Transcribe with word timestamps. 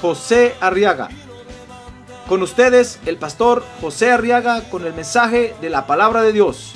José 0.00 0.54
Arriaga. 0.60 1.08
Con 2.28 2.42
ustedes, 2.42 2.98
el 3.06 3.18
pastor 3.18 3.64
José 3.80 4.10
Arriaga 4.10 4.68
con 4.68 4.84
el 4.84 4.92
mensaje 4.94 5.54
de 5.60 5.70
la 5.70 5.86
palabra 5.86 6.22
de 6.22 6.32
Dios. 6.32 6.72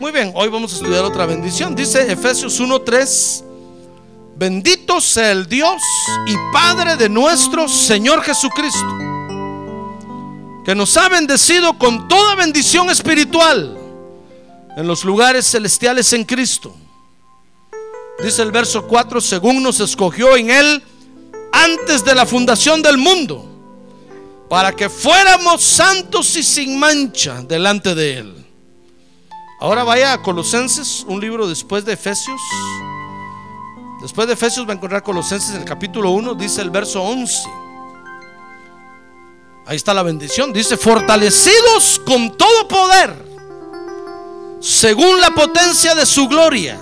Muy 0.00 0.12
bien, 0.12 0.32
hoy 0.34 0.48
vamos 0.48 0.72
a 0.72 0.76
estudiar 0.76 1.04
otra 1.04 1.26
bendición. 1.26 1.74
Dice 1.74 2.10
Efesios 2.10 2.60
1:3, 2.60 3.44
bendito 4.38 5.00
sea 5.00 5.32
el 5.32 5.48
Dios 5.48 5.82
y 6.26 6.34
Padre 6.52 6.96
de 6.96 7.08
nuestro 7.08 7.68
Señor 7.68 8.22
Jesucristo, 8.22 8.96
que 10.64 10.74
nos 10.76 10.96
ha 10.96 11.08
bendecido 11.08 11.76
con 11.76 12.06
toda 12.06 12.36
bendición 12.36 12.88
espiritual 12.88 13.76
en 14.76 14.86
los 14.86 15.04
lugares 15.04 15.50
celestiales 15.50 16.12
en 16.12 16.24
Cristo. 16.24 16.72
Dice 18.22 18.42
el 18.42 18.52
verso 18.52 18.86
4, 18.86 19.20
según 19.20 19.60
nos 19.60 19.80
escogió 19.80 20.36
en 20.36 20.50
Él 20.50 20.82
antes 21.50 22.04
de 22.04 22.14
la 22.14 22.24
fundación 22.24 22.80
del 22.80 22.96
mundo, 22.96 23.44
para 24.48 24.70
que 24.72 24.88
fuéramos 24.88 25.62
santos 25.62 26.36
y 26.36 26.44
sin 26.44 26.78
mancha 26.78 27.42
delante 27.42 27.94
de 27.96 28.18
Él. 28.18 28.46
Ahora 29.60 29.82
vaya 29.82 30.12
a 30.12 30.22
Colosenses, 30.22 31.04
un 31.08 31.20
libro 31.20 31.48
después 31.48 31.84
de 31.84 31.94
Efesios. 31.94 32.40
Después 34.00 34.28
de 34.28 34.34
Efesios 34.34 34.66
va 34.66 34.72
a 34.72 34.76
encontrar 34.76 35.02
Colosenses 35.02 35.50
en 35.50 35.62
el 35.62 35.64
capítulo 35.64 36.10
1, 36.10 36.34
dice 36.34 36.62
el 36.62 36.70
verso 36.70 37.02
11. 37.02 37.48
Ahí 39.66 39.76
está 39.76 39.92
la 39.92 40.02
bendición. 40.02 40.52
Dice, 40.52 40.76
fortalecidos 40.76 42.00
con 42.06 42.36
todo 42.36 42.68
poder, 42.68 43.14
según 44.60 45.20
la 45.20 45.30
potencia 45.30 45.94
de 45.94 46.06
su 46.06 46.28
gloria, 46.28 46.78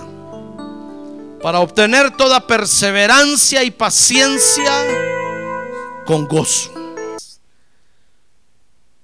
para 1.41 1.59
obtener 1.59 2.15
toda 2.15 2.45
perseverancia 2.45 3.63
y 3.63 3.71
paciencia 3.71 4.85
con 6.05 6.27
gozo. 6.27 6.71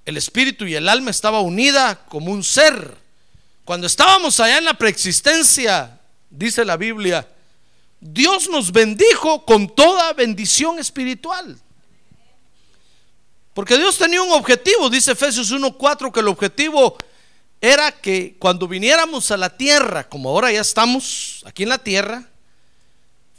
El 0.04 0.16
espíritu 0.16 0.66
y 0.66 0.74
el 0.74 0.88
alma 0.88 1.10
estaba 1.10 1.40
unida 1.40 2.04
como 2.08 2.30
un 2.30 2.44
ser 2.44 3.04
cuando 3.64 3.86
estábamos 3.86 4.38
allá 4.40 4.58
en 4.58 4.66
la 4.66 4.74
preexistencia, 4.74 5.98
dice 6.28 6.66
la 6.66 6.76
Biblia, 6.76 7.26
Dios 8.06 8.50
nos 8.50 8.70
bendijo 8.70 9.46
con 9.46 9.66
toda 9.74 10.12
bendición 10.12 10.78
espiritual. 10.78 11.58
Porque 13.54 13.78
Dios 13.78 13.96
tenía 13.96 14.20
un 14.20 14.32
objetivo, 14.32 14.90
dice 14.90 15.12
Efesios 15.12 15.50
1:4, 15.50 16.12
que 16.12 16.20
el 16.20 16.28
objetivo 16.28 16.98
era 17.62 17.90
que 17.92 18.36
cuando 18.38 18.68
viniéramos 18.68 19.30
a 19.30 19.38
la 19.38 19.56
tierra, 19.56 20.06
como 20.06 20.28
ahora 20.28 20.52
ya 20.52 20.60
estamos 20.60 21.42
aquí 21.46 21.62
en 21.62 21.70
la 21.70 21.78
tierra, 21.78 22.28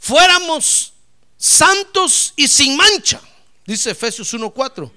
fuéramos 0.00 0.94
santos 1.36 2.32
y 2.34 2.48
sin 2.48 2.76
mancha, 2.76 3.20
dice 3.66 3.92
Efesios 3.92 4.34
1:4. 4.34 4.90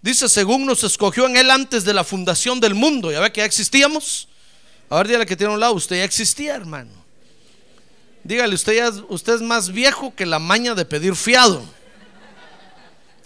Dice, 0.00 0.28
según 0.28 0.64
nos 0.64 0.84
escogió 0.84 1.26
en 1.26 1.36
él 1.36 1.50
antes 1.50 1.82
de 1.82 1.92
la 1.92 2.04
fundación 2.04 2.60
del 2.60 2.76
mundo, 2.76 3.10
ya 3.10 3.18
ve 3.18 3.32
que 3.32 3.40
ya 3.40 3.46
existíamos. 3.46 4.28
A 4.88 4.98
ver, 4.98 5.08
dígale 5.08 5.26
que 5.26 5.34
tiene 5.34 5.52
un 5.52 5.58
lado, 5.58 5.72
usted 5.74 5.96
ya 5.96 6.04
existía, 6.04 6.54
hermano. 6.54 6.95
Dígale, 8.26 8.56
usted, 8.56 9.04
usted 9.08 9.34
es 9.34 9.40
más 9.40 9.70
viejo 9.70 10.12
que 10.12 10.26
la 10.26 10.40
maña 10.40 10.74
de 10.74 10.84
pedir 10.84 11.14
fiado. 11.14 11.64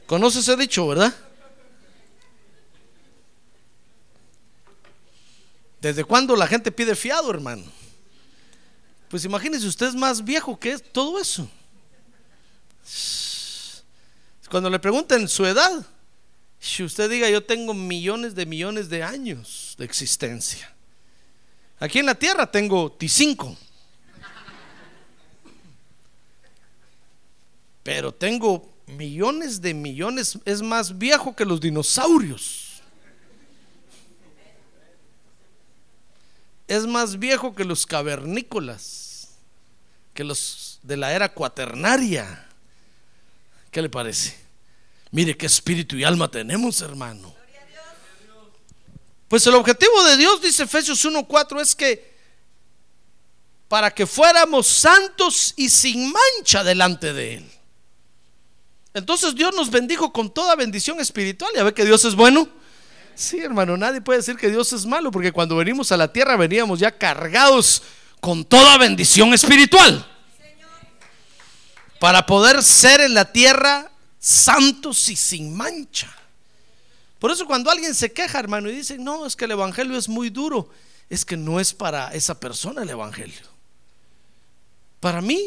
¿Conoce 0.05 0.41
ese 0.41 0.57
dicho, 0.57 0.87
verdad? 0.87 1.15
¿Desde 5.81 6.05
cuándo 6.05 6.37
la 6.37 6.47
gente 6.47 6.71
pide 6.71 6.95
fiado, 6.95 7.31
hermano? 7.31 7.65
Pues 9.09 9.25
imagínese, 9.25 9.67
usted 9.67 9.87
es 9.87 9.95
más 9.95 10.23
viejo 10.23 10.61
que 10.61 10.79
todo 10.79 11.19
eso. 11.19 11.49
Cuando 14.51 14.69
le 14.69 14.79
pregunten 14.79 15.27
su 15.29 15.47
edad, 15.47 15.83
si 16.59 16.83
usted 16.83 17.09
diga, 17.09 17.31
yo 17.31 17.43
tengo 17.43 17.73
millones 17.73 18.35
de 18.35 18.45
millones 18.45 18.91
de 18.91 19.03
años 19.03 19.77
de 19.79 19.87
existencia. 19.87 20.75
Aquí 21.79 22.01
en 22.01 22.07
la 22.07 22.17
tierra 22.17 22.51
tengo 22.51 22.99
T5. 22.99 23.57
Pero 27.83 28.13
tengo 28.13 28.69
millones 28.87 29.61
de 29.61 29.75
millones, 29.75 30.39
es 30.45 30.63
más 30.63 30.97
viejo 30.99 31.35
que 31.35 31.45
los 31.45 31.61
dinosaurios. 31.61 32.83
Es 36.67 36.87
más 36.87 37.19
viejo 37.19 37.55
que 37.55 37.65
los 37.65 37.85
cavernícolas, 37.85 39.31
que 40.15 40.23
los 40.23 40.79
de 40.83 40.97
la 40.97 41.13
era 41.13 41.33
cuaternaria. 41.33 42.47
¿Qué 43.71 43.83
le 43.83 43.89
parece? 43.89 44.39
Mire 45.11 45.37
qué 45.37 45.47
espíritu 45.47 45.97
y 45.97 46.05
alma 46.05 46.31
tenemos, 46.31 46.81
hermano. 46.81 47.35
Pues 49.27 49.47
el 49.47 49.55
objetivo 49.55 50.03
de 50.05 50.17
Dios, 50.17 50.43
dice 50.43 50.65
Efesios 50.65 51.05
1:4, 51.05 51.61
es 51.61 51.75
que 51.75 52.11
para 53.69 53.93
que 53.93 54.07
fuéramos 54.07 54.67
santos 54.67 55.55
y 55.57 55.69
sin 55.69 56.13
mancha 56.13 56.65
delante 56.65 57.13
de 57.13 57.35
Él. 57.35 57.60
Entonces 58.93 59.35
Dios 59.35 59.55
nos 59.55 59.71
bendijo 59.71 60.13
con 60.13 60.33
toda 60.33 60.57
bendición 60.57 61.01
espiritual. 61.01 61.51
¿Ya 61.55 61.63
ve 61.63 61.75
que 61.75 61.85
Dios 61.85 62.05
es 62.05 62.15
bueno? 62.15 62.49
Sí, 63.15 63.39
hermano, 63.39 63.77
nadie 63.77 64.01
puede 64.01 64.21
decir 64.21 64.37
que 64.37 64.49
Dios 64.49 64.73
es 64.73 64.87
malo, 64.87 65.11
porque 65.11 65.33
cuando 65.33 65.57
venimos 65.57 65.93
a 65.93 65.97
la 65.97 66.13
tierra 66.13 66.37
veníamos 66.37 66.81
ya 66.81 66.97
cargados 66.97 67.83
con 68.21 68.45
toda 68.45 68.79
bendición 68.79 69.35
espiritual. 69.35 70.07
Para 71.99 72.25
poder 72.25 72.63
ser 72.63 73.03
en 73.03 73.15
la 73.15 73.31
tierra 73.31 73.91
santos 74.19 75.09
y 75.09 75.17
sin 75.17 75.55
mancha. 75.55 76.11
Por 77.19 77.31
eso 77.31 77.47
cuando 77.47 77.71
alguien 77.71 77.95
se 77.95 78.13
queja, 78.13 78.39
hermano, 78.39 78.71
y 78.71 78.77
dice, 78.77 78.97
no, 78.97 79.27
es 79.27 79.37
que 79.37 79.45
el 79.45 79.51
Evangelio 79.51 79.99
es 79.99 80.09
muy 80.09 80.31
duro, 80.31 80.71
es 81.11 81.27
que 81.27 81.37
no 81.37 81.61
es 81.61 81.75
para 81.75 82.15
esa 82.15 82.41
persona 82.41 82.83
el 82.83 82.89
Evangelio. 82.89 83.43
Para 84.99 85.21
mí, 85.21 85.39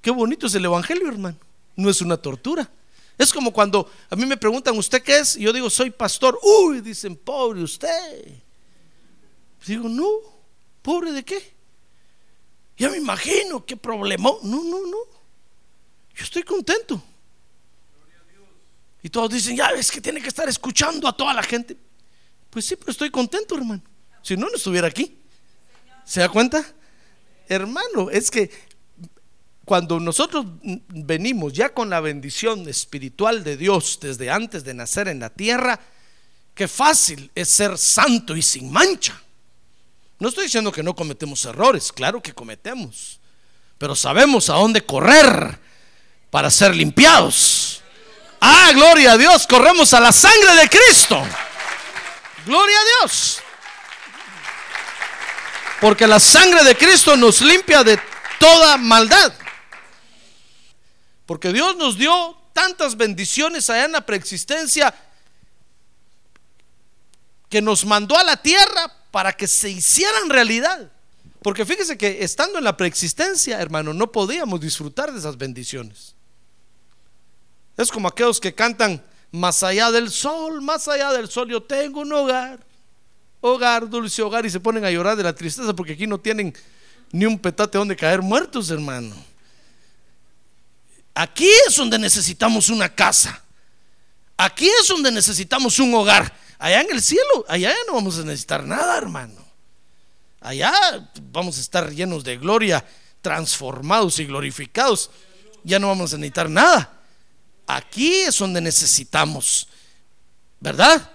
qué 0.00 0.12
bonito 0.12 0.46
es 0.46 0.54
el 0.54 0.64
Evangelio, 0.64 1.08
hermano. 1.08 1.36
No 1.80 1.88
es 1.88 2.02
una 2.02 2.16
tortura. 2.18 2.70
Es 3.16 3.32
como 3.32 3.52
cuando 3.52 3.90
a 4.08 4.16
mí 4.16 4.26
me 4.26 4.36
preguntan, 4.36 4.76
¿usted 4.76 5.02
qué 5.02 5.18
es? 5.18 5.36
Y 5.36 5.42
yo 5.42 5.52
digo, 5.52 5.70
soy 5.70 5.90
pastor. 5.90 6.38
Uy, 6.42 6.80
dicen, 6.80 7.16
pobre 7.16 7.62
usted. 7.62 8.42
Digo, 9.66 9.88
no, 9.88 10.08
pobre 10.82 11.12
de 11.12 11.24
qué. 11.24 11.54
Ya 12.76 12.90
me 12.90 12.98
imagino 12.98 13.64
qué 13.64 13.76
problema. 13.76 14.30
No, 14.42 14.62
no, 14.62 14.86
no. 14.86 14.98
Yo 16.14 16.24
estoy 16.24 16.42
contento. 16.42 17.02
Y 19.02 19.08
todos 19.08 19.30
dicen, 19.30 19.56
ya 19.56 19.72
ves 19.72 19.90
que 19.90 20.00
tiene 20.00 20.20
que 20.20 20.28
estar 20.28 20.48
escuchando 20.48 21.08
a 21.08 21.16
toda 21.16 21.32
la 21.32 21.42
gente. 21.42 21.76
Pues 22.50 22.66
sí, 22.66 22.76
pero 22.76 22.90
estoy 22.90 23.10
contento, 23.10 23.56
hermano. 23.56 23.82
Si 24.22 24.36
no, 24.36 24.48
no 24.48 24.56
estuviera 24.56 24.88
aquí. 24.88 25.16
¿Se 26.04 26.20
da 26.20 26.28
cuenta? 26.28 26.62
Hermano, 27.48 28.10
es 28.10 28.30
que 28.30 28.50
cuando 29.70 30.00
nosotros 30.00 30.46
venimos 30.88 31.52
ya 31.52 31.72
con 31.72 31.90
la 31.90 32.00
bendición 32.00 32.68
espiritual 32.68 33.44
de 33.44 33.56
Dios 33.56 34.00
desde 34.02 34.28
antes 34.28 34.64
de 34.64 34.74
nacer 34.74 35.06
en 35.06 35.20
la 35.20 35.30
tierra, 35.30 35.78
qué 36.56 36.66
fácil 36.66 37.30
es 37.36 37.50
ser 37.50 37.78
santo 37.78 38.34
y 38.34 38.42
sin 38.42 38.72
mancha. 38.72 39.14
No 40.18 40.28
estoy 40.28 40.46
diciendo 40.46 40.72
que 40.72 40.82
no 40.82 40.96
cometemos 40.96 41.44
errores, 41.44 41.92
claro 41.92 42.20
que 42.20 42.34
cometemos, 42.34 43.20
pero 43.78 43.94
sabemos 43.94 44.50
a 44.50 44.54
dónde 44.54 44.84
correr 44.84 45.60
para 46.32 46.50
ser 46.50 46.74
limpiados. 46.74 47.84
Ah, 48.40 48.72
gloria 48.74 49.12
a 49.12 49.18
Dios, 49.18 49.46
corremos 49.46 49.94
a 49.94 50.00
la 50.00 50.10
sangre 50.10 50.56
de 50.56 50.68
Cristo. 50.68 51.24
Gloria 52.44 52.76
a 52.76 53.06
Dios. 53.06 53.40
Porque 55.80 56.08
la 56.08 56.18
sangre 56.18 56.64
de 56.64 56.76
Cristo 56.76 57.16
nos 57.16 57.40
limpia 57.40 57.84
de 57.84 58.00
toda 58.40 58.76
maldad. 58.76 59.32
Porque 61.30 61.52
Dios 61.52 61.76
nos 61.76 61.96
dio 61.96 62.36
tantas 62.52 62.96
bendiciones 62.96 63.70
allá 63.70 63.84
en 63.84 63.92
la 63.92 64.04
preexistencia 64.04 64.92
que 67.48 67.62
nos 67.62 67.84
mandó 67.84 68.18
a 68.18 68.24
la 68.24 68.36
tierra 68.36 68.92
para 69.12 69.32
que 69.32 69.46
se 69.46 69.70
hicieran 69.70 70.28
realidad. 70.28 70.90
Porque 71.40 71.64
fíjese 71.64 71.96
que 71.96 72.24
estando 72.24 72.58
en 72.58 72.64
la 72.64 72.76
preexistencia, 72.76 73.60
hermano, 73.60 73.94
no 73.94 74.10
podíamos 74.10 74.60
disfrutar 74.60 75.12
de 75.12 75.20
esas 75.20 75.38
bendiciones. 75.38 76.16
Es 77.76 77.92
como 77.92 78.08
aquellos 78.08 78.40
que 78.40 78.52
cantan, 78.52 79.00
más 79.30 79.62
allá 79.62 79.92
del 79.92 80.10
sol, 80.10 80.60
más 80.60 80.88
allá 80.88 81.12
del 81.12 81.28
sol, 81.28 81.48
yo 81.48 81.62
tengo 81.62 82.00
un 82.00 82.12
hogar, 82.12 82.58
hogar, 83.40 83.88
dulce 83.88 84.20
hogar, 84.20 84.46
y 84.46 84.50
se 84.50 84.58
ponen 84.58 84.84
a 84.84 84.90
llorar 84.90 85.16
de 85.16 85.22
la 85.22 85.32
tristeza 85.32 85.76
porque 85.76 85.92
aquí 85.92 86.08
no 86.08 86.18
tienen 86.18 86.52
ni 87.12 87.24
un 87.24 87.38
petate 87.38 87.78
donde 87.78 87.94
caer 87.94 88.20
muertos, 88.20 88.68
hermano. 88.72 89.29
Aquí 91.14 91.48
es 91.66 91.76
donde 91.76 91.98
necesitamos 91.98 92.68
una 92.68 92.88
casa. 92.94 93.42
Aquí 94.36 94.68
es 94.80 94.88
donde 94.88 95.10
necesitamos 95.10 95.78
un 95.78 95.94
hogar. 95.94 96.32
Allá 96.58 96.80
en 96.80 96.90
el 96.90 97.02
cielo, 97.02 97.44
allá 97.48 97.74
no 97.86 97.94
vamos 97.94 98.18
a 98.18 98.22
necesitar 98.22 98.64
nada, 98.64 98.96
hermano. 98.96 99.44
Allá 100.40 100.72
vamos 101.30 101.58
a 101.58 101.60
estar 101.60 101.90
llenos 101.90 102.24
de 102.24 102.38
gloria, 102.38 102.84
transformados 103.20 104.18
y 104.18 104.26
glorificados. 104.26 105.10
Ya 105.64 105.78
no 105.78 105.88
vamos 105.88 106.14
a 106.14 106.16
necesitar 106.16 106.48
nada. 106.48 107.00
Aquí 107.66 108.12
es 108.22 108.38
donde 108.38 108.60
necesitamos, 108.60 109.68
¿verdad? 110.58 111.10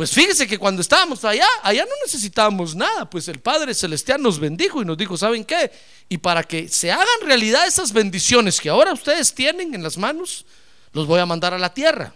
Pues 0.00 0.12
fíjese 0.12 0.48
que 0.48 0.56
cuando 0.56 0.80
estábamos 0.80 1.22
allá, 1.26 1.46
allá 1.62 1.84
no 1.84 1.92
necesitábamos 2.02 2.74
nada, 2.74 3.10
pues 3.10 3.28
el 3.28 3.38
Padre 3.38 3.74
Celestial 3.74 4.22
nos 4.22 4.40
bendijo 4.40 4.80
y 4.80 4.86
nos 4.86 4.96
dijo, 4.96 5.14
¿saben 5.14 5.44
qué? 5.44 5.70
Y 6.08 6.16
para 6.16 6.42
que 6.42 6.70
se 6.70 6.90
hagan 6.90 7.06
realidad 7.26 7.66
esas 7.66 7.92
bendiciones 7.92 8.62
que 8.62 8.70
ahora 8.70 8.94
ustedes 8.94 9.34
tienen 9.34 9.74
en 9.74 9.82
las 9.82 9.98
manos, 9.98 10.46
los 10.94 11.06
voy 11.06 11.20
a 11.20 11.26
mandar 11.26 11.52
a 11.52 11.58
la 11.58 11.74
tierra. 11.74 12.14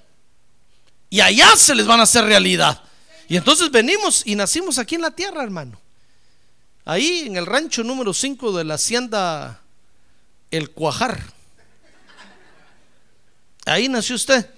Y 1.11 1.21
allá 1.21 1.55
se 1.57 1.75
les 1.75 1.85
van 1.85 2.01
a 2.01 2.05
hacer 2.05 2.25
realidad. 2.25 2.83
Y 3.29 3.37
entonces 3.37 3.71
venimos 3.71 4.23
y 4.25 4.35
nacimos 4.35 4.79
aquí 4.79 4.95
en 4.95 5.03
la 5.03 5.11
tierra, 5.11 5.43
hermano. 5.43 5.79
Ahí 6.87 7.25
en 7.27 7.37
el 7.37 7.45
rancho 7.45 7.85
número 7.85 8.15
5 8.15 8.57
de 8.57 8.65
la 8.65 8.77
hacienda 8.77 9.61
El 10.51 10.71
Cuajar. 10.71 11.21
Ahí 13.67 13.91
nació 13.91 14.17
usted. 14.17 14.49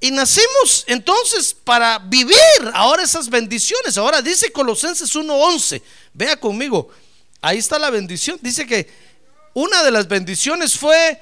Y 0.00 0.10
nacimos 0.10 0.84
entonces 0.86 1.52
para 1.52 1.98
vivir 1.98 2.36
ahora 2.72 3.02
esas 3.02 3.28
bendiciones. 3.28 3.98
Ahora 3.98 4.22
dice 4.22 4.50
Colosenses 4.50 5.14
1:11. 5.14 5.82
Vea 6.14 6.40
conmigo. 6.40 6.88
Ahí 7.42 7.58
está 7.58 7.78
la 7.78 7.90
bendición. 7.90 8.38
Dice 8.40 8.66
que 8.66 8.88
una 9.52 9.82
de 9.82 9.90
las 9.90 10.08
bendiciones 10.08 10.78
fue 10.78 11.20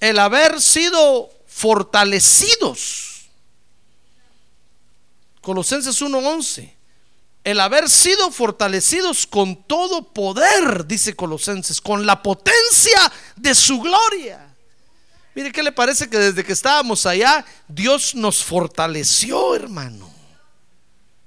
el 0.00 0.18
haber 0.18 0.62
sido 0.62 1.30
fortalecidos. 1.46 3.28
Colosenses 5.42 6.00
1:11. 6.00 6.74
El 7.44 7.60
haber 7.60 7.88
sido 7.88 8.32
fortalecidos 8.32 9.26
con 9.26 9.62
todo 9.64 10.12
poder, 10.12 10.86
dice 10.86 11.14
Colosenses, 11.14 11.80
con 11.80 12.04
la 12.04 12.20
potencia 12.22 13.12
de 13.36 13.54
su 13.54 13.78
gloria. 13.78 14.45
Mire, 15.36 15.52
¿qué 15.52 15.62
le 15.62 15.70
parece 15.70 16.08
que 16.08 16.16
desde 16.16 16.42
que 16.42 16.54
estábamos 16.54 17.04
allá, 17.04 17.44
Dios 17.68 18.14
nos 18.14 18.42
fortaleció, 18.42 19.54
hermano? 19.54 20.10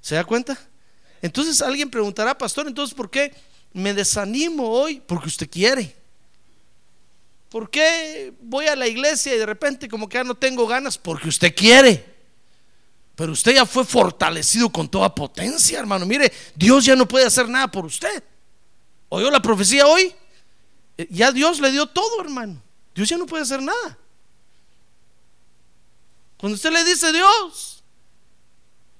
¿Se 0.00 0.16
da 0.16 0.24
cuenta? 0.24 0.58
Entonces 1.22 1.62
alguien 1.62 1.88
preguntará, 1.88 2.36
pastor, 2.36 2.66
entonces 2.66 2.92
¿por 2.92 3.08
qué 3.08 3.32
me 3.72 3.94
desanimo 3.94 4.68
hoy? 4.68 5.00
Porque 5.00 5.28
usted 5.28 5.48
quiere. 5.48 5.94
¿Por 7.50 7.70
qué 7.70 8.32
voy 8.40 8.66
a 8.66 8.74
la 8.74 8.88
iglesia 8.88 9.32
y 9.32 9.38
de 9.38 9.46
repente 9.46 9.88
como 9.88 10.08
que 10.08 10.18
ya 10.18 10.24
no 10.24 10.34
tengo 10.34 10.66
ganas? 10.66 10.98
Porque 10.98 11.28
usted 11.28 11.54
quiere. 11.54 12.04
Pero 13.14 13.30
usted 13.30 13.54
ya 13.54 13.64
fue 13.64 13.84
fortalecido 13.84 14.70
con 14.70 14.88
toda 14.88 15.14
potencia, 15.14 15.78
hermano. 15.78 16.04
Mire, 16.04 16.32
Dios 16.56 16.84
ya 16.84 16.96
no 16.96 17.06
puede 17.06 17.26
hacer 17.26 17.48
nada 17.48 17.68
por 17.70 17.86
usted. 17.86 18.24
¿Oyó 19.08 19.30
la 19.30 19.40
profecía 19.40 19.86
hoy? 19.86 20.12
Eh, 20.98 21.06
ya 21.10 21.30
Dios 21.30 21.60
le 21.60 21.70
dio 21.70 21.86
todo, 21.86 22.20
hermano. 22.20 22.60
Dios 22.92 23.08
ya 23.08 23.16
no 23.16 23.26
puede 23.26 23.44
hacer 23.44 23.62
nada. 23.62 23.99
Cuando 26.40 26.56
usted 26.56 26.72
le 26.72 26.82
dice 26.84 27.12
Dios, 27.12 27.82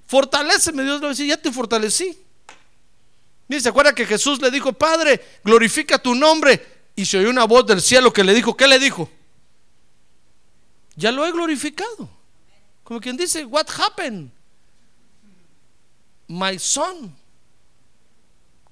fortaleceme, 0.06 0.82
Dios 0.82 0.96
le 0.96 1.00
va 1.00 1.06
a 1.06 1.10
decir, 1.12 1.26
ya 1.26 1.38
te 1.38 1.50
fortalecí. 1.50 2.18
Mire, 3.48 3.62
¿se 3.62 3.70
acuerda 3.70 3.94
que 3.94 4.04
Jesús 4.04 4.42
le 4.42 4.50
dijo, 4.50 4.74
Padre, 4.74 5.40
glorifica 5.42 5.98
tu 5.98 6.14
nombre? 6.14 6.90
Y 6.94 7.06
se 7.06 7.16
oyó 7.16 7.30
una 7.30 7.44
voz 7.44 7.64
del 7.66 7.80
cielo 7.80 8.12
que 8.12 8.24
le 8.24 8.34
dijo, 8.34 8.54
¿qué 8.54 8.68
le 8.68 8.78
dijo? 8.78 9.08
Ya 10.96 11.10
lo 11.10 11.24
he 11.24 11.32
glorificado. 11.32 12.10
Como 12.84 13.00
quien 13.00 13.16
dice, 13.16 13.46
what 13.46 13.68
happened? 13.70 14.30
My 16.28 16.58
son. 16.58 17.16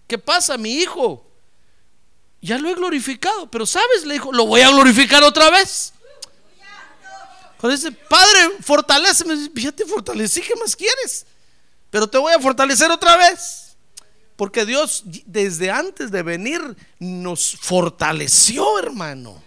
¿Qué 0.07 0.19
pasa, 0.19 0.59
mi 0.59 0.75
hijo? 0.75 1.27
Ya 2.43 2.59
lo 2.59 2.69
he 2.69 2.75
glorificado, 2.75 3.51
pero 3.51 3.65
sabes, 3.65 4.05
le 4.05 4.13
dijo, 4.13 4.31
lo 4.31 4.45
voy 4.45 4.61
a 4.61 4.69
glorificar 4.69 5.25
otra 5.25 5.49
vez. 5.49 5.95
Cuando 7.61 7.77
dice, 7.77 7.93
Padre, 7.93 8.51
fortaleceme, 8.61 9.51
ya 9.55 9.73
te 9.73 9.85
fortalecí, 9.85 10.41
¿qué 10.41 10.55
más 10.57 10.77
quieres? 10.77 11.27
Pero 11.91 12.07
te 12.09 12.19
voy 12.19 12.33
a 12.33 12.41
fortalecer 12.41 12.91
otra 12.91 13.17
vez. 13.17 13.77
Porque 14.37 14.65
Dios 14.65 15.03
desde 15.27 15.71
antes 15.71 16.13
de 16.13 16.23
venir 16.23 16.61
nos 17.01 17.57
fortaleció, 17.61 18.79
hermano. 18.79 19.43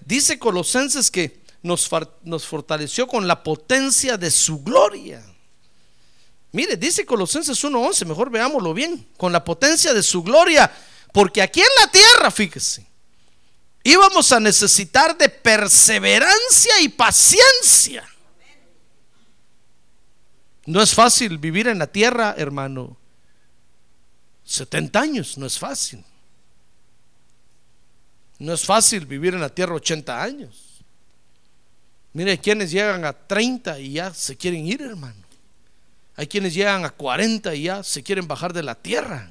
Dice 0.00 0.38
Colosenses 0.38 1.10
que 1.10 1.42
nos, 1.62 1.90
nos 2.22 2.46
fortaleció 2.46 3.06
con 3.06 3.26
la 3.26 3.42
potencia 3.42 4.16
de 4.16 4.30
su 4.30 4.62
gloria. 4.62 5.22
Mire, 6.52 6.76
dice 6.76 7.04
Colosenses 7.04 7.62
1.11, 7.62 8.06
mejor 8.06 8.30
veámoslo 8.30 8.72
bien, 8.72 9.06
con 9.18 9.32
la 9.32 9.44
potencia 9.44 9.92
de 9.92 10.02
su 10.02 10.22
gloria 10.22 10.72
porque 11.12 11.42
aquí 11.42 11.60
en 11.60 11.66
la 11.80 11.90
tierra, 11.90 12.30
fíjese, 12.30 12.86
íbamos 13.82 14.32
a 14.32 14.40
necesitar 14.40 15.16
de 15.16 15.28
perseverancia 15.28 16.80
y 16.80 16.88
paciencia. 16.88 18.08
No 20.66 20.82
es 20.82 20.94
fácil 20.94 21.38
vivir 21.38 21.68
en 21.68 21.78
la 21.78 21.86
tierra, 21.86 22.34
hermano. 22.36 22.96
70 24.44 25.00
años, 25.00 25.38
no 25.38 25.46
es 25.46 25.58
fácil. 25.58 26.04
No 28.38 28.52
es 28.52 28.64
fácil 28.64 29.06
vivir 29.06 29.34
en 29.34 29.40
la 29.40 29.48
tierra 29.48 29.74
80 29.74 30.22
años. 30.22 30.82
Mire, 32.12 32.32
hay 32.32 32.38
quienes 32.38 32.70
llegan 32.70 33.04
a 33.04 33.12
30 33.12 33.78
y 33.80 33.92
ya 33.92 34.12
se 34.12 34.36
quieren 34.36 34.66
ir, 34.66 34.82
hermano. 34.82 35.22
Hay 36.16 36.26
quienes 36.26 36.52
llegan 36.52 36.84
a 36.84 36.90
40 36.90 37.54
y 37.54 37.62
ya 37.62 37.82
se 37.82 38.02
quieren 38.02 38.26
bajar 38.26 38.52
de 38.52 38.62
la 38.62 38.74
tierra. 38.74 39.30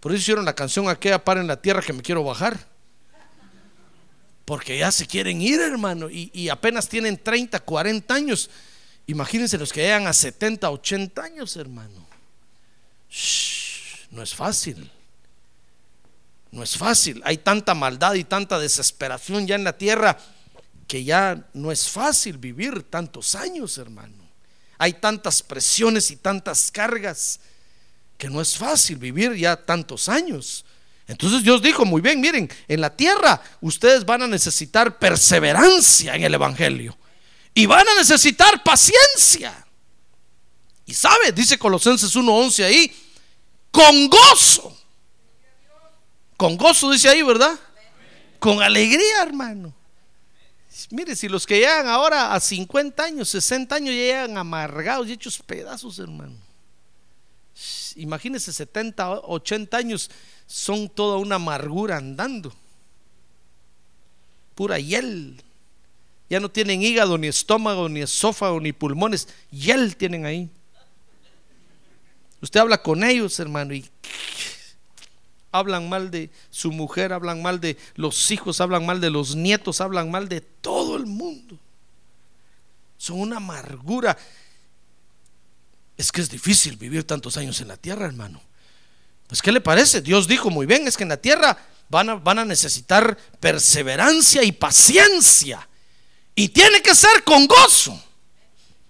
Por 0.00 0.12
eso 0.12 0.20
hicieron 0.20 0.44
la 0.44 0.54
canción 0.54 0.88
aquella 0.88 1.22
para 1.22 1.40
en 1.40 1.46
la 1.46 1.60
tierra 1.60 1.82
que 1.82 1.92
me 1.92 2.02
quiero 2.02 2.24
bajar. 2.24 2.58
Porque 4.48 4.78
ya 4.78 4.90
se 4.90 5.06
quieren 5.06 5.42
ir, 5.42 5.60
hermano, 5.60 6.08
y, 6.08 6.48
apenas 6.48 6.88
tienen 6.88 7.22
30, 7.22 7.60
40 7.60 8.14
años. 8.14 8.48
Imagínense 9.06 9.58
los 9.58 9.70
que 9.70 9.82
llegan 9.82 10.06
a 10.06 10.14
70, 10.14 10.70
80 10.70 11.22
años, 11.22 11.54
hermano. 11.56 12.08
no 14.10 14.22
es 14.22 14.34
fácil. 14.34 14.90
No 16.50 16.62
es 16.62 16.78
fácil. 16.78 17.20
Hay 17.26 17.36
tanta 17.36 17.74
maldad 17.74 18.14
y 18.14 18.24
tanta 18.24 18.58
desesperación 18.58 19.46
ya 19.46 19.54
en 19.54 19.64
la 19.64 19.76
tierra 19.76 20.18
que 20.86 21.04
ya 21.04 21.46
no 21.52 21.70
es 21.70 21.86
fácil 21.90 22.38
vivir 22.38 22.84
tantos 22.84 23.34
años, 23.34 23.76
hermano. 23.76 24.24
Hay 24.78 24.94
tantas 24.94 25.42
presiones 25.42 26.10
y 26.10 26.16
tantas 26.16 26.70
cargas 26.70 27.38
que 28.16 28.30
no 28.30 28.40
es 28.40 28.56
fácil 28.56 28.96
vivir 28.96 29.34
ya 29.34 29.56
tantos 29.66 30.08
años. 30.08 30.64
Entonces 31.08 31.42
Dios 31.42 31.62
dijo, 31.62 31.86
muy 31.86 32.02
bien, 32.02 32.20
miren, 32.20 32.50
en 32.68 32.80
la 32.82 32.94
tierra 32.94 33.42
ustedes 33.62 34.04
van 34.04 34.22
a 34.22 34.26
necesitar 34.26 34.98
perseverancia 34.98 36.14
en 36.14 36.22
el 36.22 36.34
Evangelio 36.34 36.96
y 37.54 37.64
van 37.64 37.88
a 37.88 37.94
necesitar 37.94 38.62
paciencia. 38.62 39.66
Y 40.84 40.92
sabe, 40.92 41.32
dice 41.32 41.58
Colosenses 41.58 42.14
1.11 42.14 42.64
ahí, 42.64 42.96
con 43.70 44.10
gozo. 44.10 44.76
Con 46.36 46.58
gozo 46.58 46.90
dice 46.90 47.08
ahí, 47.08 47.22
¿verdad? 47.22 47.58
Con 48.38 48.62
alegría, 48.62 49.22
hermano. 49.22 49.74
Mire, 50.90 51.16
si 51.16 51.26
los 51.26 51.46
que 51.46 51.56
llegan 51.56 51.88
ahora 51.88 52.34
a 52.34 52.38
50 52.38 53.02
años, 53.02 53.30
60 53.30 53.74
años, 53.74 53.94
llegan 53.94 54.36
amargados 54.36 55.08
y 55.08 55.12
hechos 55.12 55.38
pedazos, 55.38 55.98
hermano 55.98 56.48
imagínense 57.98 58.52
70, 58.52 59.20
80 59.20 59.76
años, 59.76 60.10
son 60.48 60.88
toda 60.88 61.18
una 61.18 61.36
amargura 61.36 61.98
andando. 61.98 62.52
Pura 64.54 64.78
hiel. 64.80 65.40
Ya 66.30 66.40
no 66.40 66.50
tienen 66.50 66.82
hígado, 66.82 67.16
ni 67.18 67.28
estómago, 67.28 67.88
ni 67.88 68.00
esófago, 68.00 68.58
ni 68.58 68.72
pulmones. 68.72 69.28
Hiel 69.50 69.94
tienen 69.96 70.26
ahí. 70.26 70.50
Usted 72.40 72.60
habla 72.60 72.82
con 72.82 73.04
ellos, 73.04 73.38
hermano, 73.40 73.74
y 73.74 73.88
hablan 75.52 75.88
mal 75.88 76.10
de 76.10 76.30
su 76.50 76.72
mujer, 76.72 77.12
hablan 77.12 77.42
mal 77.42 77.60
de 77.60 77.76
los 77.94 78.30
hijos, 78.30 78.60
hablan 78.60 78.86
mal 78.86 79.00
de 79.00 79.10
los 79.10 79.36
nietos, 79.36 79.80
hablan 79.80 80.10
mal 80.10 80.28
de 80.28 80.40
todo 80.40 80.96
el 80.96 81.06
mundo. 81.06 81.58
Son 82.96 83.20
una 83.20 83.36
amargura. 83.36 84.16
Es 85.96 86.10
que 86.10 86.20
es 86.22 86.30
difícil 86.30 86.76
vivir 86.76 87.04
tantos 87.04 87.36
años 87.36 87.60
en 87.60 87.68
la 87.68 87.76
tierra, 87.76 88.06
hermano. 88.06 88.47
Pues, 89.28 89.42
¿qué 89.42 89.52
le 89.52 89.60
parece? 89.60 90.00
Dios 90.00 90.26
dijo 90.26 90.50
muy 90.50 90.66
bien, 90.66 90.88
es 90.88 90.96
que 90.96 91.02
en 91.02 91.10
la 91.10 91.18
tierra 91.18 91.56
van 91.88 92.08
a, 92.10 92.14
van 92.14 92.38
a 92.38 92.44
necesitar 92.44 93.16
perseverancia 93.38 94.42
y 94.42 94.52
paciencia. 94.52 95.68
Y 96.34 96.48
tiene 96.48 96.80
que 96.82 96.94
ser 96.94 97.22
con 97.24 97.46
gozo. 97.46 98.02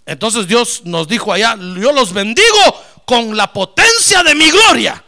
Entonces 0.07 0.47
Dios 0.47 0.83
nos 0.85 1.09
dijo 1.09 1.33
allá, 1.33 1.57
yo 1.57 1.93
los 1.93 2.13
bendigo 2.13 2.85
con 3.05 3.37
la 3.37 3.53
potencia 3.53 4.23
de 4.23 4.35
mi 4.35 4.51
gloria. 4.51 5.03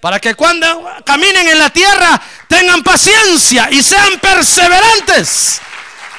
Para 0.00 0.20
que 0.20 0.34
cuando 0.34 0.84
caminen 1.04 1.48
en 1.48 1.58
la 1.58 1.70
tierra 1.70 2.22
tengan 2.48 2.82
paciencia 2.82 3.68
y 3.70 3.82
sean 3.82 4.20
perseverantes. 4.20 5.60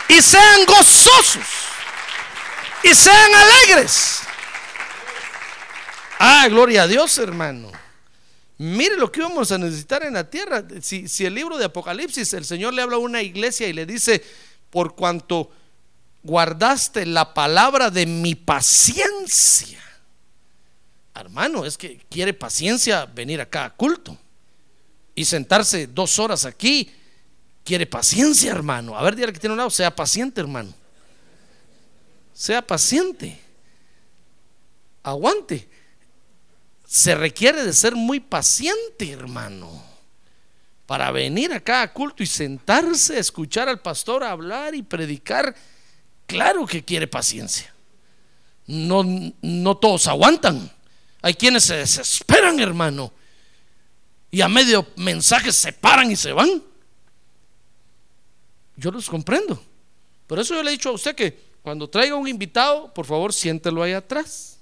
Y 0.09 0.21
sean 0.21 0.65
gozosos. 0.65 1.45
Y 2.83 2.93
sean 2.93 3.31
alegres. 3.33 4.21
Ah, 6.19 6.47
gloria 6.49 6.83
a 6.83 6.87
Dios, 6.87 7.17
hermano. 7.17 7.71
Mire 8.57 8.97
lo 8.97 9.11
que 9.11 9.21
vamos 9.21 9.51
a 9.51 9.57
necesitar 9.57 10.03
en 10.03 10.13
la 10.13 10.29
tierra. 10.29 10.65
Si, 10.81 11.07
si, 11.07 11.25
el 11.25 11.35
libro 11.35 11.57
de 11.57 11.65
Apocalipsis, 11.65 12.33
el 12.33 12.45
Señor 12.45 12.73
le 12.73 12.81
habla 12.81 12.95
a 12.95 12.99
una 12.99 13.21
iglesia 13.21 13.67
y 13.67 13.73
le 13.73 13.85
dice, 13.85 14.23
por 14.69 14.95
cuanto 14.95 15.51
guardaste 16.23 17.05
la 17.05 17.33
palabra 17.33 17.91
de 17.91 18.07
mi 18.07 18.33
paciencia. 18.33 19.79
Hermano, 21.13 21.65
es 21.65 21.77
que 21.77 21.97
quiere 22.09 22.33
paciencia 22.33 23.05
venir 23.05 23.41
acá 23.41 23.65
a 23.65 23.75
culto 23.75 24.17
y 25.13 25.25
sentarse 25.25 25.87
dos 25.87 26.17
horas 26.17 26.45
aquí. 26.45 26.91
Quiere 27.63 27.85
paciencia, 27.85 28.51
hermano. 28.51 28.97
A 28.97 29.03
ver, 29.03 29.15
dígale 29.15 29.33
que 29.33 29.39
tiene 29.39 29.53
un 29.53 29.57
lado, 29.57 29.69
sea 29.69 29.95
paciente, 29.95 30.41
hermano. 30.41 30.73
Sea 32.33 32.65
paciente. 32.65 33.39
Aguante 35.03 35.67
se 36.87 37.15
requiere 37.15 37.65
de 37.65 37.73
ser 37.73 37.95
muy 37.95 38.21
paciente, 38.21 39.11
hermano, 39.11 39.83
para 40.85 41.11
venir 41.11 41.51
acá 41.51 41.81
a 41.81 41.91
culto 41.91 42.23
y 42.23 42.25
sentarse 42.25 43.19
escuchar 43.19 43.67
al 43.67 43.81
pastor 43.81 44.23
hablar 44.23 44.73
y 44.73 44.81
predicar. 44.81 45.53
Claro 46.25 46.65
que 46.65 46.85
quiere 46.85 47.05
paciencia. 47.05 47.73
No, 48.65 49.03
no 49.41 49.77
todos 49.77 50.07
aguantan. 50.07 50.71
Hay 51.21 51.33
quienes 51.33 51.65
se 51.65 51.75
desesperan, 51.75 52.57
hermano, 52.61 53.11
y 54.31 54.39
a 54.39 54.47
medio 54.47 54.87
mensaje 54.95 55.51
se 55.51 55.73
paran 55.73 56.09
y 56.09 56.15
se 56.15 56.31
van. 56.31 56.63
Yo 58.77 58.91
los 58.91 59.09
comprendo. 59.09 59.61
Por 60.25 60.39
eso 60.39 60.53
yo 60.53 60.63
le 60.63 60.69
he 60.69 60.73
dicho 60.73 60.89
a 60.89 60.93
usted 60.93 61.15
que 61.15 61.37
cuando 61.61 61.89
traiga 61.89 62.15
un 62.15 62.29
invitado, 62.29 62.93
por 62.93 63.05
favor, 63.05 63.33
siéntelo 63.33 63.83
ahí 63.83 63.91
atrás. 63.91 64.56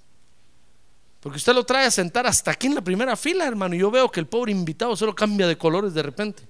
Porque 1.25 1.37
usted 1.37 1.55
lo 1.55 1.65
trae 1.65 1.87
a 1.87 1.89
sentar 1.89 2.27
hasta 2.27 2.51
aquí 2.51 2.67
en 2.67 2.75
la 2.75 2.81
primera 2.81 3.15
fila, 3.15 3.47
hermano. 3.47 3.73
Y 3.73 3.79
yo 3.79 3.89
veo 3.89 4.11
que 4.11 4.19
el 4.19 4.27
pobre 4.27 4.51
invitado 4.51 4.95
solo 4.95 5.15
cambia 5.15 5.47
de 5.47 5.57
colores 5.57 5.91
de 5.91 6.03
repente. 6.03 6.43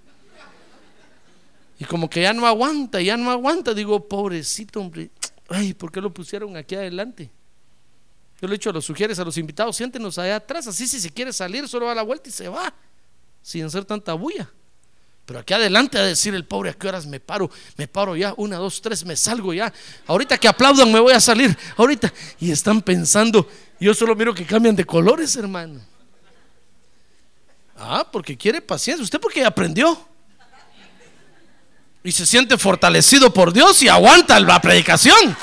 Y 1.80 1.86
como 1.86 2.10
que 2.10 2.22
ya 2.22 2.34
no 2.34 2.46
aguanta, 2.46 3.00
ya 3.00 3.16
no 3.16 3.32
aguanta. 3.32 3.74
Digo, 3.74 4.06
pobrecito, 4.06 4.82
hombre. 4.82 5.12
Ay, 5.48 5.74
¿por 5.74 5.94
qué 5.94 6.02
lo 6.02 6.14
pusieron 6.14 6.58
aquí 6.58 6.76
adelante? 6.76 7.32
Yo 8.42 8.50
le 8.50 8.56
he 8.56 8.58
dicho 8.58 8.70
a 8.70 8.74
los 8.74 8.84
sugieres, 8.84 9.18
a 9.18 9.24
los 9.24 9.38
invitados, 9.38 9.78
siéntenos 9.78 10.18
allá 10.18 10.36
atrás. 10.36 10.68
Así 10.68 10.90
si 10.90 11.00
se 11.00 11.10
quiere 11.10 11.32
salir, 11.32 11.70
solo 11.70 11.86
va 11.86 11.94
a 11.94 11.96
la 11.96 12.04
vuelta 12.04 12.28
y 12.28 12.34
se 12.34 12.50
va. 12.50 12.74
Sin 13.42 13.64
hacer 13.64 13.86
tanta 13.86 14.12
bulla. 14.12 14.52
Pero 15.26 15.40
aquí 15.40 15.54
adelante 15.54 15.98
a 15.98 16.04
decir 16.04 16.36
el 16.36 16.46
pobre, 16.46 16.70
¿a 16.70 16.74
qué 16.74 16.88
horas 16.88 17.08
me 17.08 17.20
paro? 17.20 17.50
Me 17.78 17.88
paro 17.88 18.16
ya, 18.16 18.34
una, 18.38 18.58
dos, 18.58 18.80
tres, 18.82 19.04
me 19.06 19.16
salgo 19.16 19.54
ya. 19.54 19.74
Ahorita 20.06 20.38
que 20.38 20.48
aplaudan 20.48 20.92
me 20.92 21.00
voy 21.00 21.14
a 21.14 21.20
salir. 21.20 21.58
Ahorita. 21.78 22.14
Y 22.40 22.52
están 22.52 22.82
pensando, 22.82 23.48
yo 23.80 23.94
solo 23.94 24.16
miro 24.16 24.34
que 24.34 24.46
cambian 24.46 24.76
de 24.76 24.86
colores, 24.86 25.36
hermano. 25.36 25.82
Ah, 27.78 28.08
porque 28.10 28.38
quiere 28.38 28.62
paciencia. 28.62 29.04
¿Usted 29.04 29.20
porque 29.20 29.44
aprendió? 29.44 30.08
Y 32.04 32.12
se 32.12 32.26
siente 32.26 32.58
fortalecido 32.58 33.34
por 33.34 33.52
Dios 33.52 33.82
y 33.82 33.90
aguanta 33.90 34.40
la 34.40 34.62
predicación. 34.62 35.36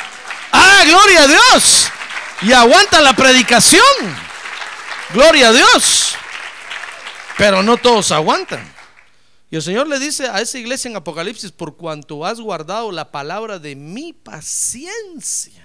Ah, 0.53 0.83
gloria 0.87 1.23
a 1.25 1.29
Dios. 1.29 1.89
Y 2.43 2.53
aguanta 2.53 3.01
la 3.01 3.15
predicación. 3.15 3.83
Gloria 5.13 5.49
a 5.49 5.53
Dios. 5.53 6.15
Pero 7.37 7.63
no 7.63 7.77
todos 7.77 8.13
aguantan. 8.13 8.73
Y 9.51 9.57
el 9.57 9.63
Señor 9.63 9.87
le 9.87 9.99
dice 9.99 10.29
a 10.29 10.41
esa 10.41 10.57
iglesia 10.57 10.89
en 10.89 10.97
Apocalipsis, 10.97 11.53
por 11.53 11.77
cuanto 11.77 12.25
has 12.25 12.41
guardado 12.41 12.91
la 12.91 13.11
palabra 13.11 13.59
de 13.59 13.77
mi 13.77 14.15
paciencia 14.15 15.62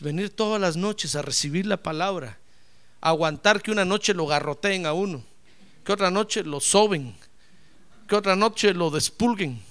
venir 0.00 0.30
todas 0.30 0.60
las 0.60 0.76
noches 0.76 1.16
a 1.16 1.22
recibir 1.22 1.66
la 1.66 1.82
palabra, 1.82 2.38
aguantar 3.00 3.62
que 3.62 3.70
una 3.70 3.84
noche 3.84 4.14
lo 4.14 4.26
garroteen 4.26 4.86
a 4.86 4.92
uno, 4.92 5.24
que 5.84 5.92
otra 5.92 6.10
noche 6.10 6.42
lo 6.42 6.60
soben, 6.60 7.14
que 8.08 8.16
otra 8.16 8.36
noche 8.36 8.72
lo 8.74 8.90
despulguen, 8.90 9.62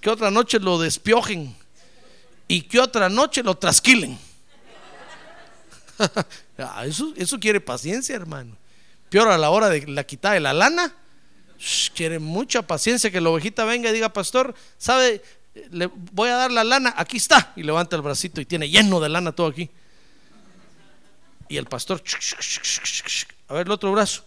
que 0.00 0.10
otra 0.10 0.30
noche 0.30 0.58
lo 0.58 0.78
despiojen 0.78 1.54
y 2.46 2.62
que 2.62 2.80
otra 2.80 3.08
noche 3.08 3.42
lo 3.42 3.56
trasquilen. 3.56 4.18
Ah, 6.60 6.84
eso, 6.86 7.12
eso 7.16 7.38
quiere 7.38 7.60
paciencia, 7.60 8.16
hermano. 8.16 8.56
Peor 9.10 9.28
a 9.28 9.38
la 9.38 9.50
hora 9.50 9.68
de 9.68 9.86
la 9.86 10.04
quitada 10.04 10.34
de 10.34 10.40
la 10.40 10.52
lana. 10.52 10.92
quiere 11.94 12.18
mucha 12.18 12.62
paciencia 12.62 13.12
que 13.12 13.20
la 13.20 13.30
ovejita 13.30 13.64
venga 13.64 13.90
y 13.90 13.92
diga, 13.92 14.12
pastor, 14.12 14.54
¿sabe? 14.76 15.22
Le 15.70 15.86
voy 15.86 16.28
a 16.30 16.36
dar 16.36 16.50
la 16.50 16.64
lana, 16.64 16.94
aquí 16.96 17.16
está. 17.16 17.52
Y 17.56 17.62
levanta 17.62 17.96
el 17.96 18.02
bracito 18.02 18.40
y 18.40 18.46
tiene 18.46 18.68
lleno 18.68 19.00
de 19.00 19.08
lana 19.08 19.32
todo 19.32 19.48
aquí. 19.48 19.70
Y 21.48 21.56
el 21.56 21.66
pastor, 21.66 22.02
a 23.48 23.54
ver 23.54 23.66
el 23.66 23.72
otro 23.72 23.92
brazo. 23.92 24.24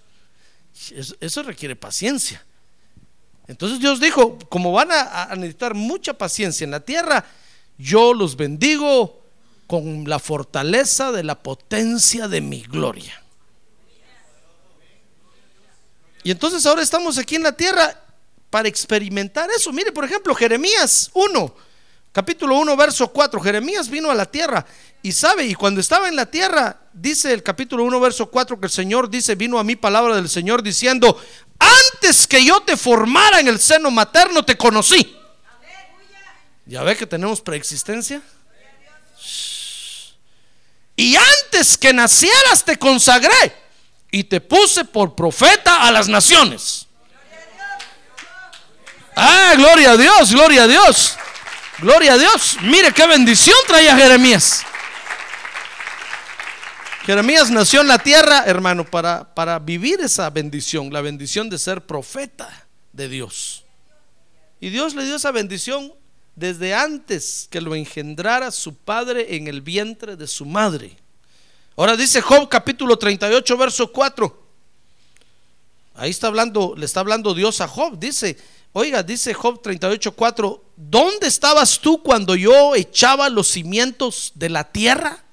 Eso, 1.20 1.44
requiere 1.44 1.76
paciencia. 1.76 2.44
Entonces 3.48 3.80
Dios 3.80 4.00
dijo, 4.00 4.40
como 4.50 4.72
van 4.72 4.92
a, 4.92 5.24
a 5.24 5.36
necesitar 5.36 5.74
mucha 5.74 6.14
paciencia 6.14 6.64
en 6.66 6.72
la 6.72 6.80
tierra, 6.80 7.26
yo 7.78 8.14
los 8.14 8.36
bendigo 8.36 9.22
con 9.68 10.08
la 10.08 10.20
fortaleza 10.20 11.12
de 11.12 11.24
la 11.24 11.42
potencia 11.42 12.28
de 12.28 12.42
mi 12.42 12.62
gloria. 12.62 13.22
Y 16.24 16.32
entonces 16.32 16.66
ahora 16.66 16.82
estamos 16.82 17.18
aquí 17.18 17.36
en 17.36 17.44
la 17.44 17.54
tierra 17.54 18.01
para 18.52 18.68
experimentar 18.68 19.50
eso. 19.50 19.72
Mire, 19.72 19.92
por 19.92 20.04
ejemplo, 20.06 20.36
Jeremías 20.36 21.10
1, 21.14 21.56
capítulo 22.12 22.60
1, 22.60 22.78
verso 22.78 23.08
4. 23.08 23.42
Jeremías 23.42 23.90
vino 23.90 24.12
a 24.12 24.14
la 24.14 24.26
tierra 24.26 24.64
y 25.02 25.14
sabe, 25.14 25.46
y 25.46 25.56
cuando 25.56 25.82
estaba 25.82 26.08
en 26.10 26.16
la 26.16 26.28
tierra, 26.28 26.82
dice 26.94 27.34
el 27.34 27.42
capítulo 27.42 27.84
1, 27.86 28.00
verso 28.00 28.30
4, 28.30 28.60
que 28.60 28.68
el 28.68 28.72
Señor 28.72 29.10
dice, 29.10 29.34
vino 29.34 29.58
a 29.58 29.64
mí 29.64 29.76
palabra 29.76 30.18
del 30.18 30.30
Señor 30.30 30.62
diciendo, 30.62 31.20
antes 31.58 32.28
que 32.28 32.44
yo 32.44 32.60
te 32.60 32.78
formara 32.78 33.40
en 33.40 33.48
el 33.48 33.60
seno 33.60 33.90
materno, 33.90 34.44
te 34.44 34.58
conocí. 34.58 35.18
¿Ya 36.66 36.84
ve 36.84 36.96
que 36.96 37.08
tenemos 37.08 37.42
preexistencia? 37.42 38.22
Y 40.96 41.16
antes 41.16 41.78
que 41.78 41.94
nacieras 41.94 42.64
te 42.66 42.78
consagré 42.78 43.56
y 44.12 44.26
te 44.26 44.42
puse 44.42 44.84
por 44.86 45.16
profeta 45.16 45.88
a 45.88 45.92
las 45.92 46.10
naciones. 46.10 46.81
Ah, 49.24 49.54
gloria 49.56 49.92
a 49.92 49.98
Dios, 49.98 50.32
gloria 50.32 50.64
a 50.64 50.68
Dios. 50.68 51.16
Gloria 51.78 52.14
a 52.14 52.18
Dios. 52.18 52.58
Mire 52.64 52.92
qué 52.92 53.06
bendición 53.06 53.56
traía 53.68 53.96
Jeremías. 53.96 54.64
Jeremías 57.06 57.52
nació 57.52 57.82
en 57.82 57.88
la 57.88 58.00
tierra, 58.00 58.46
hermano, 58.48 58.84
para, 58.84 59.36
para 59.36 59.60
vivir 59.60 60.02
esa 60.02 60.28
bendición, 60.32 60.92
la 60.92 61.02
bendición 61.02 61.52
de 61.52 61.60
ser 61.60 61.86
profeta 61.86 62.66
de 62.94 63.10
Dios. 63.10 63.64
Y 64.60 64.70
Dios 64.70 64.96
le 64.96 65.06
dio 65.06 65.18
esa 65.18 65.30
bendición 65.30 65.94
desde 66.36 66.74
antes 66.74 67.48
que 67.52 67.62
lo 67.62 67.76
engendrara 67.76 68.50
su 68.50 68.74
padre 68.74 69.36
en 69.36 69.46
el 69.46 69.62
vientre 69.62 70.16
de 70.16 70.26
su 70.26 70.48
madre. 70.48 70.98
Ahora 71.78 71.96
dice 71.96 72.22
Job 72.22 72.50
capítulo 72.50 72.98
38, 72.98 73.56
verso 73.56 73.92
4. 73.92 74.42
Ahí 75.94 76.10
está 76.10 76.26
hablando, 76.26 76.74
le 76.76 76.86
está 76.86 77.02
hablando 77.02 77.36
Dios 77.36 77.62
a 77.62 77.68
Job. 77.68 78.00
Dice, 78.00 78.38
Oiga, 78.74 79.04
dice 79.04 79.34
Job 79.34 79.62
38:4, 79.62 80.62
¿dónde 80.78 81.28
estabas 81.28 81.80
tú 81.80 82.02
cuando 82.02 82.36
yo 82.36 82.76
echaba 82.76 83.30
los 83.30 83.48
cimientos 83.48 84.32
de 84.36 84.50
la 84.50 84.72
tierra? 84.72 85.24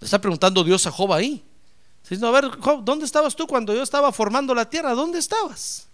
Le 0.00 0.04
está 0.04 0.20
preguntando 0.20 0.64
Dios 0.64 0.86
a 0.86 0.90
Job 0.90 1.12
ahí. 1.12 1.44
Dice, 2.08 2.26
a 2.26 2.30
ver, 2.30 2.48
Job, 2.58 2.82
¿dónde 2.82 3.04
estabas 3.04 3.36
tú 3.36 3.46
cuando 3.46 3.72
yo 3.72 3.82
estaba 3.84 4.10
formando 4.10 4.52
la 4.52 4.68
tierra? 4.68 4.94
¿Dónde 4.94 5.20
estabas? 5.20 5.86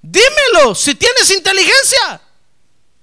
Dímelo, 0.00 0.74
si 0.74 0.94
tienes 0.94 1.30
inteligencia. 1.30 2.22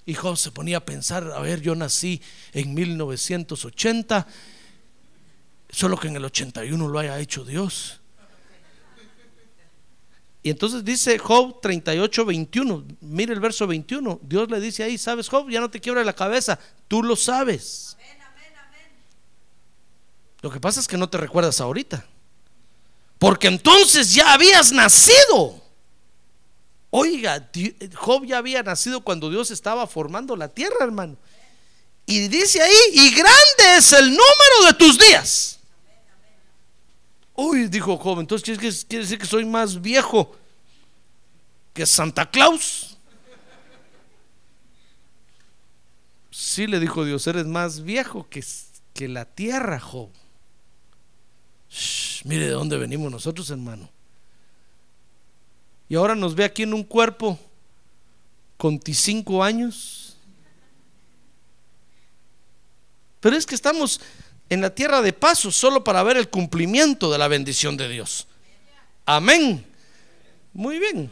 Y 0.05 0.15
Job 0.15 0.35
se 0.35 0.49
ponía 0.49 0.77
a 0.77 0.85
pensar, 0.85 1.31
a 1.31 1.39
ver, 1.39 1.61
yo 1.61 1.75
nací 1.75 2.19
en 2.53 2.73
1980, 2.73 4.25
solo 5.69 5.97
que 5.97 6.07
en 6.07 6.15
el 6.15 6.25
81 6.25 6.87
lo 6.87 6.97
haya 6.97 7.19
hecho 7.19 7.45
Dios. 7.45 7.98
Y 10.41 10.49
entonces 10.49 10.85
dice 10.85 11.17
Job 11.19 11.59
38, 11.61 12.25
21. 12.25 12.85
Mire 13.01 13.33
el 13.33 13.39
verso 13.39 13.67
21. 13.67 14.19
Dios 14.23 14.49
le 14.49 14.59
dice 14.59 14.83
ahí, 14.83 14.97
¿sabes 14.97 15.27
Job? 15.27 15.49
Ya 15.49 15.59
no 15.59 15.69
te 15.69 15.81
quiebra 15.81 16.03
la 16.03 16.13
cabeza. 16.13 16.57
Tú 16.87 17.03
lo 17.03 17.15
sabes. 17.15 17.97
Lo 20.41 20.49
que 20.49 20.59
pasa 20.59 20.79
es 20.79 20.87
que 20.87 20.97
no 20.97 21.09
te 21.09 21.17
recuerdas 21.17 21.59
ahorita. 21.59 22.05
Porque 23.17 23.47
entonces 23.47 24.13
ya 24.13 24.33
habías 24.33 24.71
nacido. 24.71 25.61
Oiga, 26.89 27.49
Job 27.95 28.25
ya 28.25 28.37
había 28.37 28.63
nacido 28.63 29.01
cuando 29.01 29.29
Dios 29.29 29.51
estaba 29.51 29.85
formando 29.85 30.37
la 30.37 30.47
tierra, 30.47 30.77
hermano. 30.81 31.17
Y 32.05 32.27
dice 32.29 32.61
ahí, 32.61 32.73
y 32.93 33.11
grande 33.11 33.77
es 33.77 33.91
el 33.91 34.05
número 34.05 34.65
de 34.67 34.73
tus 34.73 34.97
días. 34.97 35.58
Uy, 37.41 37.69
dijo 37.69 37.95
Job, 37.95 38.19
entonces 38.19 38.57
quiere 38.85 39.05
decir 39.05 39.17
que 39.17 39.25
soy 39.25 39.45
más 39.45 39.81
viejo 39.81 40.35
que 41.73 41.85
Santa 41.85 42.29
Claus. 42.29 42.97
Sí, 46.29 46.67
le 46.67 46.81
dijo 46.81 47.05
Dios, 47.05 47.25
eres 47.27 47.45
más 47.45 47.81
viejo 47.81 48.27
que, 48.29 48.43
que 48.93 49.07
la 49.07 49.23
tierra, 49.23 49.79
Job. 49.79 50.09
mire 52.25 52.47
de 52.47 52.51
dónde 52.51 52.77
venimos 52.77 53.09
nosotros, 53.09 53.49
hermano. 53.49 53.89
Y 55.87 55.95
ahora 55.95 56.15
nos 56.15 56.35
ve 56.35 56.43
aquí 56.43 56.63
en 56.63 56.73
un 56.73 56.83
cuerpo 56.83 57.39
con 58.57 58.81
cinco 58.85 59.41
años. 59.41 60.17
Pero 63.21 63.37
es 63.37 63.45
que 63.45 63.55
estamos 63.55 64.01
en 64.49 64.61
la 64.61 64.73
tierra 64.73 65.01
de 65.01 65.13
paso 65.13 65.51
solo 65.51 65.83
para 65.83 66.03
ver 66.03 66.17
el 66.17 66.29
cumplimiento 66.29 67.11
de 67.11 67.17
la 67.17 67.27
bendición 67.27 67.77
de 67.77 67.89
Dios. 67.89 68.27
Amén. 69.05 69.65
Muy 70.53 70.79
bien, 70.79 71.11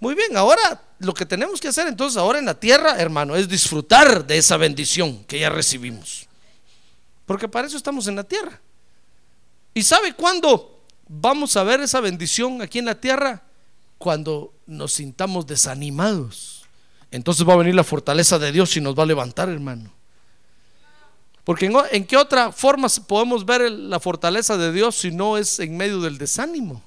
muy 0.00 0.14
bien. 0.14 0.36
Ahora 0.36 0.82
lo 0.98 1.14
que 1.14 1.26
tenemos 1.26 1.60
que 1.60 1.68
hacer 1.68 1.86
entonces 1.86 2.16
ahora 2.16 2.38
en 2.38 2.46
la 2.46 2.58
tierra, 2.58 2.98
hermano, 2.98 3.36
es 3.36 3.48
disfrutar 3.48 4.26
de 4.26 4.38
esa 4.38 4.56
bendición 4.56 5.24
que 5.24 5.38
ya 5.40 5.50
recibimos. 5.50 6.26
Porque 7.26 7.48
para 7.48 7.66
eso 7.66 7.76
estamos 7.76 8.06
en 8.06 8.16
la 8.16 8.24
tierra. 8.24 8.60
¿Y 9.74 9.82
sabe 9.82 10.14
cuándo 10.14 10.82
vamos 11.06 11.56
a 11.56 11.62
ver 11.62 11.80
esa 11.80 12.00
bendición 12.00 12.62
aquí 12.62 12.78
en 12.78 12.86
la 12.86 13.00
tierra? 13.00 13.42
cuando 13.98 14.54
nos 14.66 14.94
sintamos 14.94 15.46
desanimados. 15.46 16.64
Entonces 17.10 17.46
va 17.46 17.54
a 17.54 17.58
venir 17.58 17.74
la 17.74 17.84
fortaleza 17.84 18.38
de 18.38 18.52
Dios 18.52 18.76
y 18.76 18.80
nos 18.80 18.96
va 18.96 19.02
a 19.02 19.06
levantar, 19.06 19.48
hermano. 19.48 19.92
Porque 21.48 21.72
en, 21.92 22.04
qué 22.04 22.18
otra 22.18 22.52
forma 22.52 22.88
podemos 23.06 23.46
ver 23.46 23.72
la 23.72 23.98
fortaleza 23.98 24.58
de 24.58 24.70
Dios 24.70 24.96
si 24.96 25.10
no 25.10 25.38
es 25.38 25.58
en 25.60 25.78
medio 25.78 25.98
del 26.02 26.18
desánimo? 26.18 26.84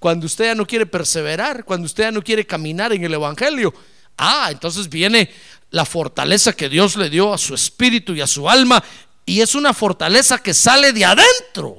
Cuando 0.00 0.26
usted 0.26 0.46
ya 0.46 0.54
no 0.56 0.66
quiere 0.66 0.84
perseverar, 0.84 1.64
cuando 1.64 1.86
usted 1.86 2.02
ya 2.02 2.10
no 2.10 2.20
quiere 2.20 2.44
caminar 2.44 2.92
en 2.92 3.04
el 3.04 3.14
Evangelio. 3.14 3.72
Ah, 4.18 4.48
entonces 4.50 4.88
viene 4.88 5.30
la 5.70 5.84
fortaleza 5.84 6.54
que 6.54 6.68
Dios 6.68 6.96
le 6.96 7.08
dio 7.08 7.32
a 7.32 7.38
su 7.38 7.54
espíritu 7.54 8.14
y 8.14 8.20
a 8.20 8.26
su 8.26 8.50
alma. 8.50 8.82
Y 9.24 9.40
es 9.40 9.54
una 9.54 9.72
fortaleza 9.72 10.38
que 10.38 10.54
sale 10.54 10.92
de 10.92 11.04
adentro. 11.04 11.78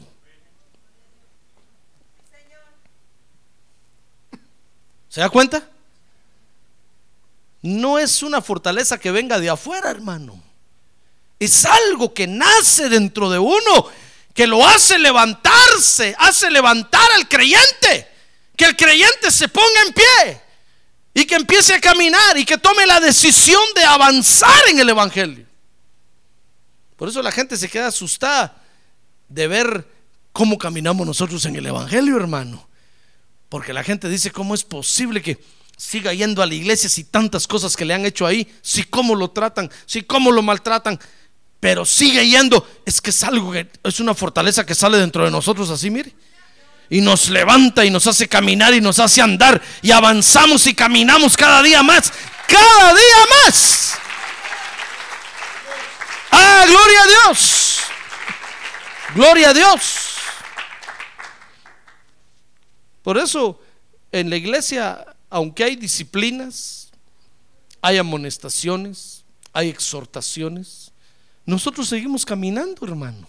¿Se 5.10 5.20
da 5.20 5.30
cuenta? 5.30 5.68
No 7.62 8.00
es 8.00 8.24
una 8.24 8.42
fortaleza 8.42 8.98
que 8.98 9.12
venga 9.12 9.38
de 9.38 9.50
afuera, 9.50 9.92
hermano. 9.92 10.45
Es 11.40 11.66
algo 11.66 12.14
que 12.14 12.28
nace 12.28 12.90
dentro 12.90 13.30
de 13.30 13.40
uno, 13.40 13.88
que 14.34 14.48
lo 14.48 14.66
hace 14.66 14.98
levantarse, 14.98 16.16
hace 16.18 16.50
levantar 16.50 17.12
al 17.14 17.28
creyente. 17.28 18.12
Que 18.56 18.66
el 18.66 18.76
creyente 18.76 19.32
se 19.32 19.50
ponga 19.50 19.82
en 19.86 19.94
pie 19.94 20.42
y 21.14 21.26
que 21.26 21.36
empiece 21.36 21.74
a 21.74 21.82
caminar 21.82 22.38
y 22.38 22.46
que 22.46 22.58
tome 22.58 22.86
la 22.86 23.00
decisión 23.00 23.64
de 23.76 23.84
avanzar 23.84 24.62
en 24.70 24.80
el 24.80 24.90
Evangelio. 24.90 25.46
Por 26.96 27.10
eso 27.10 27.22
la 27.22 27.32
gente 27.32 27.58
se 27.58 27.70
queda 27.70 27.88
asustada 27.88 28.62
de 29.28 29.48
ver 29.48 29.88
cómo 30.32 30.58
caminamos 30.58 31.08
nosotros 31.08 31.46
en 31.46 31.56
el 31.56 31.66
Evangelio, 31.66 32.18
hermano. 32.18 32.68
Porque 33.50 33.74
la 33.74 33.84
gente 33.84 34.10
dice, 34.10 34.32
¿cómo 34.32 34.54
es 34.54 34.64
posible 34.64 35.22
que 35.22 35.42
siga 35.78 36.14
yendo 36.14 36.42
a 36.42 36.46
la 36.46 36.56
iglesia 36.56 36.90
si 36.90 37.06
tantas 37.06 37.48
cosas 37.48 37.76
que 37.76 37.86
le 37.86 37.94
han 37.94 38.06
hecho 38.06 38.26
ahí, 38.26 38.54
si 38.62 38.84
cómo 38.84 39.16
lo 39.16 39.32
tratan, 39.32 39.72
si 39.86 40.04
cómo 40.04 40.32
lo 40.32 40.42
maltratan, 40.42 41.00
pero 41.66 41.84
sigue 41.84 42.28
yendo? 42.28 42.64
Es 42.86 43.02
que 43.02 43.10
es 43.10 43.24
algo 43.24 43.52
que 43.52 43.68
es 43.84 44.00
una 44.00 44.14
fortaleza 44.14 44.64
que 44.64 44.76
sale 44.76 45.00
dentro 45.00 45.26
de 45.26 45.32
nosotros 45.32 45.68
así, 45.72 45.90
mire. 45.90 46.14
Y 46.92 47.02
nos 47.02 47.28
levanta 47.30 47.84
y 47.84 47.90
nos 47.90 48.06
hace 48.06 48.28
caminar 48.28 48.72
y 48.76 48.82
nos 48.82 49.00
hace 49.00 49.20
andar 49.20 49.60
y 49.82 49.90
avanzamos 49.90 50.68
y 50.68 50.76
caminamos 50.76 51.36
cada 51.36 51.64
día 51.64 51.82
más, 51.82 52.14
cada 52.48 52.94
día 52.94 53.18
más. 53.32 53.96
Ah, 56.30 56.66
gloria 56.68 57.02
a 57.02 57.08
Dios. 57.08 57.80
Gloria 59.16 59.50
a 59.50 59.54
Dios. 59.56 60.18
Por 63.02 63.18
eso, 63.18 63.60
en 64.12 64.30
la 64.30 64.36
iglesia, 64.36 65.04
aunque 65.32 65.64
hay 65.64 65.76
disciplinas, 65.76 66.92
hay 67.82 67.98
amonestaciones, 67.98 69.26
hay 69.52 69.70
exhortaciones, 69.70 70.85
nosotros 71.46 71.88
seguimos 71.88 72.26
caminando, 72.26 72.86
hermano. 72.86 73.28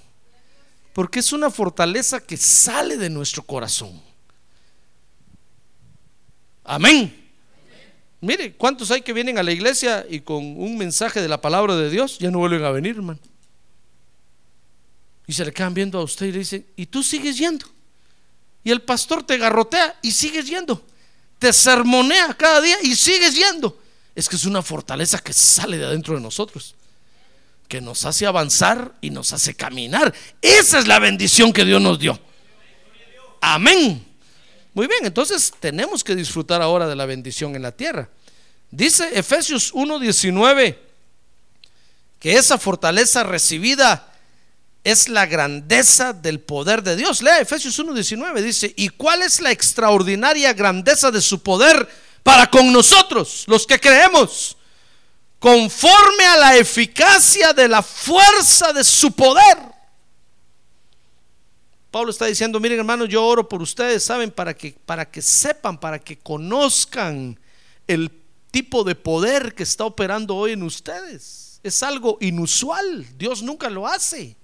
Porque 0.93 1.21
es 1.21 1.33
una 1.33 1.51
fortaleza 1.51 2.21
que 2.21 2.37
sale 2.37 2.97
de 2.97 3.11
nuestro 3.11 3.43
corazón. 3.43 4.01
Amén. 6.65 7.25
Mire, 8.21 8.55
¿cuántos 8.55 8.91
hay 8.91 9.03
que 9.03 9.13
vienen 9.13 9.39
a 9.39 9.43
la 9.43 9.53
iglesia 9.53 10.07
y 10.09 10.21
con 10.21 10.43
un 10.59 10.79
mensaje 10.79 11.21
de 11.21 11.29
la 11.29 11.41
palabra 11.41 11.77
de 11.77 11.91
Dios 11.91 12.19
ya 12.19 12.31
no 12.31 12.39
vuelven 12.39 12.65
a 12.65 12.71
venir, 12.71 12.97
hermano? 12.97 13.21
Y 15.27 15.33
se 15.33 15.45
le 15.45 15.53
quedan 15.53 15.75
viendo 15.75 15.99
a 15.99 16.03
usted 16.03 16.27
y 16.27 16.33
le 16.33 16.39
dicen, 16.39 16.67
¿y 16.77 16.87
tú 16.87 17.03
sigues 17.03 17.37
yendo? 17.37 17.67
y 18.67 18.73
el 18.73 18.83
pastor 18.83 19.23
te 19.23 19.39
garrotea 19.39 19.97
y 20.03 20.11
sigues 20.11 20.49
yendo. 20.49 20.85
Te 21.39 21.53
sermonea 21.53 22.35
cada 22.35 22.61
día 22.61 22.77
y 22.83 22.97
sigues 22.97 23.37
yendo. 23.37 23.81
Es 24.13 24.29
que 24.29 24.35
es 24.35 24.45
una 24.45 24.61
fortaleza 24.61 25.21
que 25.21 25.33
sale 25.33 25.79
de 25.79 25.85
adentro 25.85 26.17
de 26.17 26.21
nosotros, 26.21 26.75
que 27.69 27.81
nos 27.81 28.05
hace 28.05 28.27
avanzar 28.27 28.93
y 29.01 29.11
nos 29.11 29.33
hace 29.33 29.55
caminar. 29.55 30.13
Esa 30.41 30.79
es 30.79 30.87
la 30.87 30.99
bendición 30.99 31.53
que 31.53 31.65
Dios 31.65 31.81
nos 31.81 31.99
dio. 31.99 32.19
Amén. 33.41 34.05
Muy 34.75 34.87
bien, 34.87 35.07
entonces 35.07 35.53
tenemos 35.59 36.05
que 36.05 36.15
disfrutar 36.15 36.61
ahora 36.63 36.87
de 36.87 36.97
la 36.97 37.07
bendición 37.07 37.57
en 37.57 37.63
la 37.63 37.73
tierra. 37.73 38.09
Dice 38.71 39.09
Efesios 39.15 39.73
1:19 39.73 40.79
que 42.19 42.35
esa 42.35 42.59
fortaleza 42.59 43.23
recibida 43.23 44.13
es 44.85 45.09
la 45.09 45.27
grandeza 45.27 46.13
del 46.13 46.41
poder 46.41 46.83
de 46.83 46.97
Dios. 46.97 47.23
Lea 47.23 47.41
Efesios 47.41 47.79
1:19, 47.79 48.43
dice, 48.43 48.73
¿y 48.77 48.89
cuál 48.89 49.23
es 49.23 49.41
la 49.41 49.51
extraordinaria 49.51 50.53
grandeza 50.53 51.11
de 51.11 51.21
su 51.21 51.43
poder 51.43 51.89
para 52.23 52.49
con 52.51 52.73
nosotros, 52.73 53.45
los 53.47 53.67
que 53.67 53.81
creemos? 53.81 54.56
Conforme 55.47 56.25
a 56.25 56.39
la 56.39 56.57
eficacia 56.57 57.53
de 57.53 57.69
la 57.69 57.81
fuerza 57.81 58.73
de 58.73 58.83
su 58.83 59.13
poder. 59.13 59.57
Pablo 61.89 62.11
está 62.11 62.27
diciendo, 62.27 62.59
miren 62.59 62.81
hermanos, 62.81 63.09
yo 63.09 63.25
oro 63.25 63.49
por 63.49 63.63
ustedes, 63.63 64.03
saben, 64.03 64.33
para 64.33 64.55
que, 64.55 64.75
para 64.85 65.09
que 65.09 65.23
sepan, 65.23 65.79
para 65.79 66.01
que 66.01 66.19
conozcan 66.19 67.39
el 67.87 68.11
tipo 68.51 68.83
de 68.83 68.97
poder 68.97 69.55
que 69.55 69.63
está 69.63 69.85
operando 69.85 70.35
hoy 70.35 70.51
en 70.51 70.65
ustedes. 70.65 71.61
Es 71.63 71.81
algo 71.85 72.19
inusual, 72.21 73.07
Dios 73.17 73.41
nunca 73.41 73.71
lo 73.71 73.87
hace. 73.87 74.37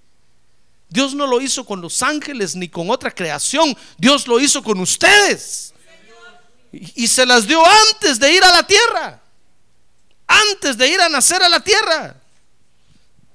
Dios 0.88 1.16
no 1.16 1.26
lo 1.26 1.40
hizo 1.40 1.66
con 1.66 1.80
los 1.80 2.00
ángeles 2.04 2.54
ni 2.54 2.68
con 2.68 2.90
otra 2.90 3.10
creación. 3.10 3.76
Dios 3.98 4.28
lo 4.28 4.38
hizo 4.38 4.62
con 4.62 4.78
ustedes. 4.78 5.74
Y, 6.70 7.08
se 7.08 7.26
las 7.26 7.48
dio 7.48 7.60
antes 7.66 8.20
de 8.20 8.32
ir 8.32 8.44
a 8.44 8.52
la 8.52 8.64
tierra. 8.64 9.21
Antes 10.52 10.76
de 10.76 10.88
ir 10.88 11.00
a 11.00 11.08
nacer 11.08 11.42
a 11.42 11.48
la 11.48 11.60
tierra. 11.60 12.16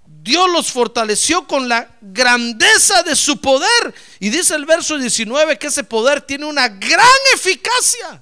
Dios 0.05 0.49
los 0.49 0.71
fortaleció 0.71 1.47
con 1.47 1.69
la 1.69 1.89
grandeza 2.01 3.03
de 3.03 3.15
su 3.15 3.39
poder. 3.39 3.93
Y 4.19 4.29
dice 4.29 4.55
el 4.55 4.65
verso 4.65 4.97
19 4.97 5.57
que 5.57 5.67
ese 5.67 5.83
poder 5.83 6.21
tiene 6.21 6.45
una 6.45 6.67
gran 6.67 7.07
eficacia. 7.33 8.21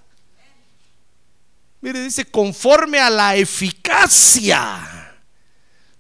Mire, 1.82 2.02
dice, 2.02 2.26
conforme 2.26 3.00
a 3.00 3.10
la 3.10 3.36
eficacia 3.36 4.96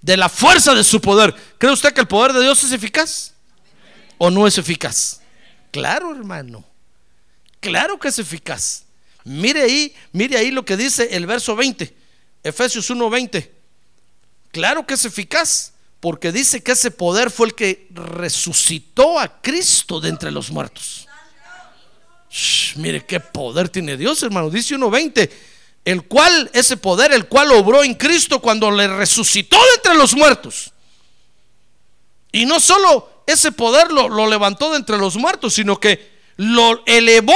de 0.05 0.17
la 0.17 0.29
fuerza 0.29 0.75
de 0.75 0.83
su 0.83 1.01
poder. 1.01 1.33
¿Cree 1.57 1.71
usted 1.71 1.91
que 1.91 2.01
el 2.01 2.07
poder 2.07 2.33
de 2.33 2.41
Dios 2.41 2.63
es 2.63 2.71
eficaz? 2.71 3.33
¿O 4.19 4.29
no 4.29 4.45
es 4.45 4.57
eficaz? 4.59 5.19
Claro, 5.71 6.15
hermano. 6.15 6.63
Claro 7.59 7.99
que 7.99 8.09
es 8.09 8.19
eficaz. 8.19 8.83
Mire 9.23 9.63
ahí, 9.63 9.95
mire 10.11 10.37
ahí 10.37 10.51
lo 10.51 10.63
que 10.63 10.77
dice 10.77 11.09
el 11.15 11.25
verso 11.25 11.55
20, 11.55 11.91
Efesios 12.45 12.87
1:20. 12.91 13.51
Claro 14.51 14.85
que 14.85 14.93
es 14.93 15.03
eficaz, 15.03 15.73
porque 15.99 16.31
dice 16.31 16.61
que 16.61 16.73
ese 16.73 16.91
poder 16.91 17.31
fue 17.31 17.47
el 17.47 17.55
que 17.55 17.87
resucitó 17.89 19.19
a 19.19 19.41
Cristo 19.41 19.99
de 19.99 20.09
entre 20.09 20.29
los 20.31 20.51
muertos. 20.51 21.07
Mire 22.75 23.03
qué 23.03 23.19
poder 23.19 23.69
tiene 23.69 23.97
Dios, 23.97 24.21
hermano. 24.21 24.51
Dice 24.51 24.75
1.20, 24.75 25.31
el 25.85 26.03
cual, 26.03 26.51
ese 26.53 26.77
poder, 26.77 27.13
el 27.13 27.27
cual 27.27 27.51
obró 27.51 27.83
en 27.83 27.95
Cristo 27.95 28.39
cuando 28.39 28.69
le 28.69 28.87
resucitó 28.87 29.57
de 29.57 29.73
entre 29.77 29.95
los 29.95 30.13
muertos. 30.13 30.71
Y 32.31 32.45
no 32.45 32.59
solo 32.59 33.23
ese 33.25 33.51
poder 33.51 33.91
lo, 33.91 34.07
lo 34.07 34.27
levantó 34.27 34.69
de 34.69 34.77
entre 34.77 34.97
los 34.97 35.15
muertos, 35.15 35.55
sino 35.55 35.79
que 35.79 36.11
lo 36.37 36.83
elevó 36.85 37.33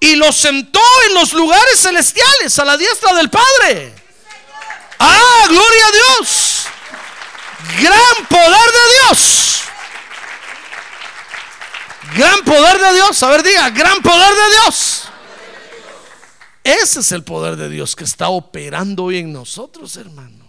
y 0.00 0.14
lo 0.14 0.30
sentó 0.30 0.80
en 1.08 1.14
los 1.14 1.32
lugares 1.32 1.80
celestiales, 1.80 2.56
a 2.60 2.64
la 2.64 2.76
diestra 2.76 3.12
del 3.14 3.30
Padre. 3.30 4.05
Ah, 4.98 5.46
gloria 5.48 5.86
a 5.86 5.92
Dios. 5.92 6.66
Gran 7.80 8.26
poder 8.28 8.72
de 8.72 8.92
Dios. 8.94 9.62
Gran 12.16 12.44
poder 12.44 12.80
de 12.80 12.94
Dios. 12.94 13.22
A 13.22 13.28
ver, 13.28 13.42
diga, 13.42 13.70
gran 13.70 14.00
poder 14.02 14.34
de 14.34 14.50
Dios. 14.62 15.08
Ese 16.64 17.00
es 17.00 17.12
el 17.12 17.22
poder 17.22 17.56
de 17.56 17.68
Dios 17.68 17.94
que 17.94 18.04
está 18.04 18.28
operando 18.28 19.04
hoy 19.04 19.18
en 19.18 19.32
nosotros, 19.32 19.96
hermano. 19.96 20.44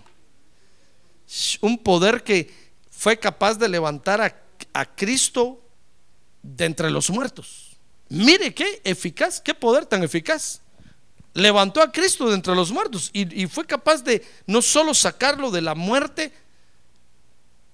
Un 1.61 1.77
poder 1.77 2.23
que 2.23 2.71
fue 2.89 3.19
capaz 3.19 3.55
de 3.55 3.69
levantar 3.69 4.21
a, 4.21 4.35
a 4.73 4.85
Cristo 4.85 5.61
de 6.41 6.65
entre 6.65 6.89
los 6.89 7.09
muertos. 7.09 7.77
Mire 8.09 8.53
qué 8.53 8.81
eficaz, 8.83 9.41
qué 9.41 9.53
poder 9.53 9.85
tan 9.85 10.03
eficaz. 10.03 10.61
Levantó 11.37 11.83
a 11.83 11.91
Cristo 11.91 12.27
de 12.29 12.33
entre 12.33 12.55
los 12.55 12.71
muertos 12.71 13.11
y, 13.13 13.45
fue 13.45 13.63
capaz 13.67 14.03
de 14.03 14.25
no 14.47 14.59
solo 14.59 14.95
sacarlo 14.95 15.51
de 15.51 15.61
la 15.61 15.75
muerte, 15.75 16.33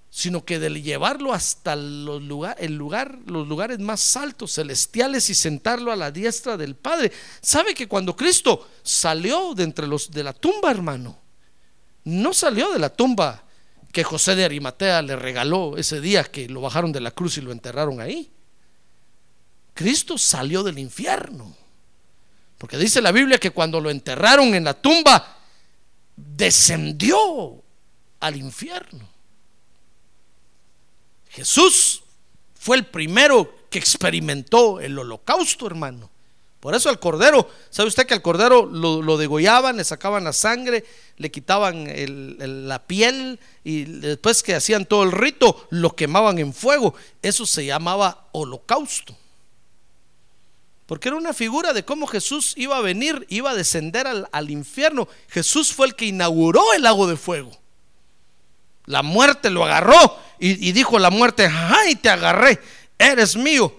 sino 0.10 0.44
que 0.44 0.60
de 0.60 0.82
llevarlo 0.82 1.32
hasta 1.32 1.78
los, 1.78 2.22
el 2.58 2.76
lugar, 2.76 3.20
los 3.26 3.48
lugares 3.48 3.80
más 3.80 4.18
altos, 4.18 4.56
celestiales, 4.56 5.30
y 5.30 5.34
sentarlo 5.34 5.94
a 5.94 5.96
la 5.96 6.12
diestra 6.12 6.58
del 6.58 6.76
Padre. 6.76 7.14
¿Sabe 7.42 7.74
que 7.74 7.88
cuando 7.88 8.18
Cristo 8.18 8.68
salió 8.84 9.54
de 9.54 9.64
entre 9.64 9.88
los 9.88 10.12
de 10.12 10.26
la 10.26 10.34
tumba, 10.34 10.70
hermano, 10.70 11.18
no 12.04 12.34
salió 12.34 12.70
de 12.70 12.80
la 12.80 12.90
tumba 12.90 13.46
que 13.94 14.04
José 14.04 14.36
de 14.36 14.44
Arimatea 14.44 15.02
le 15.04 15.16
regaló 15.16 15.78
ese 15.78 16.02
día 16.02 16.26
que 16.26 16.50
lo 16.50 16.60
bajaron 16.60 16.92
de 16.92 17.00
la 17.00 17.12
cruz 17.12 17.38
y 17.38 17.42
lo 17.42 17.54
enterraron 17.54 18.02
ahí? 18.02 18.30
Cristo 19.74 20.18
salió 20.18 20.64
del 20.64 20.80
infierno. 20.80 21.63
Porque 22.64 22.78
dice 22.78 23.02
la 23.02 23.12
Biblia 23.12 23.38
que 23.40 23.52
cuando 23.52 23.82
lo 23.82 23.90
enterraron 23.90 24.56
en 24.56 24.64
la 24.64 24.74
tumba, 24.74 25.36
descendió 26.16 27.62
al 28.22 28.38
infierno. 28.38 29.06
Jesús 31.28 32.04
fue 32.58 32.78
el 32.78 32.86
primero 32.86 33.68
que 33.70 33.80
experimentó 33.80 34.80
el 34.80 34.98
holocausto, 34.98 35.68
hermano. 35.68 36.10
Por 36.62 36.74
eso 36.74 36.88
al 36.88 37.02
cordero, 37.02 37.50
¿sabe 37.70 37.90
usted 37.90 38.08
que 38.08 38.14
al 38.14 38.22
cordero 38.22 38.66
lo, 38.66 39.18
degollaban, 39.18 39.76
le 39.76 39.84
sacaban 39.84 40.24
la 40.24 40.32
sangre, 40.32 40.86
le 41.18 41.32
quitaban 41.32 41.86
la 42.70 42.88
piel 42.88 43.42
y 43.66 43.84
después 43.84 44.42
que 44.42 44.56
hacían 44.56 44.86
todo 44.86 45.04
el 45.04 45.12
rito, 45.12 45.68
lo 45.70 45.98
quemaban 45.98 46.40
en 46.40 46.54
fuego? 46.54 46.96
Eso 47.22 47.46
se 47.46 47.66
llamaba 47.66 48.30
holocausto. 48.32 49.18
Porque 50.94 51.10
era 51.10 51.18
una 51.18 51.34
figura 51.34 51.74
de 51.74 51.84
cómo 51.84 52.06
Jesús 52.06 52.54
iba 52.56 52.78
a 52.78 52.82
venir, 52.82 53.26
iba 53.28 53.50
a 53.50 53.56
descender 53.56 54.06
al, 54.06 54.30
al 54.32 54.52
infierno. 54.52 55.08
Jesús 55.28 55.74
fue 55.74 55.88
el 55.88 55.96
que 55.96 56.06
inauguró 56.06 56.72
el 56.76 56.84
lago 56.84 57.08
de 57.08 57.18
fuego. 57.18 57.50
La 58.86 59.02
muerte 59.02 59.50
lo 59.50 59.64
agarró 59.64 60.20
y, 60.38 60.70
y 60.70 60.72
dijo 60.72 61.00
la 61.00 61.10
muerte, 61.10 61.50
ay, 61.52 61.96
te 61.96 62.12
agarré, 62.12 62.60
eres 63.00 63.36
mío. 63.36 63.74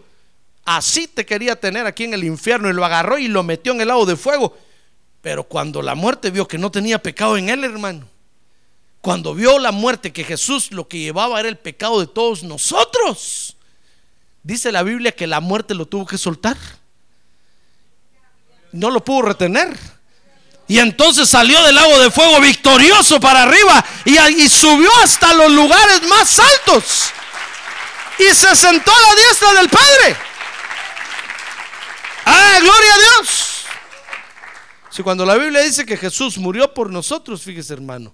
Así 0.64 1.06
te 1.06 1.24
quería 1.24 1.54
tener 1.54 1.86
aquí 1.86 2.02
en 2.02 2.14
el 2.14 2.24
infierno 2.24 2.68
y 2.68 2.72
lo 2.72 2.84
agarró 2.84 3.16
y 3.16 3.28
lo 3.28 3.44
metió 3.44 3.70
en 3.74 3.82
el 3.82 3.86
lago 3.86 4.06
de 4.06 4.16
fuego. 4.16 4.58
Pero 5.20 5.44
cuando 5.44 5.82
la 5.82 5.94
muerte 5.94 6.32
vio 6.32 6.48
que 6.48 6.58
no 6.58 6.72
tenía 6.72 7.00
pecado 7.00 7.36
en 7.36 7.48
él, 7.48 7.62
hermano, 7.62 8.08
cuando 9.00 9.36
vio 9.36 9.60
la 9.60 9.70
muerte 9.70 10.12
que 10.12 10.24
Jesús 10.24 10.72
lo 10.72 10.88
que 10.88 10.98
llevaba 10.98 11.38
era 11.38 11.48
el 11.48 11.58
pecado 11.58 12.00
de 12.00 12.08
todos 12.08 12.42
nosotros, 12.42 13.56
dice 14.42 14.72
la 14.72 14.82
Biblia 14.82 15.12
que 15.12 15.28
la 15.28 15.38
muerte 15.38 15.74
lo 15.74 15.86
tuvo 15.86 16.06
que 16.06 16.18
soltar. 16.18 16.56
No 18.74 18.90
lo 18.90 19.04
pudo 19.04 19.22
retener. 19.22 19.78
Y 20.66 20.80
entonces 20.80 21.28
salió 21.28 21.62
del 21.62 21.76
lago 21.76 21.96
de 22.00 22.10
fuego 22.10 22.40
victorioso 22.40 23.20
para 23.20 23.42
arriba 23.44 23.84
y, 24.04 24.48
subió 24.48 24.90
hasta 25.00 25.32
los 25.32 25.52
lugares 25.52 26.02
más 26.08 26.40
altos. 26.40 27.04
Y 28.18 28.34
se 28.34 28.56
sentó 28.56 28.90
a 28.90 29.00
la 29.00 29.14
diestra 29.14 29.54
del 29.54 29.68
Padre. 29.68 30.16
Ah, 32.24 32.58
gloria 32.60 32.94
a 32.94 32.98
Dios. 32.98 33.64
Si 34.90 35.04
cuando 35.04 35.24
la 35.24 35.36
Biblia 35.36 35.60
dice 35.60 35.86
que 35.86 35.96
Jesús 35.96 36.36
murió 36.38 36.74
por 36.74 36.90
nosotros, 36.90 37.42
fíjese 37.42 37.74
hermano, 37.74 38.12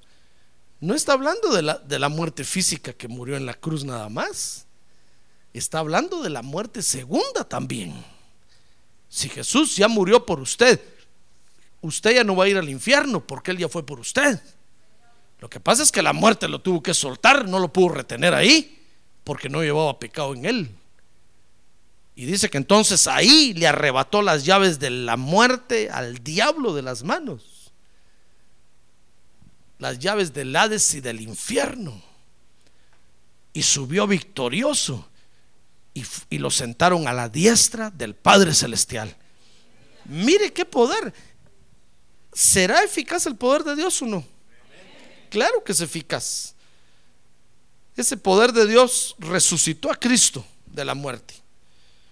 no 0.80 0.94
está 0.94 1.14
hablando 1.14 1.54
de 1.54 1.62
la, 1.62 1.78
de 1.78 1.98
la 1.98 2.10
muerte 2.10 2.44
física 2.44 2.92
que 2.92 3.08
murió 3.08 3.36
en 3.36 3.46
la 3.46 3.54
cruz 3.54 3.84
nada 3.84 4.10
más. 4.10 4.66
Está 5.54 5.78
hablando 5.78 6.22
de 6.22 6.28
la 6.28 6.42
muerte 6.42 6.82
segunda 6.82 7.44
también. 7.44 8.19
Si 9.10 9.28
Jesús 9.28 9.76
ya 9.76 9.88
murió 9.88 10.24
por 10.24 10.40
usted, 10.40 10.80
usted 11.80 12.14
ya 12.14 12.24
no 12.24 12.36
va 12.36 12.44
a 12.44 12.48
ir 12.48 12.56
al 12.56 12.68
infierno 12.68 13.26
porque 13.26 13.50
Él 13.50 13.58
ya 13.58 13.68
fue 13.68 13.84
por 13.84 13.98
usted. 13.98 14.40
Lo 15.40 15.50
que 15.50 15.58
pasa 15.58 15.82
es 15.82 15.90
que 15.90 16.00
la 16.00 16.12
muerte 16.12 16.46
lo 16.48 16.60
tuvo 16.60 16.80
que 16.80 16.94
soltar, 16.94 17.48
no 17.48 17.58
lo 17.58 17.72
pudo 17.72 17.88
retener 17.88 18.32
ahí 18.34 18.78
porque 19.24 19.48
no 19.48 19.62
llevaba 19.62 19.98
pecado 19.98 20.32
en 20.34 20.44
Él. 20.44 20.70
Y 22.14 22.24
dice 22.26 22.48
que 22.48 22.58
entonces 22.58 23.08
ahí 23.08 23.52
le 23.54 23.66
arrebató 23.66 24.22
las 24.22 24.44
llaves 24.44 24.78
de 24.78 24.90
la 24.90 25.16
muerte 25.16 25.90
al 25.90 26.22
diablo 26.22 26.72
de 26.72 26.82
las 26.82 27.02
manos. 27.02 27.72
Las 29.78 29.98
llaves 29.98 30.32
del 30.32 30.54
Hades 30.54 30.94
y 30.94 31.00
del 31.00 31.20
infierno. 31.20 32.00
Y 33.52 33.62
subió 33.62 34.06
victorioso. 34.06 35.09
Y, 35.92 36.38
lo 36.38 36.50
sentaron 36.50 37.08
a 37.08 37.12
la 37.12 37.28
diestra 37.28 37.90
del 37.90 38.14
Padre 38.14 38.54
Celestial. 38.54 39.14
Mire 40.04 40.52
qué 40.52 40.64
poder. 40.64 41.12
¿Será 42.32 42.82
eficaz 42.84 43.26
el 43.26 43.36
poder 43.36 43.64
de 43.64 43.76
Dios 43.76 44.00
o 44.02 44.06
no? 44.06 44.24
Claro 45.30 45.62
que 45.64 45.72
es 45.72 45.80
eficaz. 45.80 46.54
Ese 47.96 48.16
poder 48.16 48.52
de 48.52 48.66
Dios 48.66 49.16
resucitó 49.18 49.90
a 49.90 49.96
Cristo 49.96 50.44
de 50.66 50.84
la 50.84 50.94
muerte. 50.94 51.34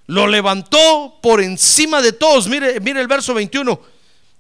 Lo 0.07 0.27
levantó 0.27 1.19
por 1.23 1.41
encima 1.41 2.01
de 2.03 2.13
todos. 2.13 2.49
Mire, 2.49 2.81
mire 2.81 3.01
el 3.01 3.07
verso 3.07 3.35
21, 3.35 3.81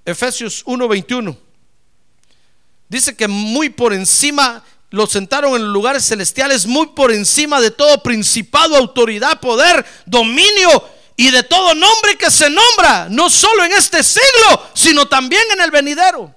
Efesios 0.04 0.62
1, 0.66 0.88
21. 0.88 1.38
Dice 2.88 3.14
que 3.14 3.28
muy 3.28 3.68
por 3.68 3.92
encima 3.92 4.64
lo 4.90 5.06
sentaron 5.06 5.54
en 5.54 5.72
lugares 5.72 6.06
celestiales, 6.06 6.66
muy 6.66 6.86
por 6.88 7.12
encima 7.12 7.60
de 7.60 7.70
todo 7.70 8.02
principado, 8.02 8.76
autoridad, 8.76 9.40
poder, 9.40 9.84
dominio 10.06 10.88
y 11.16 11.30
de 11.30 11.42
todo 11.42 11.74
nombre 11.74 12.16
que 12.16 12.30
se 12.30 12.48
nombra, 12.48 13.08
no 13.10 13.28
solo 13.28 13.64
en 13.64 13.72
este 13.72 14.02
siglo, 14.02 14.62
sino 14.74 15.06
también 15.06 15.42
en 15.52 15.60
el 15.60 15.70
venidero. 15.70 16.34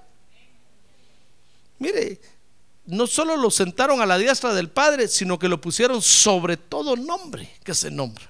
Mire, 1.79 2.19
no 2.85 3.07
solo 3.07 3.37
lo 3.37 3.49
sentaron 3.49 4.01
a 4.01 4.05
la 4.05 4.17
diestra 4.17 4.53
del 4.53 4.69
Padre, 4.69 5.07
sino 5.07 5.39
que 5.39 5.47
lo 5.47 5.61
pusieron 5.61 6.01
sobre 6.01 6.57
todo 6.57 6.95
nombre 6.95 7.49
que 7.63 7.73
se 7.73 7.89
nombra. 7.89 8.29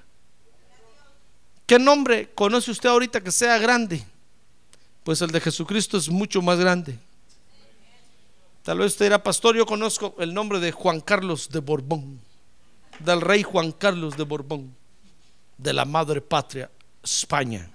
¿Qué 1.66 1.80
nombre 1.80 2.30
conoce 2.36 2.70
usted 2.70 2.90
ahorita 2.90 3.22
que 3.22 3.32
sea 3.32 3.58
grande? 3.58 4.06
Pues 5.04 5.22
el 5.22 5.32
de 5.32 5.42
Jesucristo 5.42 5.98
es 5.98 6.10
mucho 6.10 6.42
más 6.42 6.60
grande. 6.60 7.00
Tal 8.64 8.78
vez 8.78 8.94
usted 8.94 9.06
dirá, 9.06 9.24
pastor, 9.24 9.56
yo 9.56 9.66
conozco 9.66 10.16
el 10.20 10.34
nombre 10.34 10.60
de 10.60 10.72
Juan 10.72 11.02
Carlos 11.02 11.50
de 11.50 11.60
Borbón, 11.60 12.22
del 13.00 13.22
rey 13.22 13.42
Juan 13.42 13.72
Carlos 13.72 14.16
de 14.16 14.24
Borbón, 14.24 14.76
de 15.58 15.74
la 15.74 15.84
madre 15.84 16.22
patria, 16.22 16.70
España. 17.04 17.70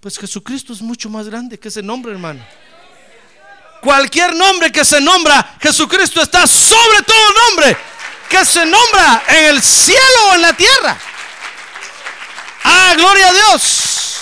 Pues 0.00 0.18
Jesucristo 0.18 0.72
es 0.72 0.80
mucho 0.80 1.10
más 1.10 1.28
grande 1.28 1.58
que 1.58 1.68
ese 1.68 1.82
nombre, 1.82 2.12
hermano. 2.12 2.42
Cualquier 3.82 4.34
nombre 4.34 4.72
que 4.72 4.84
se 4.84 5.00
nombra, 5.00 5.56
Jesucristo 5.60 6.22
está 6.22 6.46
sobre 6.46 7.02
todo 7.02 7.50
nombre 7.50 7.76
que 8.30 8.44
se 8.46 8.64
nombra 8.64 9.24
en 9.28 9.44
el 9.56 9.62
cielo 9.62 10.30
o 10.30 10.34
en 10.36 10.42
la 10.42 10.56
tierra. 10.56 10.98
Ah, 12.64 12.94
gloria 12.96 13.28
a 13.28 13.32
Dios. 13.32 14.20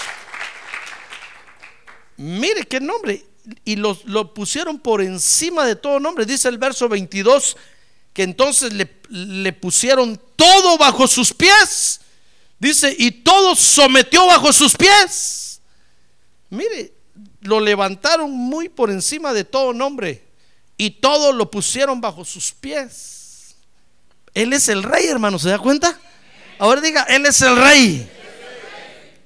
Mire 2.16 2.64
qué 2.64 2.80
nombre. 2.80 3.29
Y 3.64 3.76
lo, 3.76 3.98
lo 4.04 4.34
pusieron 4.34 4.78
por 4.78 5.02
encima 5.02 5.64
de 5.64 5.76
todo 5.76 6.00
nombre. 6.00 6.26
Dice 6.26 6.48
el 6.48 6.58
verso 6.58 6.88
22 6.88 7.56
que 8.12 8.22
entonces 8.22 8.72
le, 8.72 9.00
le 9.08 9.52
pusieron 9.52 10.20
todo 10.36 10.76
bajo 10.78 11.06
sus 11.06 11.32
pies. 11.32 12.00
Dice, 12.58 12.94
y 12.98 13.10
todo 13.10 13.54
sometió 13.54 14.26
bajo 14.26 14.52
sus 14.52 14.76
pies. 14.76 15.60
Mire, 16.50 16.92
lo 17.40 17.60
levantaron 17.60 18.30
muy 18.30 18.68
por 18.68 18.90
encima 18.90 19.32
de 19.32 19.44
todo 19.44 19.72
nombre. 19.72 20.24
Y 20.76 20.90
todo 20.90 21.32
lo 21.32 21.50
pusieron 21.50 22.00
bajo 22.00 22.24
sus 22.24 22.52
pies. 22.52 23.54
Él 24.34 24.52
es 24.52 24.68
el 24.68 24.82
rey, 24.82 25.06
hermano, 25.06 25.38
¿se 25.38 25.48
da 25.48 25.58
cuenta? 25.58 25.98
Ahora 26.58 26.80
diga, 26.80 27.02
Él 27.04 27.26
es 27.26 27.40
el 27.42 27.56
rey. 27.56 28.10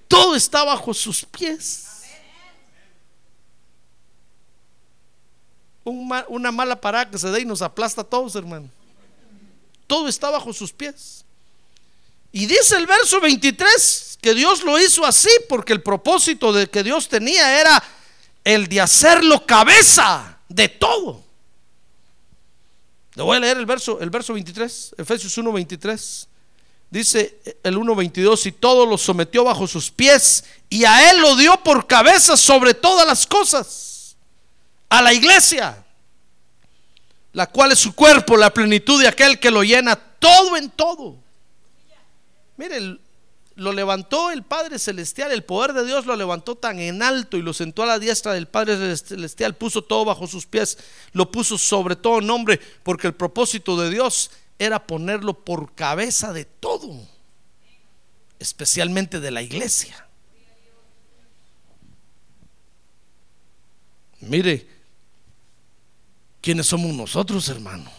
todo 0.08 0.36
está 0.36 0.64
bajo 0.64 0.94
sus 0.94 1.24
pies. 1.24 1.83
Una 5.84 6.50
mala 6.50 6.80
parada 6.80 7.10
que 7.10 7.18
se 7.18 7.30
dé 7.30 7.40
y 7.40 7.44
nos 7.44 7.60
aplasta 7.62 8.00
a 8.00 8.04
todos, 8.04 8.34
hermano. 8.34 8.68
Todo 9.86 10.08
está 10.08 10.30
bajo 10.30 10.52
sus 10.52 10.72
pies. 10.72 11.24
Y 12.32 12.46
dice 12.46 12.76
el 12.76 12.86
verso 12.86 13.20
23 13.20 14.18
que 14.20 14.34
Dios 14.34 14.64
lo 14.64 14.80
hizo 14.80 15.04
así 15.04 15.30
porque 15.48 15.72
el 15.72 15.82
propósito 15.82 16.52
de 16.52 16.68
que 16.68 16.82
Dios 16.82 17.08
tenía 17.08 17.60
era 17.60 17.82
el 18.42 18.66
de 18.66 18.80
hacerlo 18.80 19.46
cabeza 19.46 20.38
de 20.48 20.68
todo. 20.68 21.22
Le 23.14 23.22
voy 23.22 23.36
a 23.36 23.40
leer 23.40 23.58
el 23.58 23.66
verso, 23.66 24.00
el 24.00 24.10
verso 24.10 24.32
23, 24.32 24.96
Efesios 24.98 25.38
1, 25.38 25.52
23. 25.52 26.28
Dice 26.90 27.40
el 27.62 27.76
1.22, 27.76 28.46
y 28.46 28.52
todo 28.52 28.86
lo 28.86 28.96
sometió 28.96 29.42
bajo 29.42 29.66
sus 29.66 29.90
pies 29.90 30.44
y 30.68 30.84
a 30.84 31.10
él 31.10 31.20
lo 31.20 31.34
dio 31.34 31.56
por 31.64 31.86
cabeza 31.86 32.36
sobre 32.36 32.72
todas 32.74 33.06
las 33.06 33.26
cosas. 33.26 33.93
A 34.94 35.02
la 35.02 35.12
iglesia, 35.12 35.84
la 37.32 37.48
cual 37.48 37.72
es 37.72 37.80
su 37.80 37.96
cuerpo, 37.96 38.36
la 38.36 38.54
plenitud 38.54 39.02
de 39.02 39.08
aquel 39.08 39.40
que 39.40 39.50
lo 39.50 39.64
llena 39.64 39.96
todo 39.96 40.56
en 40.56 40.70
todo. 40.70 41.16
Mire, 42.56 43.00
lo 43.56 43.72
levantó 43.72 44.30
el 44.30 44.44
Padre 44.44 44.78
Celestial, 44.78 45.32
el 45.32 45.42
poder 45.42 45.72
de 45.72 45.84
Dios 45.84 46.06
lo 46.06 46.14
levantó 46.14 46.54
tan 46.54 46.78
en 46.78 47.02
alto 47.02 47.36
y 47.36 47.42
lo 47.42 47.52
sentó 47.52 47.82
a 47.82 47.86
la 47.86 47.98
diestra 47.98 48.34
del 48.34 48.46
Padre 48.46 48.96
Celestial, 48.96 49.56
puso 49.56 49.82
todo 49.82 50.04
bajo 50.04 50.28
sus 50.28 50.46
pies, 50.46 50.78
lo 51.10 51.28
puso 51.28 51.58
sobre 51.58 51.96
todo 51.96 52.20
nombre, 52.20 52.60
porque 52.84 53.08
el 53.08 53.14
propósito 53.14 53.76
de 53.76 53.90
Dios 53.90 54.30
era 54.60 54.86
ponerlo 54.86 55.34
por 55.44 55.74
cabeza 55.74 56.32
de 56.32 56.44
todo, 56.44 56.96
especialmente 58.38 59.18
de 59.18 59.32
la 59.32 59.42
iglesia. 59.42 60.06
Mire, 64.20 64.73
¿quiénes 66.44 66.66
somos 66.66 66.94
nosotros, 66.94 67.48
hermano? 67.48 67.90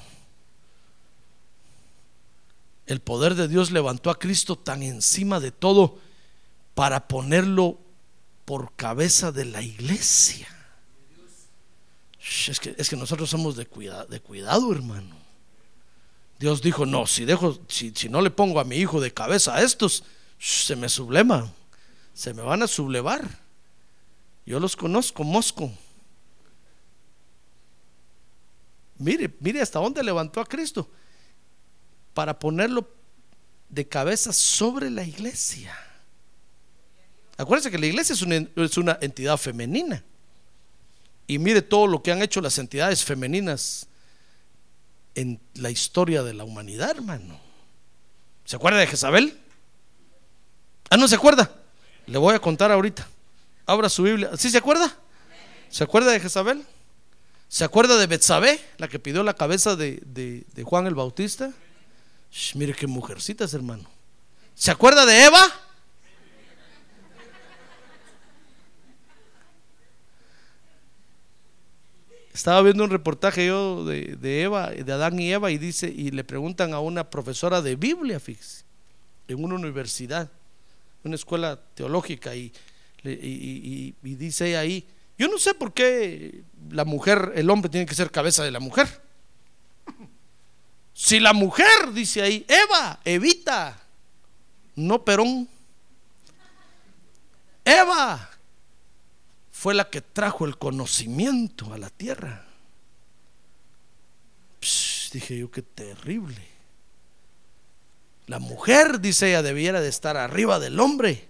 El 2.86 3.02
poder 3.02 3.34
de 3.34 3.48
Dios 3.48 3.72
levantó 3.72 4.12
a 4.12 4.20
Cristo 4.20 4.56
tan 4.56 4.84
encima 4.84 5.40
de 5.40 5.52
todo 5.52 5.98
para 6.76 7.08
ponerlo 7.08 7.80
por 8.46 8.76
cabeza 8.76 9.32
de 9.32 9.46
la 9.46 9.64
iglesia. 9.64 10.48
Es 12.48 12.60
que, 12.60 12.76
es 12.78 12.88
que 12.88 12.96
nosotros 12.96 13.32
somos 13.32 13.56
de, 13.56 13.66
de 13.66 14.20
cuidado, 14.20 14.72
hermano. 14.72 15.16
Dios 16.38 16.62
dijo, 16.62 16.86
no, 16.86 17.08
si 17.08 17.26
dejo, 17.26 17.60
si, 17.68 17.94
si 17.96 18.10
no 18.10 18.22
le 18.22 18.30
pongo 18.30 18.60
a 18.60 18.64
mi 18.64 18.76
hijo 18.76 19.02
de 19.02 19.12
cabeza 19.12 19.56
a 19.56 19.64
estos, 19.64 20.04
se 20.38 20.76
me 20.76 20.88
subleman, 20.88 21.52
se 22.14 22.32
me 22.36 22.44
van 22.44 22.62
a 22.62 22.68
sublevar. 22.68 23.28
Yo 24.46 24.60
los 24.60 24.76
conozco, 24.76 25.24
Mosco. 25.24 25.72
Mire, 28.98 29.34
mire 29.40 29.62
hasta 29.62 29.80
dónde 29.80 30.04
levantó 30.04 30.40
a 30.40 30.46
Cristo 30.46 30.90
para 32.14 32.38
ponerlo 32.38 32.88
de 33.70 33.88
cabeza 33.88 34.32
sobre 34.32 34.90
la 34.90 35.04
iglesia. 35.04 35.76
Acuérdense 37.38 37.72
que 37.72 37.78
la 37.78 37.88
iglesia 37.88 38.14
es 38.14 38.22
una, 38.22 38.36
es 38.56 38.78
una 38.78 38.98
entidad 39.02 39.38
femenina. 39.38 40.04
Y 41.28 41.40
mire 41.40 41.62
todo 41.62 41.88
lo 41.88 42.02
que 42.02 42.12
han 42.12 42.22
hecho 42.22 42.40
las 42.40 42.58
entidades 42.58 43.04
femeninas 43.04 43.88
en 45.16 45.40
la 45.56 45.70
historia 45.70 46.24
de 46.24 46.34
la 46.34 46.44
humanidad, 46.44 46.92
hermano. 46.92 47.40
¿Se 48.46 48.56
acuerda 48.56 48.80
de 48.80 48.88
Jezabel? 48.88 49.38
Ah, 50.90 50.98
no 50.98 51.08
se 51.08 51.16
acuerda. 51.16 51.52
Le 52.06 52.18
voy 52.18 52.36
a 52.36 52.40
contar 52.40 52.72
ahorita. 52.72 53.08
Abra 53.66 53.90
su 53.90 54.04
Biblia. 54.04 54.32
¿Sí 54.38 54.50
se 54.50 54.58
acuerda? 54.58 54.96
¿Se 55.70 55.84
acuerda 55.84 56.12
de 56.12 56.20
Jezabel? 56.20 56.64
¿Se 57.56 57.64
acuerda 57.64 57.98
de 57.98 58.06
Betsabé, 58.06 58.60
la 58.80 58.90
que 58.90 59.00
pidió 59.00 59.24
la 59.24 59.34
cabeza 59.34 59.78
de, 59.78 60.02
de- 60.08 60.64
Juan 60.66 60.88
el 60.88 60.94
Bautista? 60.94 61.54
Mire 62.54 62.74
qué 62.74 62.86
mujercitas, 62.86 63.54
hermano. 63.54 63.90
¿Se 64.56 64.72
acuerda 64.72 65.06
de 65.06 65.24
Eva? 65.24 65.40
Estaba 72.34 72.62
viendo 72.62 72.84
un 72.84 72.90
reportaje 72.90 73.48
yo 73.48 73.86
de, 73.86 74.18
de 74.20 74.42
Eva, 74.44 74.72
de 74.72 74.92
Adán 74.92 75.18
y 75.20 75.32
Eva, 75.32 75.52
y 75.52 75.58
dice, 75.58 75.88
y 75.88 76.12
le 76.12 76.26
preguntan 76.26 76.74
a 76.74 76.82
una 76.82 77.10
profesora 77.10 77.62
de 77.62 77.78
Biblia, 77.78 78.20
fíjese, 78.20 78.66
en 79.30 79.42
una 79.42 79.56
universidad, 79.56 80.30
una 81.06 81.16
escuela 81.16 81.58
teológica, 81.74 82.36
y, 82.36 82.52
y- 83.06 83.96
y- 84.04 84.16
dice 84.16 84.58
ahí, 84.58 84.86
yo 85.18 85.28
no 85.28 85.38
sé 85.38 85.54
por 85.54 85.74
qué 85.74 86.44
la 86.70 86.86
mujer, 86.86 87.34
el 87.36 87.50
hombre 87.50 87.70
tiene 87.70 87.86
que 87.86 87.96
ser 87.96 88.12
cabeza 88.12 88.44
de 88.44 88.52
la 88.52 88.60
mujer. 88.60 89.02
Si 90.94 91.20
la 91.20 91.34
mujer, 91.34 91.92
dice 91.94 92.22
ahí, 92.22 92.46
Eva, 92.48 93.00
Evita, 93.04 93.78
no 94.76 95.04
Perón, 95.04 95.50
Eva 97.66 98.30
fue 99.52 99.74
la 99.74 99.90
que 99.90 100.02
trajo 100.02 100.46
el 100.46 100.58
conocimiento 100.58 101.74
a 101.74 101.78
la 101.78 101.90
tierra. 101.90 102.46
Psh, 104.62 105.12
dije 105.12 105.40
yo, 105.40 105.50
qué 105.50 105.62
terrible. 105.62 106.42
La 108.28 108.40
mujer, 108.40 109.02
dice 109.02 109.30
ella, 109.30 109.42
debiera 109.42 109.82
de 109.82 109.90
estar 109.90 110.18
arriba 110.18 110.60
del 110.60 110.80
hombre, 110.80 111.30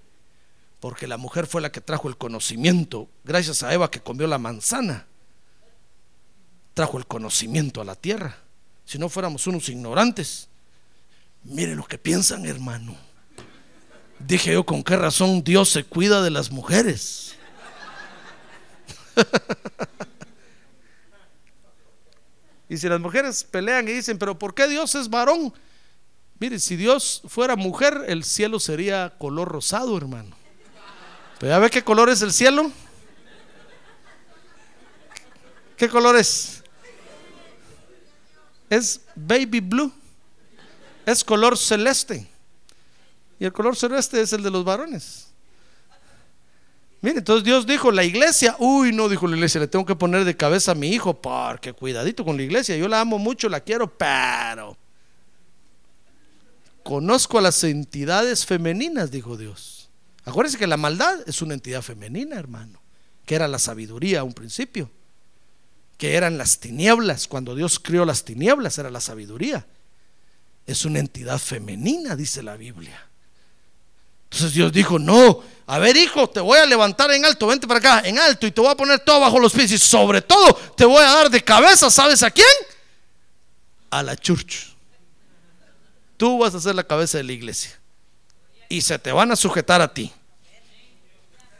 porque 0.86 1.08
la 1.08 1.18
mujer 1.18 1.48
fue 1.48 1.62
la 1.62 1.72
que 1.72 1.82
trajo 1.82 2.10
el 2.10 2.16
conocimiento, 2.16 3.10
gracias 3.24 3.64
a 3.64 3.74
Eva 3.74 3.90
que 3.90 4.02
comió 4.02 4.28
la 4.28 4.38
manzana, 4.38 5.08
trajo 6.76 7.00
el 7.00 7.08
conocimiento 7.08 7.82
a 7.82 7.86
la 7.86 7.96
tierra. 7.96 8.38
Si 8.86 9.00
no 9.00 9.10
fuéramos 9.10 9.48
unos 9.48 9.68
ignorantes, 9.68 10.48
mire 11.44 11.74
lo 11.74 11.86
que 11.86 11.98
piensan, 11.98 12.46
hermano. 12.46 12.96
Dije 14.20 14.54
yo, 14.54 14.64
¿con 14.64 14.84
qué 14.84 14.96
razón 14.96 15.44
Dios 15.44 15.70
se 15.70 15.86
cuida 15.86 16.22
de 16.22 16.30
las 16.30 16.52
mujeres? 16.52 17.36
y 22.70 22.78
si 22.78 22.88
las 22.88 23.00
mujeres 23.00 23.44
pelean 23.44 23.88
y 23.88 23.92
dicen, 23.92 24.20
pero 24.20 24.38
¿por 24.38 24.54
qué 24.54 24.68
Dios 24.68 24.94
es 24.94 25.10
varón? 25.10 25.52
Mire, 26.40 26.60
si 26.60 26.76
Dios 26.76 27.24
fuera 27.28 27.56
mujer, 27.56 28.04
el 28.08 28.24
cielo 28.24 28.60
sería 28.60 29.16
color 29.18 29.48
rosado, 29.48 29.98
hermano. 29.98 30.45
Pero 31.40 31.52
ya 31.52 31.60
ve 31.60 31.70
qué 31.70 31.84
color 31.84 32.10
es 32.10 32.22
el 32.22 32.32
cielo. 32.32 32.72
¿Qué 35.78 35.90
color 35.90 36.16
es? 36.16 36.64
Es 38.70 39.02
baby 39.16 39.60
blue. 39.60 39.92
Es 41.06 41.24
color 41.24 41.58
celeste. 41.58 42.28
Y 43.40 43.46
el 43.46 43.54
color 43.54 43.76
celeste 43.76 44.22
es 44.22 44.34
el 44.34 44.42
de 44.42 44.50
los 44.50 44.64
varones. 44.64 45.28
Mire, 47.02 47.20
entonces 47.20 47.44
Dios 47.44 47.68
dijo, 47.68 47.92
la 47.92 48.04
iglesia, 48.04 48.56
uy, 48.58 48.92
no, 48.92 49.08
dijo 49.10 49.28
la 49.28 49.36
iglesia, 49.36 49.62
le 49.62 49.68
tengo 49.68 49.86
que 49.86 49.96
poner 49.96 50.26
de 50.26 50.36
cabeza 50.36 50.72
a 50.72 50.76
mi 50.76 50.90
hijo, 50.90 51.14
porque 51.22 51.72
cuidadito 51.74 52.26
con 52.26 52.36
la 52.36 52.42
iglesia, 52.42 52.76
yo 52.78 52.88
la 52.88 53.02
amo 53.02 53.20
mucho, 53.20 53.48
la 53.48 53.60
quiero, 53.60 53.96
pero 53.96 54.76
conozco 56.82 57.38
a 57.38 57.42
las 57.42 57.64
entidades 57.64 58.46
femeninas, 58.46 59.12
dijo 59.12 59.38
Dios. 59.38 59.85
Acuérdense 60.26 60.58
que 60.58 60.68
la 60.68 60.78
maldad 60.78 61.20
es 61.28 61.42
una 61.42 61.54
entidad 61.54 61.82
femenina, 61.84 62.38
hermano, 62.38 62.82
que 63.26 63.36
era 63.36 63.48
la 63.48 63.60
sabiduría 63.60 64.22
a 64.22 64.24
un 64.24 64.34
principio, 64.34 64.90
que 65.98 66.16
eran 66.16 66.38
las 66.38 66.60
tinieblas, 66.60 67.28
cuando 67.28 67.56
Dios 67.56 67.80
crió 67.80 68.06
las 68.06 68.26
tinieblas 68.26 68.78
era 68.78 68.90
la 68.90 69.02
sabiduría. 69.02 69.66
Es 70.66 70.84
una 70.84 71.00
entidad 71.00 71.38
femenina, 71.38 72.16
dice 72.16 72.42
la 72.42 72.58
Biblia. 72.58 73.08
Entonces 74.26 74.54
Dios 74.54 74.72
dijo, 74.74 74.98
no, 74.98 75.44
a 75.68 75.78
ver 75.80 75.96
hijo, 75.96 76.28
te 76.28 76.40
voy 76.40 76.58
a 76.58 76.66
levantar 76.66 77.12
en 77.12 77.24
alto, 77.24 77.48
vente 77.48 77.68
para 77.68 77.78
acá, 77.78 78.02
en 78.08 78.18
alto, 78.18 78.48
y 78.48 78.52
te 78.52 78.60
voy 78.60 78.72
a 78.72 78.76
poner 78.76 79.00
todo 79.00 79.20
bajo 79.20 79.40
los 79.40 79.54
pies, 79.54 79.72
y 79.72 79.78
sobre 79.78 80.24
todo 80.24 80.56
te 80.76 80.86
voy 80.86 81.04
a 81.04 81.12
dar 81.12 81.30
de 81.30 81.44
cabeza, 81.44 81.90
¿sabes 81.92 82.24
a 82.24 82.32
quién? 82.32 82.48
A 83.92 84.02
la 84.02 84.18
church. 84.18 84.76
Tú 86.18 86.40
vas 86.40 86.56
a 86.56 86.60
ser 86.60 86.74
la 86.74 86.84
cabeza 86.84 87.20
de 87.20 87.26
la 87.26 87.32
iglesia. 87.32 87.80
Y 88.70 88.82
se 88.82 88.98
te 89.00 89.12
van 89.12 89.32
a 89.32 89.36
sujetar 89.36 89.82
a 89.82 89.94
ti. 89.94 90.12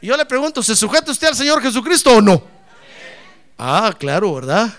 Y 0.00 0.06
yo 0.08 0.16
le 0.16 0.26
pregunto, 0.26 0.62
¿se 0.62 0.76
sujeta 0.76 1.10
usted 1.10 1.28
al 1.28 1.36
Señor 1.36 1.62
Jesucristo 1.62 2.16
o 2.16 2.20
no? 2.20 2.42
Ah, 3.58 3.94
claro, 3.98 4.34
¿verdad? 4.34 4.72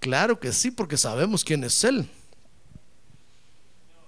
Claro 0.00 0.38
que 0.38 0.52
sí, 0.52 0.70
porque 0.70 0.96
sabemos 0.96 1.44
quién 1.44 1.64
es 1.64 1.82
Él. 1.84 2.08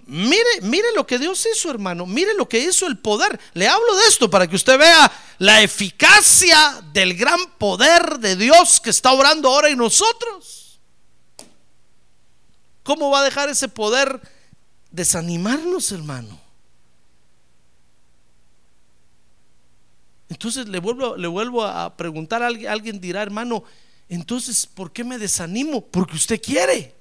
Mire, 0.07 0.61
mire 0.63 0.87
lo 0.93 1.07
que 1.07 1.17
Dios 1.17 1.47
hizo, 1.53 1.69
hermano. 1.69 2.05
Mire 2.05 2.33
lo 2.33 2.49
que 2.49 2.59
hizo 2.59 2.85
el 2.85 2.97
poder. 2.97 3.39
Le 3.53 3.67
hablo 3.67 3.95
de 3.95 4.07
esto 4.09 4.29
para 4.29 4.45
que 4.45 4.57
usted 4.57 4.77
vea 4.77 5.09
la 5.37 5.61
eficacia 5.61 6.83
del 6.91 7.15
gran 7.15 7.39
poder 7.57 8.19
de 8.19 8.35
Dios 8.35 8.81
que 8.81 8.89
está 8.89 9.13
orando 9.13 9.47
ahora 9.47 9.69
en 9.69 9.77
nosotros. 9.77 10.79
¿Cómo 12.83 13.09
va 13.09 13.21
a 13.21 13.23
dejar 13.23 13.47
ese 13.47 13.69
poder 13.69 14.19
desanimarnos, 14.91 15.93
hermano? 15.93 16.40
Entonces 20.31 20.69
le 20.69 20.79
vuelvo, 20.79 21.17
le 21.17 21.27
vuelvo 21.27 21.65
a 21.65 21.97
preguntar 21.97 22.41
a 22.41 22.47
alguien, 22.47 22.71
alguien 22.71 23.01
dirá, 23.01 23.21
hermano, 23.21 23.65
entonces, 24.07 24.65
¿por 24.65 24.93
qué 24.93 25.03
me 25.03 25.17
desanimo? 25.17 25.85
Porque 25.85 26.15
usted 26.15 26.41
quiere. 26.41 26.95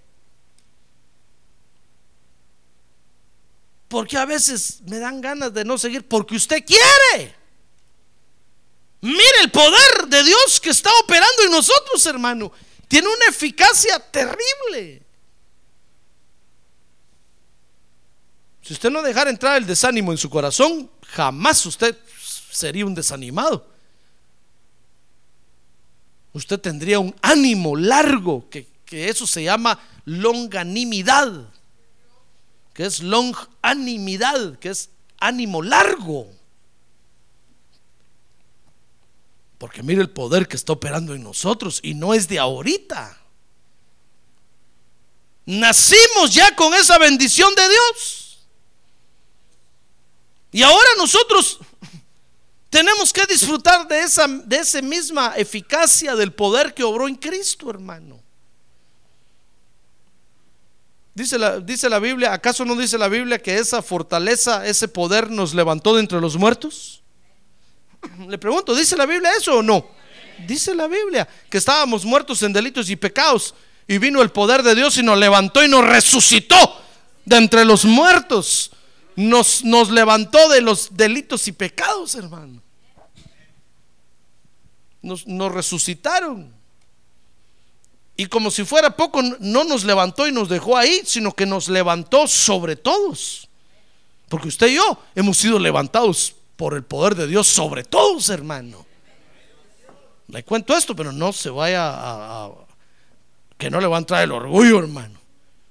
Porque 3.87 4.19
a 4.19 4.25
veces 4.25 4.81
me 4.85 4.99
dan 4.99 5.21
ganas 5.21 5.55
de 5.55 5.65
no 5.65 5.79
seguir 5.79 6.09
porque 6.09 6.35
usted 6.35 6.65
quiere. 6.65 7.33
Mire 9.01 9.43
el 9.45 9.53
poder 9.53 10.09
de 10.09 10.25
Dios 10.25 10.61
que 10.61 10.71
está 10.71 10.91
operando 11.05 11.45
en 11.45 11.53
nosotros, 11.53 12.05
hermano. 12.07 12.51
Tiene 12.89 13.07
una 13.07 13.27
eficacia 13.27 14.01
terrible. 14.11 15.05
Si 18.61 18.73
usted 18.73 18.91
no 18.91 19.03
dejara 19.03 19.31
entrar 19.31 19.57
el 19.57 19.67
desánimo 19.67 20.11
en 20.11 20.19
su 20.19 20.29
corazón, 20.29 20.91
jamás 21.07 21.65
usted 21.65 21.97
sería 22.51 22.87
un 22.87 22.95
desanimado. 22.95 23.67
Usted 26.33 26.61
tendría 26.61 26.99
un 26.99 27.15
ánimo 27.23 27.77
largo, 27.77 28.49
que, 28.49 28.67
que 28.85 29.09
eso 29.09 29.27
se 29.27 29.45
llama 29.45 29.79
longanimidad 30.05 31.51
que 32.81 32.87
es 32.87 33.01
longanimidad, 33.03 34.59
que 34.59 34.71
es 34.71 34.89
ánimo 35.19 35.63
largo. 35.63 36.33
Porque 39.59 39.83
mire 39.83 40.01
el 40.01 40.09
poder 40.09 40.49
que 40.49 40.57
está 40.57 40.73
operando 40.73 41.15
en 41.15 41.23
nosotros 41.23 41.81
y 41.83 41.93
no 41.93 42.15
es 42.15 42.27
de 42.29 42.39
ahorita. 42.39 43.21
Nacimos 45.45 46.33
ya 46.33 46.57
con 46.57 46.73
esa 46.73 46.97
bendición 46.97 47.55
de 47.55 47.69
Dios. 47.69 48.39
Y 50.53 50.63
ahora 50.63 50.89
nosotros 50.97 51.59
tenemos 52.71 53.13
que 53.13 53.27
disfrutar 53.27 53.87
de 53.89 54.01
esa, 54.01 54.29
de 54.29 54.57
esa 54.57 54.81
misma 54.81 55.35
eficacia 55.37 56.15
del 56.15 56.33
poder 56.33 56.73
que 56.73 56.85
obró 56.85 57.09
en 57.09 57.17
Cristo, 57.17 57.69
hermano. 57.69 58.21
Dice 61.13 61.37
la, 61.37 61.59
dice 61.59 61.89
la 61.89 61.99
Biblia, 61.99 62.33
¿acaso 62.33 62.65
no 62.65 62.77
dice 62.77 62.97
la 62.97 63.09
Biblia 63.09 63.43
que 63.43 63.59
esa 63.59 63.83
fortaleza, 63.83 64.65
ese 64.67 64.87
poder 64.87 65.31
nos 65.31 65.53
levantó 65.53 65.95
de 65.95 66.01
entre 66.01 66.21
los 66.21 66.37
muertos? 66.37 67.03
Le 68.27 68.39
pregunto, 68.39 68.75
¿dice 68.75 68.97
la 68.97 69.05
Biblia 69.05 69.33
eso 69.37 69.59
o 69.59 69.63
no? 69.63 69.85
Dice 70.47 70.75
la 70.75 70.87
Biblia 70.87 71.29
que 71.51 71.59
estábamos 71.59 72.05
muertos 72.05 72.43
en 72.45 72.53
delitos 72.53 72.89
y 72.89 72.97
pecados 72.97 73.55
y 73.89 73.99
vino 73.99 74.23
el 74.23 74.31
poder 74.31 74.63
de 74.63 74.77
Dios 74.77 74.97
y 74.97 75.03
nos 75.03 75.19
levantó 75.19 75.65
y 75.65 75.69
nos 75.69 75.85
resucitó 75.85 76.81
de 77.25 77.37
entre 77.37 77.65
los 77.65 77.85
muertos. 77.85 78.71
Nos, 79.21 79.63
nos 79.65 79.91
levantó 79.91 80.49
de 80.49 80.63
los 80.63 80.97
delitos 80.97 81.47
y 81.47 81.53
pecados, 81.53 82.15
hermano. 82.15 82.63
Nos, 85.03 85.53
resucitaron. 85.53 86.51
Y 88.17 88.25
como 88.27 88.51
si 88.51 88.65
fuera 88.65 88.97
poco, 88.97 89.21
no 89.23 89.65
nos 89.65 89.85
levantó 89.85 90.27
y 90.27 90.33
nos 90.33 90.49
dejó 90.49 90.75
ahí, 90.75 91.03
sino 91.05 91.33
que 91.33 91.45
nos 91.45 91.69
levantó 91.69 92.27
sobre 92.27 92.77
todos. 92.77 93.51
Porque 94.31 94.49
usted 94.49 94.69
y 94.69 94.77
yo 94.77 94.99
hemos 95.15 95.37
sido 95.37 95.59
levantados 95.59 96.35
por 96.57 96.73
el 96.73 96.83
poder 96.83 97.15
de 97.15 97.27
Dios 97.27 97.47
sobre 97.47 97.85
todos, 97.85 98.31
hermano. 98.31 98.87
Le 100.29 100.45
cuento 100.45 100.75
esto, 100.75 100.97
pero 100.97 101.13
no 101.13 101.35
se 101.35 101.51
vaya 101.51 101.91
a, 101.93 102.51
que 103.59 103.69
no 103.69 103.83
le 103.83 103.87
va 103.87 103.97
a 103.97 104.01
entrar 104.01 104.23
el 104.23 104.33
orgullo, 104.33 104.79
hermano. 104.79 105.21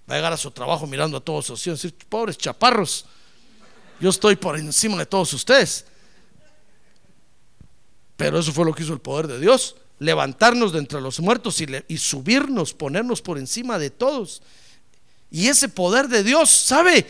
Va 0.07 0.13
a 0.13 0.17
llegar 0.17 0.33
a 0.33 0.37
su 0.37 0.51
trabajo 0.51 0.85
mirando 0.85 1.17
a 1.17 1.21
todos 1.21 1.63
decir, 1.63 1.95
pobres 2.09 2.37
chaparros, 2.37 3.07
yo 3.99 4.09
estoy 4.09 4.35
por 4.35 4.57
encima 4.57 4.97
de 4.97 5.05
todos 5.05 5.33
ustedes. 5.33 5.85
Pero 8.15 8.39
eso 8.39 8.51
fue 8.51 8.65
lo 8.65 8.73
que 8.73 8.83
hizo 8.83 8.93
el 8.93 8.99
poder 8.99 9.27
de 9.27 9.39
Dios 9.39 9.75
levantarnos 9.99 10.71
de 10.71 10.79
entre 10.79 11.01
los 11.01 11.19
muertos 11.19 11.61
y, 11.87 11.97
subirnos, 11.97 12.73
ponernos 12.73 13.21
por 13.21 13.37
encima 13.37 13.77
de 13.77 13.89
todos. 13.89 14.41
Y 15.29 15.47
ese 15.47 15.69
poder 15.69 16.07
de 16.07 16.23
Dios, 16.23 16.49
¿sabe? 16.49 17.05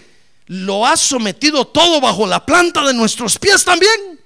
Lo 0.47 0.86
ha 0.86 0.97
sometido 0.97 1.65
todo 1.65 2.02
bajo 2.02 2.25
la 2.25 2.45
planta 2.45 2.86
de 2.86 2.93
nuestros 2.93 3.38
pies 3.38 3.63
también. 3.63 4.19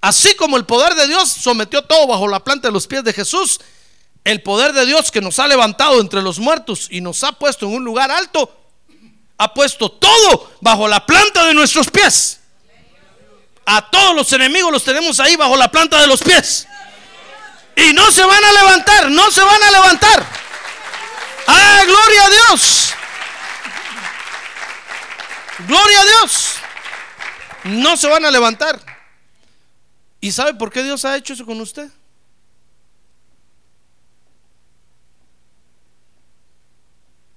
Así 0.00 0.34
como 0.34 0.56
el 0.56 0.64
poder 0.64 0.94
de 0.94 1.06
Dios 1.06 1.28
sometió 1.28 1.82
todo 1.82 2.08
bajo 2.08 2.26
la 2.26 2.42
planta 2.42 2.68
de 2.68 2.72
los 2.72 2.88
pies 2.88 3.04
de 3.04 3.12
Jesús, 3.12 3.60
el 4.24 4.42
poder 4.42 4.72
de 4.72 4.84
Dios 4.84 5.12
que 5.12 5.20
nos 5.20 5.38
ha 5.38 5.46
levantado 5.46 6.00
entre 6.00 6.22
los 6.22 6.40
muertos 6.40 6.88
y 6.90 7.00
nos 7.00 7.22
ha 7.22 7.32
puesto 7.32 7.66
en 7.66 7.74
un 7.74 7.84
lugar 7.84 8.10
alto, 8.10 8.61
ha 9.42 9.52
puesto 9.52 9.90
todo 9.90 10.52
bajo 10.60 10.86
la 10.86 11.04
planta 11.04 11.44
de 11.46 11.54
nuestros 11.54 11.90
pies. 11.90 12.38
A 13.66 13.90
todos 13.90 14.14
los 14.14 14.32
enemigos 14.32 14.70
los 14.70 14.84
tenemos 14.84 15.18
ahí 15.18 15.34
bajo 15.34 15.56
la 15.56 15.68
planta 15.68 16.00
de 16.00 16.06
los 16.06 16.22
pies. 16.22 16.68
Y 17.74 17.92
no 17.92 18.10
se 18.12 18.24
van 18.24 18.44
a 18.44 18.52
levantar, 18.52 19.10
no 19.10 19.30
se 19.32 19.42
van 19.42 19.62
a 19.62 19.70
levantar. 19.72 20.26
¡Ah, 21.48 21.82
gloria 21.84 22.24
a 22.24 22.30
Dios! 22.30 22.94
Gloria 25.66 26.00
a 26.00 26.04
Dios. 26.04 26.54
No 27.64 27.96
se 27.96 28.08
van 28.08 28.24
a 28.24 28.30
levantar. 28.30 28.80
¿Y 30.20 30.30
sabe 30.30 30.54
por 30.54 30.70
qué 30.70 30.84
Dios 30.84 31.04
ha 31.04 31.16
hecho 31.16 31.32
eso 31.32 31.44
con 31.44 31.60
usted? 31.60 31.90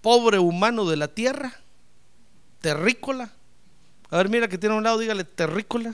Pobre 0.02 0.38
humano 0.38 0.86
de 0.86 0.98
la 0.98 1.08
tierra, 1.08 1.65
terrícola. 2.66 3.30
A 4.10 4.18
ver, 4.18 4.28
mira 4.28 4.48
que 4.48 4.58
tiene 4.58 4.74
a 4.74 4.80
un 4.80 4.84
lado, 4.84 4.98
dígale 4.98 5.24
terrícola. 5.24 5.94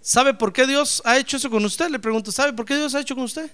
¿Sabe 0.00 0.32
por 0.32 0.52
qué 0.52 0.64
Dios 0.64 1.02
ha 1.04 1.18
hecho 1.18 1.36
eso 1.36 1.50
con 1.50 1.64
usted? 1.64 1.88
Le 1.90 1.98
pregunto, 1.98 2.30
¿sabe 2.30 2.52
por 2.52 2.64
qué 2.64 2.76
Dios 2.76 2.94
ha 2.94 3.00
hecho 3.00 3.16
con 3.16 3.24
usted? 3.24 3.50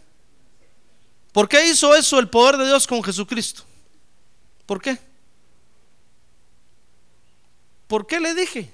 ¿Por 1.33 1.49
qué 1.49 1.67
hizo 1.67 1.95
eso 1.95 2.19
el 2.19 2.29
poder 2.29 2.59
de 2.59 2.67
Dios 2.67 2.87
con 2.87 3.03
Jesucristo? 3.03 3.63
¿Por 4.67 4.83
qué? 4.83 4.99
¿Por 7.87 8.07
qué 8.07 8.21
le 8.21 8.35
dije? 8.35 8.71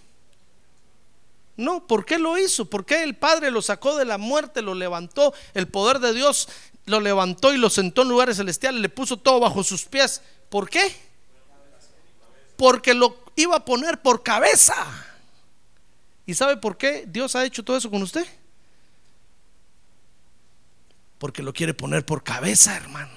No, 1.57 1.87
¿por 1.87 2.05
qué 2.05 2.19
lo 2.19 2.37
hizo? 2.39 2.69
¿Por 2.69 2.85
qué 2.85 3.05
el 3.05 3.15
Padre 3.15 3.53
lo 3.53 3.63
sacó 3.63 3.97
de 3.97 4.05
la 4.05 4.19
muerte, 4.19 4.63
lo 4.63 4.75
levantó? 4.75 5.33
El 5.55 5.69
poder 5.69 6.01
de 6.01 6.13
Dios 6.13 6.49
lo 6.87 6.99
levantó 6.99 7.55
y 7.55 7.57
lo 7.57 7.71
sentó 7.71 8.03
en 8.03 8.09
lugares 8.09 8.39
celestiales, 8.39 8.81
le 8.81 8.89
puso 8.89 9.17
todo 9.17 9.39
bajo 9.39 9.63
sus 9.63 9.85
pies. 9.85 10.23
¿Por 10.49 10.69
qué? 10.71 10.95
Porque 12.57 12.95
lo 12.95 13.25
iba 13.37 13.57
a 13.57 13.65
poner 13.65 14.01
por 14.01 14.23
cabeza. 14.23 14.75
¿Y 16.25 16.35
sabe 16.35 16.57
por 16.57 16.77
qué 16.77 17.05
Dios 17.07 17.37
ha 17.37 17.45
hecho 17.45 17.65
todo 17.65 17.77
eso 17.77 17.91
con 17.91 18.03
usted? 18.03 18.27
Porque 21.19 21.43
lo 21.43 21.53
quiere 21.53 21.75
poner 21.75 22.05
por 22.05 22.23
cabeza, 22.23 22.77
hermano. 22.77 23.13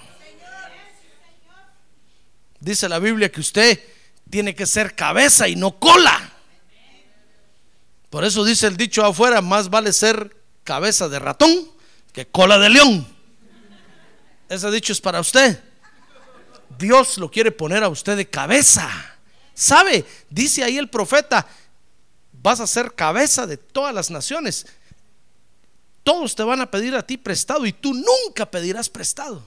Dice 2.60 2.90
la 2.90 3.00
Biblia 3.00 3.32
que 3.32 3.40
usted 3.40 3.80
tiene 4.30 4.54
que 4.54 4.66
ser 4.66 4.96
cabeza 4.96 5.48
y 5.48 5.56
no 5.56 5.80
cola. 5.80 6.34
Por 8.10 8.24
eso 8.26 8.44
dice 8.44 8.68
el 8.68 8.78
dicho 8.78 9.06
afuera, 9.06 9.42
más 9.42 9.70
vale 9.70 9.94
ser 9.94 10.36
cabeza 10.64 11.10
de 11.10 11.20
ratón 11.20 11.72
que 12.12 12.28
cola 12.28 12.58
de 12.60 12.70
león. 12.70 13.08
Ese 14.50 14.70
dicho 14.72 14.94
es 14.94 15.02
para 15.02 15.20
usted. 15.20 15.69
Dios 16.80 17.18
lo 17.18 17.30
quiere 17.30 17.52
poner 17.52 17.84
a 17.84 17.90
usted 17.90 18.16
de 18.16 18.30
cabeza. 18.30 18.90
¿Sabe? 19.54 20.06
Dice 20.30 20.64
ahí 20.64 20.78
el 20.78 20.90
profeta, 20.90 21.46
vas 22.32 22.62
a 22.62 22.68
ser 22.68 22.96
cabeza 22.96 23.46
de 23.46 23.58
todas 23.58 23.94
las 23.94 24.10
naciones. 24.10 24.66
Todos 26.04 26.34
te 26.34 26.44
van 26.44 26.62
a 26.62 26.72
pedir 26.72 26.96
a 26.96 27.06
ti 27.06 27.18
prestado 27.18 27.66
y 27.66 27.74
tú 27.74 27.94
nunca 27.94 28.50
pedirás 28.50 28.90
prestado. 28.90 29.44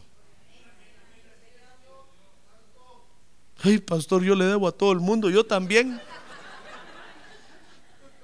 Ay, 3.65 3.79
pastor, 3.79 4.23
yo 4.23 4.35
le 4.35 4.45
debo 4.45 4.69
a 4.69 4.73
todo 4.73 4.93
el 4.93 5.01
mundo, 5.01 5.31
yo 5.31 5.47
también. 5.47 6.01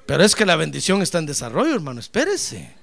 Pero 0.04 0.22
es 0.22 0.34
que 0.34 0.44
la 0.44 0.56
bendición 0.56 1.00
está 1.00 1.18
en 1.18 1.26
desarrollo, 1.26 1.74
hermano, 1.74 2.00
espérese. 2.00 2.77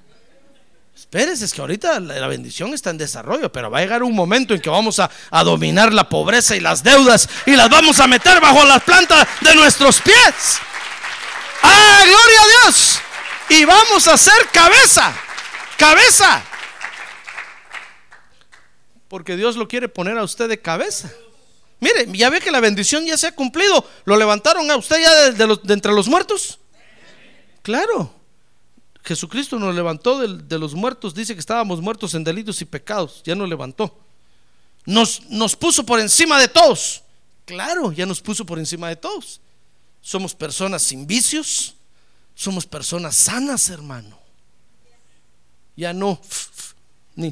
Espérese, 0.96 1.44
es 1.44 1.54
que 1.54 1.60
ahorita 1.60 2.00
la 2.00 2.28
bendición 2.28 2.74
está 2.74 2.90
en 2.90 2.98
desarrollo, 2.98 3.52
pero 3.52 3.70
va 3.70 3.80
a 3.80 3.82
llegar 3.82 4.02
un 4.02 4.16
momento 4.16 4.54
en 4.54 4.62
que 4.62 4.70
vamos 4.70 5.00
a, 5.00 5.10
dominar 5.44 5.92
la 5.92 6.08
pobreza 6.08 6.56
y 6.56 6.62
las 6.62 6.84
deudas 6.84 7.28
y 7.46 7.52
las 7.52 7.70
vamos 7.70 8.00
a 8.00 8.08
meter 8.08 8.40
bajo 8.40 8.64
las 8.64 8.82
plantas 8.82 9.28
de 9.42 9.56
nuestros 9.56 10.00
pies. 10.00 10.58
¡Ah, 11.62 12.02
gloria 12.06 12.42
a 12.42 12.48
Dios! 12.48 13.00
Y 13.50 13.66
vamos 13.66 14.08
a 14.08 14.18
ser 14.18 14.48
cabeza, 14.54 15.14
cabeza. 15.78 16.42
Porque 19.10 19.36
Dios 19.36 19.58
lo 19.58 19.68
quiere 19.68 19.90
poner 19.90 20.18
a 20.18 20.24
usted 20.24 20.48
de 20.48 20.62
cabeza. 20.62 21.12
Mire, 21.82 22.08
ya 22.14 22.30
ve 22.30 22.40
que 22.40 22.52
la 22.52 22.62
bendición 22.62 23.06
ya 23.06 23.18
se 23.18 23.28
ha 23.28 23.36
cumplido. 23.36 23.86
¿Lo 24.06 24.16
levantaron 24.16 24.72
a 24.72 24.78
usted 24.78 25.02
ya 25.02 25.32
de, 25.32 25.74
entre 25.74 25.92
los 25.92 26.08
muertos? 26.08 26.60
Claro. 27.64 28.15
Jesucristo 29.06 29.60
nos 29.60 29.76
levantó 29.76 30.20
de, 30.20 30.44
de, 30.44 30.60
los 30.60 30.74
muertos. 30.74 31.14
Dice 31.14 31.36
que 31.36 31.40
estábamos 31.40 31.80
muertos 31.80 32.16
en 32.16 32.24
delitos 32.24 32.60
y 32.62 32.66
pecados. 32.66 33.22
Ya 33.24 33.36
nos 33.36 33.48
levantó. 33.48 33.96
Nos, 34.86 35.24
nos 35.30 35.56
puso 35.56 35.86
por 35.86 36.00
encima 36.00 36.40
de 36.40 36.48
todos. 36.48 37.04
Claro, 37.46 37.92
ya 37.92 38.08
nos 38.08 38.20
puso 38.20 38.46
por 38.46 38.58
encima 38.58 38.90
de 38.90 38.96
todos. 38.96 39.40
Somos 40.02 40.34
personas 40.34 40.82
sin 40.82 41.06
vicios. 41.06 41.76
Somos 42.34 42.66
personas 42.66 43.16
sanas, 43.16 43.70
hermano. 43.70 44.20
Ya 45.76 45.94
no. 45.94 46.20
Ni. 47.16 47.32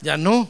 Ya 0.00 0.16
no. 0.16 0.48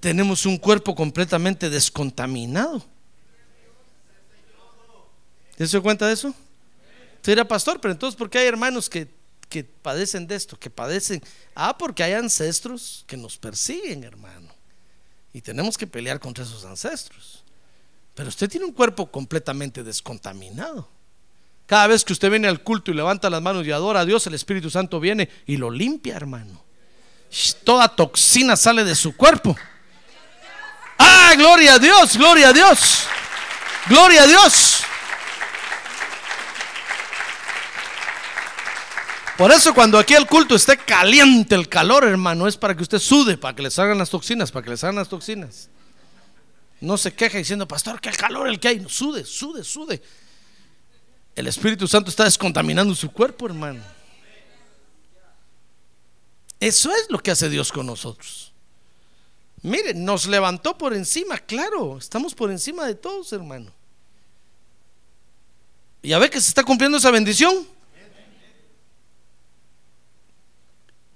Tenemos 0.00 0.46
un 0.46 0.58
cuerpo 0.58 0.94
completamente 0.94 1.70
descontaminado. 1.70 2.84
¿Ya 5.58 5.66
se 5.66 5.72
dio 5.72 5.82
cuenta 5.82 6.06
de 6.06 6.14
eso? 6.14 6.34
Usted 7.16 7.32
era 7.32 7.46
pastor, 7.46 7.80
pero 7.80 7.92
entonces, 7.92 8.16
¿por 8.16 8.30
qué 8.30 8.38
hay 8.38 8.46
hermanos 8.46 8.88
que, 8.88 9.08
que 9.48 9.64
padecen 9.64 10.26
de 10.26 10.36
esto? 10.36 10.58
Que 10.58 10.70
padecen. 10.70 11.20
Ah, 11.54 11.76
porque 11.76 12.04
hay 12.04 12.12
ancestros 12.12 13.04
que 13.08 13.16
nos 13.16 13.36
persiguen, 13.36 14.04
hermano. 14.04 14.54
Y 15.32 15.42
tenemos 15.42 15.76
que 15.76 15.86
pelear 15.86 16.20
contra 16.20 16.44
esos 16.44 16.64
ancestros. 16.64 17.42
Pero 18.14 18.28
usted 18.28 18.48
tiene 18.48 18.66
un 18.66 18.72
cuerpo 18.72 19.10
completamente 19.10 19.82
descontaminado. 19.82 20.88
Cada 21.66 21.88
vez 21.88 22.04
que 22.04 22.12
usted 22.12 22.30
viene 22.30 22.48
al 22.48 22.62
culto 22.62 22.90
y 22.90 22.94
levanta 22.94 23.28
las 23.28 23.42
manos 23.42 23.66
y 23.66 23.72
adora 23.72 24.00
a 24.00 24.04
Dios, 24.04 24.26
el 24.26 24.34
Espíritu 24.34 24.70
Santo 24.70 25.00
viene 25.00 25.28
y 25.46 25.56
lo 25.56 25.70
limpia, 25.70 26.16
hermano. 26.16 26.64
Toda 27.64 27.88
toxina 27.88 28.56
sale 28.56 28.84
de 28.84 28.94
su 28.94 29.16
cuerpo. 29.16 29.54
Ah, 30.98 31.34
gloria 31.36 31.74
a 31.74 31.78
Dios, 31.78 32.16
gloria 32.16 32.48
a 32.48 32.52
Dios. 32.52 33.06
Gloria 33.88 34.22
a 34.22 34.26
Dios. 34.26 34.82
Por 39.38 39.52
eso 39.52 39.72
cuando 39.72 40.00
aquí 40.00 40.14
el 40.14 40.26
culto 40.26 40.56
esté 40.56 40.76
caliente, 40.76 41.54
el 41.54 41.68
calor, 41.68 42.02
hermano, 42.02 42.48
es 42.48 42.56
para 42.56 42.76
que 42.76 42.82
usted 42.82 42.98
sude, 42.98 43.38
para 43.38 43.54
que 43.54 43.62
le 43.62 43.70
salgan 43.70 43.96
las 43.96 44.10
toxinas, 44.10 44.50
para 44.50 44.64
que 44.64 44.70
le 44.70 44.76
salgan 44.76 44.96
las 44.96 45.08
toxinas. 45.08 45.70
No 46.80 46.98
se 46.98 47.14
queje 47.14 47.38
diciendo, 47.38 47.68
pastor, 47.68 48.00
qué 48.00 48.10
calor 48.10 48.48
el 48.48 48.58
que 48.58 48.66
hay. 48.66 48.84
Sude, 48.88 49.24
sude, 49.24 49.62
sude. 49.62 50.02
El 51.36 51.46
Espíritu 51.46 51.86
Santo 51.86 52.10
está 52.10 52.24
descontaminando 52.24 52.92
su 52.96 53.12
cuerpo, 53.12 53.46
hermano. 53.46 53.80
Eso 56.58 56.90
es 56.90 57.06
lo 57.08 57.20
que 57.20 57.30
hace 57.30 57.48
Dios 57.48 57.70
con 57.70 57.86
nosotros. 57.86 58.52
Mire, 59.62 59.94
nos 59.94 60.26
levantó 60.26 60.76
por 60.76 60.94
encima, 60.94 61.38
claro, 61.38 61.98
estamos 61.98 62.34
por 62.34 62.50
encima 62.50 62.86
de 62.86 62.96
todos, 62.96 63.32
hermano. 63.32 63.72
¿Ya 66.02 66.18
ve 66.18 66.28
que 66.28 66.40
se 66.40 66.48
está 66.48 66.64
cumpliendo 66.64 66.98
esa 66.98 67.12
bendición? 67.12 67.77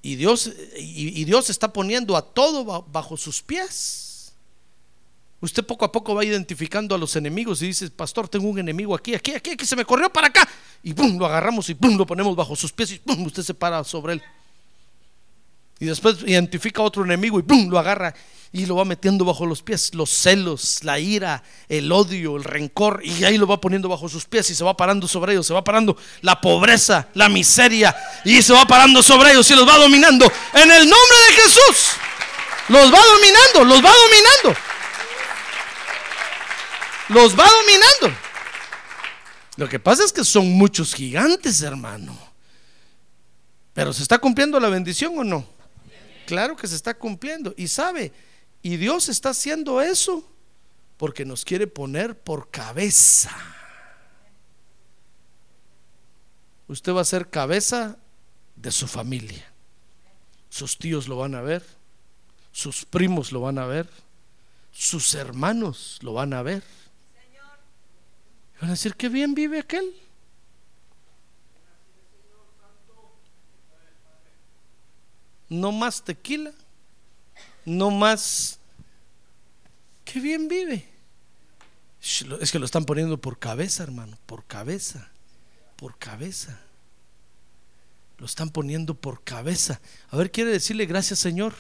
Y 0.03 0.17
Dios, 0.17 0.51
y, 0.77 1.25
Dios 1.25 1.49
está 1.49 1.73
poniendo 1.73 2.17
a 2.17 2.23
todo 2.23 2.65
ba- 2.65 2.85
bajo 2.91 3.17
sus 3.17 3.41
pies. 3.41 4.33
Usted 5.41 5.65
poco 5.65 5.85
a 5.85 5.93
poco 5.93 6.15
va 6.15 6.25
identificando 6.25 6.95
a 6.95 6.99
los 6.99 7.15
enemigos 7.17 7.63
y 7.63 7.67
dice, 7.67 7.89
pastor, 7.91 8.29
tengo 8.29 8.49
un 8.49 8.59
enemigo 8.59 8.95
aquí, 8.95 9.15
aquí, 9.15 9.33
aquí, 9.33 9.57
que 9.57 9.67
se 9.67 9.77
me 9.77 9.85
corrió 9.85 10.13
para 10.13 10.27
acá. 10.29 10.49
Y 10.83 10.93
pum, 10.93 11.17
lo 11.19 11.27
agarramos 11.27 11.69
y 11.69 11.75
pum, 11.75 11.97
lo 11.97 12.05
ponemos 12.07 12.35
bajo 12.35 12.57
sus 12.57 12.73
pies 12.73 12.93
y 12.93 12.99
pum, 12.99 13.25
usted 13.27 13.43
se 13.43 13.55
para 13.55 13.85
sobre 13.85 14.15
él. 14.15 14.23
Y 15.83 15.87
después 15.87 16.19
identifica 16.25 16.81
a 16.81 16.85
otro 16.85 17.05
enemigo 17.05 17.41
y 17.41 17.43
¡pum! 17.43 17.69
lo 17.69 17.77
agarra 17.77 18.15
y 18.53 18.67
lo 18.67 18.77
va 18.77 18.85
metiendo 18.85 19.25
bajo 19.25 19.47
los 19.47 19.63
pies. 19.63 19.93
Los 19.97 20.11
celos, 20.11 20.79
la 20.85 21.01
ira, 21.01 21.43
el 21.69 21.91
odio, 21.91 22.37
el 22.37 22.45
rencor. 22.45 23.01
Y 23.03 23.25
ahí 23.25 23.37
lo 23.37 23.49
va 23.49 23.61
poniendo 23.61 23.89
bajo 23.89 24.09
sus 24.09 24.25
pies 24.25 24.49
y 24.51 24.55
se 24.55 24.63
va 24.63 24.77
parando 24.77 25.09
sobre 25.09 25.33
ellos. 25.33 25.45
Se 25.45 25.53
va 25.53 25.65
parando 25.65 25.97
la 26.21 26.41
pobreza, 26.41 27.09
la 27.15 27.29
miseria. 27.29 27.97
Y 28.25 28.43
se 28.43 28.53
va 28.53 28.65
parando 28.65 29.03
sobre 29.03 29.33
ellos 29.33 29.51
y 29.51 29.57
los 29.57 29.69
va 29.69 29.77
dominando. 29.77 30.25
En 30.55 30.71
el 30.71 30.89
nombre 30.89 31.17
de 31.29 31.43
Jesús. 31.43 31.97
Los 32.69 32.95
va 32.95 33.01
dominando, 33.05 33.65
los 33.65 33.85
va 33.85 33.93
dominando. 33.93 34.61
Los 37.09 37.37
va 37.37 37.51
dominando. 37.51 38.21
Lo 39.57 39.69
que 39.69 39.81
pasa 39.81 40.05
es 40.05 40.13
que 40.13 40.23
son 40.23 40.49
muchos 40.53 40.95
gigantes, 40.95 41.61
hermano. 41.61 42.17
Pero 43.73 43.93
¿se 43.93 44.03
está 44.03 44.19
cumpliendo 44.19 44.61
la 44.61 44.69
bendición 44.69 45.19
o 45.19 45.25
no? 45.25 45.52
Claro 46.33 46.57
que 46.57 46.67
se 46.67 46.77
está 46.77 46.95
cumpliendo. 46.95 47.53
Y 47.59 47.69
sabe, 47.69 48.11
y 48.63 48.79
Dios 48.79 49.11
está 49.11 49.29
haciendo 49.29 49.83
eso 49.83 50.27
porque 50.97 51.27
nos 51.27 51.45
quiere 51.45 51.67
poner 51.67 52.19
por 52.19 52.51
cabeza. 52.51 53.37
Usted 56.69 56.95
va 56.95 57.03
a 57.03 57.05
ser 57.05 57.29
cabeza 57.29 57.99
de 58.57 58.73
su 58.73 58.87
familia. 58.87 59.47
Sus 60.49 60.79
tíos 60.79 61.07
lo 61.07 61.19
van 61.19 61.35
a 61.35 61.43
ver, 61.43 61.63
sus 62.51 62.87
primos 62.87 63.31
lo 63.31 63.43
van 63.43 63.59
a 63.59 63.67
ver, 63.67 63.91
sus 64.73 65.13
hermanos 65.13 65.99
lo 66.01 66.15
van 66.15 66.33
a 66.33 66.43
ver. 66.43 66.63
Y 68.57 68.59
Van 68.59 68.71
a 68.71 68.73
decir, 68.73 68.95
qué 68.95 69.11
bien 69.11 69.35
vive 69.35 69.59
aquel. 69.59 69.95
No 75.53 75.71
más 75.73 76.03
tequila, 76.03 76.53
no 77.65 77.91
más... 77.91 78.59
Qué 80.05 80.19
bien 80.21 80.49
vive. 80.49 80.89
Es 82.41 82.51
que 82.51 82.59
lo 82.59 82.65
están 82.65 82.85
poniendo 82.85 83.19
por 83.21 83.39
cabeza, 83.39 83.83
hermano, 83.85 84.19
por 84.27 84.45
cabeza, 84.45 85.09
por 85.77 85.97
cabeza. 85.99 86.59
Lo 88.19 88.27
están 88.27 88.51
poniendo 88.51 88.95
por 88.95 89.23
cabeza. 89.23 89.81
A 90.11 90.17
ver, 90.17 90.31
quiere 90.33 90.51
decirle 90.51 90.87
gracias, 90.87 91.19
Señor, 91.21 91.55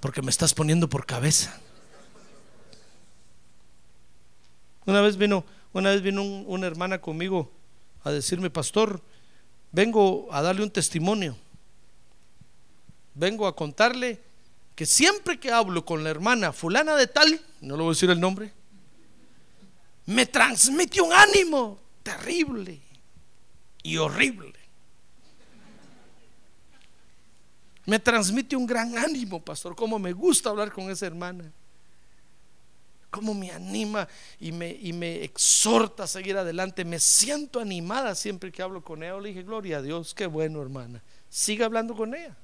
porque 0.00 0.22
me 0.22 0.30
estás 0.30 0.52
poniendo 0.54 0.88
por 0.88 1.06
cabeza. 1.06 1.58
Una 4.86 5.00
vez 5.00 5.16
vino, 5.16 5.44
una 5.72 5.90
vez 5.90 6.02
vino 6.02 6.22
un- 6.22 6.44
una 6.48 6.66
hermana 6.66 7.00
conmigo 7.00 7.52
a 8.02 8.10
decirme, 8.10 8.50
pastor, 8.50 9.02
vengo 9.72 10.28
a 10.32 10.42
darle 10.42 10.62
un 10.64 10.70
testimonio 10.70 11.36
vengo 13.20 13.46
a 13.46 13.54
contarle 13.54 14.18
que 14.74 14.86
siempre 14.86 15.38
que 15.38 15.52
hablo 15.52 15.84
con 15.84 16.02
la 16.02 16.10
hermana 16.10 16.52
fulana 16.52 16.96
de 16.96 17.06
tal, 17.06 17.38
no 17.60 17.76
le 17.76 17.82
voy 17.82 17.90
a 17.90 17.94
decir 17.94 18.10
el 18.10 18.18
nombre, 18.18 18.50
me 20.06 20.24
transmite 20.24 21.02
un 21.02 21.12
ánimo 21.12 21.78
terrible 22.02 22.80
y 23.82 23.98
horrible. 23.98 24.58
Me 27.84 27.98
transmite 27.98 28.56
un 28.56 28.66
gran 28.66 28.96
ánimo, 28.96 29.44
pastor, 29.44 29.76
como 29.76 29.98
me 29.98 30.12
gusta 30.12 30.48
hablar 30.48 30.72
con 30.72 30.90
esa 30.90 31.06
hermana. 31.06 31.52
Cómo 33.10 33.34
me 33.34 33.50
anima 33.50 34.06
y 34.38 34.52
me, 34.52 34.70
y 34.70 34.92
me 34.92 35.24
exhorta 35.24 36.04
a 36.04 36.06
seguir 36.06 36.36
adelante. 36.36 36.84
Me 36.84 37.00
siento 37.00 37.60
animada 37.60 38.14
siempre 38.14 38.52
que 38.52 38.62
hablo 38.62 38.82
con 38.82 39.02
ella. 39.02 39.18
Le 39.18 39.30
dije, 39.30 39.42
gloria 39.42 39.78
a 39.78 39.82
Dios, 39.82 40.14
qué 40.14 40.26
bueno, 40.26 40.62
hermana. 40.62 41.02
Siga 41.28 41.66
hablando 41.66 41.94
con 41.94 42.14
ella. 42.14 42.36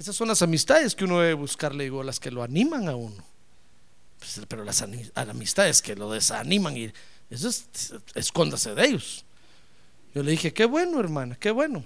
Esas 0.00 0.16
son 0.16 0.28
las 0.28 0.40
amistades 0.40 0.94
que 0.94 1.04
uno 1.04 1.20
debe 1.20 1.34
buscar, 1.34 1.74
le 1.74 1.84
digo, 1.84 2.02
las 2.02 2.18
que 2.18 2.30
lo 2.30 2.42
animan 2.42 2.88
a 2.88 2.96
uno. 2.96 3.22
Pues, 4.18 4.40
pero 4.48 4.64
las 4.64 4.80
amistades 4.80 5.82
que 5.82 5.94
lo 5.94 6.10
desaniman 6.10 6.74
y 6.74 6.90
eso 7.28 7.50
es, 7.50 7.66
escóndase 8.14 8.74
de 8.74 8.86
ellos. 8.86 9.26
Yo 10.14 10.22
le 10.22 10.30
dije, 10.30 10.54
qué 10.54 10.64
bueno, 10.64 10.98
hermana, 11.00 11.36
qué 11.38 11.50
bueno. 11.50 11.84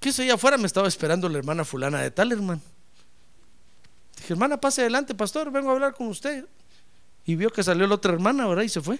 ¿Qué 0.00 0.12
sé 0.12 0.24
allá 0.24 0.34
afuera? 0.34 0.58
Me 0.58 0.66
estaba 0.66 0.88
esperando 0.88 1.28
la 1.28 1.38
hermana 1.38 1.64
fulana 1.64 2.02
de 2.02 2.10
tal, 2.10 2.32
hermano. 2.32 2.60
Dije, 4.16 4.32
hermana, 4.32 4.60
pase 4.60 4.80
adelante, 4.80 5.14
pastor, 5.14 5.52
vengo 5.52 5.70
a 5.70 5.74
hablar 5.74 5.94
con 5.94 6.08
usted. 6.08 6.44
Y 7.24 7.36
vio 7.36 7.50
que 7.50 7.62
salió 7.62 7.86
la 7.86 7.94
otra 7.94 8.12
hermana, 8.12 8.48
¿verdad? 8.48 8.64
Y 8.64 8.68
se 8.68 8.80
fue. 8.80 8.98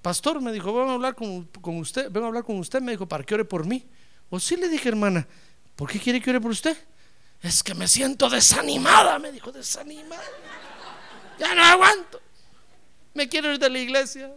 Pastor, 0.00 0.40
me 0.40 0.50
dijo, 0.50 0.72
vengo 0.72 0.92
a 0.92 0.94
hablar 0.94 1.14
con, 1.14 1.44
con 1.44 1.76
usted, 1.76 2.10
vengo 2.10 2.24
a 2.24 2.28
hablar 2.28 2.44
con 2.44 2.58
usted, 2.58 2.80
me 2.80 2.92
dijo, 2.92 3.06
para 3.06 3.22
que 3.22 3.34
ore 3.34 3.44
por 3.44 3.66
mí. 3.66 3.86
O 4.30 4.40
sí 4.40 4.56
le 4.56 4.70
dije, 4.70 4.88
hermana, 4.88 5.28
¿por 5.76 5.90
qué 5.90 5.98
quiere 6.00 6.20
que 6.20 6.30
ore 6.30 6.40
por 6.40 6.50
usted? 6.50 6.76
Es 7.42 7.62
que 7.62 7.74
me 7.74 7.86
siento 7.86 8.28
desanimada, 8.30 9.18
me 9.18 9.30
dijo, 9.30 9.52
desanimada. 9.52 10.22
Ya 11.38 11.54
no 11.54 11.62
aguanto. 11.62 12.20
Me 13.12 13.28
quiero 13.28 13.52
ir 13.52 13.58
de 13.58 13.68
la 13.68 13.78
iglesia. 13.78 14.32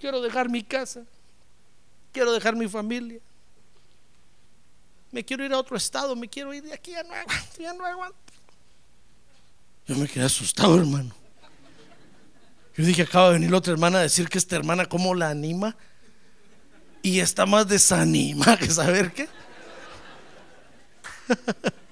Quiero 0.00 0.20
dejar 0.20 0.48
mi 0.48 0.62
casa. 0.62 1.02
Quiero 2.12 2.32
dejar 2.32 2.56
mi 2.56 2.68
familia. 2.68 3.20
Me 5.10 5.24
quiero 5.24 5.44
ir 5.44 5.52
a 5.52 5.58
otro 5.58 5.76
estado, 5.76 6.16
me 6.16 6.28
quiero 6.28 6.54
ir 6.54 6.62
de 6.62 6.72
aquí, 6.72 6.92
ya 6.92 7.02
no 7.02 7.12
aguanto, 7.12 7.58
ya 7.58 7.74
no 7.74 7.84
aguanto. 7.84 8.16
Yo 9.86 9.96
me 9.96 10.08
quedé 10.08 10.24
asustado, 10.24 10.78
hermano. 10.78 11.14
Yo 12.76 12.84
dije, 12.84 13.02
acaba 13.02 13.28
de 13.28 13.34
venir 13.34 13.50
la 13.50 13.58
otra 13.58 13.74
hermana 13.74 13.98
a 13.98 14.02
decir 14.02 14.28
que 14.30 14.38
esta 14.38 14.56
hermana 14.56 14.86
cómo 14.86 15.14
la 15.14 15.28
anima 15.28 15.76
y 17.02 17.20
está 17.20 17.44
más 17.44 17.68
desanimada 17.68 18.56
que 18.56 18.70
saber 18.70 19.12
qué. 19.12 19.28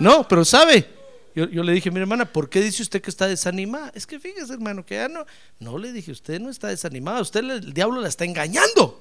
No, 0.00 0.26
pero 0.26 0.46
sabe, 0.46 0.88
yo, 1.34 1.46
le 1.62 1.72
dije, 1.72 1.90
mi 1.90 2.00
hermana, 2.00 2.24
¿por 2.24 2.48
qué 2.48 2.62
dice 2.62 2.82
usted 2.82 3.02
que 3.02 3.10
está 3.10 3.28
desanimada? 3.28 3.92
Es 3.94 4.06
que 4.06 4.18
fíjese, 4.18 4.52
hermano, 4.52 4.84
que 4.84 4.96
ya 4.96 5.08
no. 5.08 5.26
No 5.58 5.76
le 5.76 5.92
dije, 5.92 6.10
usted 6.10 6.40
no 6.40 6.50
está 6.50 6.68
desanimada, 6.68 7.20
usted 7.20 7.40
el 7.40 7.72
diablo 7.72 8.00
la 8.00 8.08
está 8.08 8.24
engañando 8.24 8.98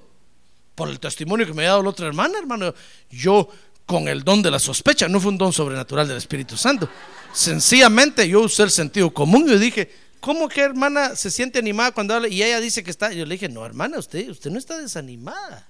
por 0.75 0.89
el 0.89 0.99
testimonio 0.99 1.47
que 1.47 1.53
me 1.53 1.65
ha 1.65 1.69
dado 1.69 1.83
la 1.83 1.89
otra 1.89 2.05
hermana, 2.05 2.37
hermano. 2.37 2.73
Yo 3.09 3.49
con 3.85 4.07
el 4.07 4.23
don 4.23 4.41
de 4.41 4.51
la 4.51 4.59
sospecha, 4.59 5.07
no 5.07 5.19
fue 5.19 5.31
un 5.31 5.37
don 5.37 5.51
sobrenatural 5.51 6.07
del 6.07 6.17
Espíritu 6.17 6.55
Santo. 6.55 6.87
Sencillamente 7.33 8.27
yo 8.27 8.41
usé 8.41 8.63
el 8.63 8.71
sentido 8.71 9.09
común 9.11 9.49
y 9.49 9.57
dije, 9.57 9.91
¿cómo 10.19 10.47
que 10.47 10.61
hermana 10.61 11.15
se 11.15 11.31
siente 11.31 11.59
animada 11.59 11.93
cuando 11.93 12.13
habla? 12.13 12.27
Y 12.27 12.43
ella 12.43 12.59
dice 12.59 12.83
que 12.83 12.91
está, 12.91 13.11
yo 13.11 13.25
le 13.25 13.35
dije, 13.35 13.49
no 13.49 13.65
hermana, 13.65 13.97
usted, 13.97 14.29
usted 14.29 14.51
no 14.51 14.59
está 14.59 14.77
desanimada. 14.77 15.67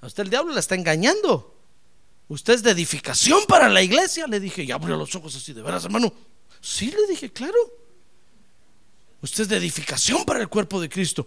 A 0.00 0.06
usted 0.06 0.22
el 0.22 0.30
diablo 0.30 0.54
la 0.54 0.60
está 0.60 0.74
engañando. 0.74 1.53
Usted 2.28 2.54
es 2.54 2.62
de 2.62 2.70
edificación 2.70 3.44
para 3.46 3.68
la 3.68 3.82
iglesia. 3.82 4.26
Le 4.26 4.40
dije, 4.40 4.62
y 4.62 4.72
abrió 4.72 4.96
los 4.96 5.14
ojos 5.14 5.34
así, 5.36 5.52
de 5.52 5.62
veras 5.62 5.84
hermano. 5.84 6.12
Sí, 6.60 6.90
le 6.90 7.06
dije, 7.06 7.32
claro. 7.32 7.58
Usted 9.20 9.42
es 9.42 9.48
de 9.48 9.56
edificación 9.56 10.24
para 10.24 10.40
el 10.40 10.48
cuerpo 10.48 10.80
de 10.80 10.88
Cristo. 10.88 11.26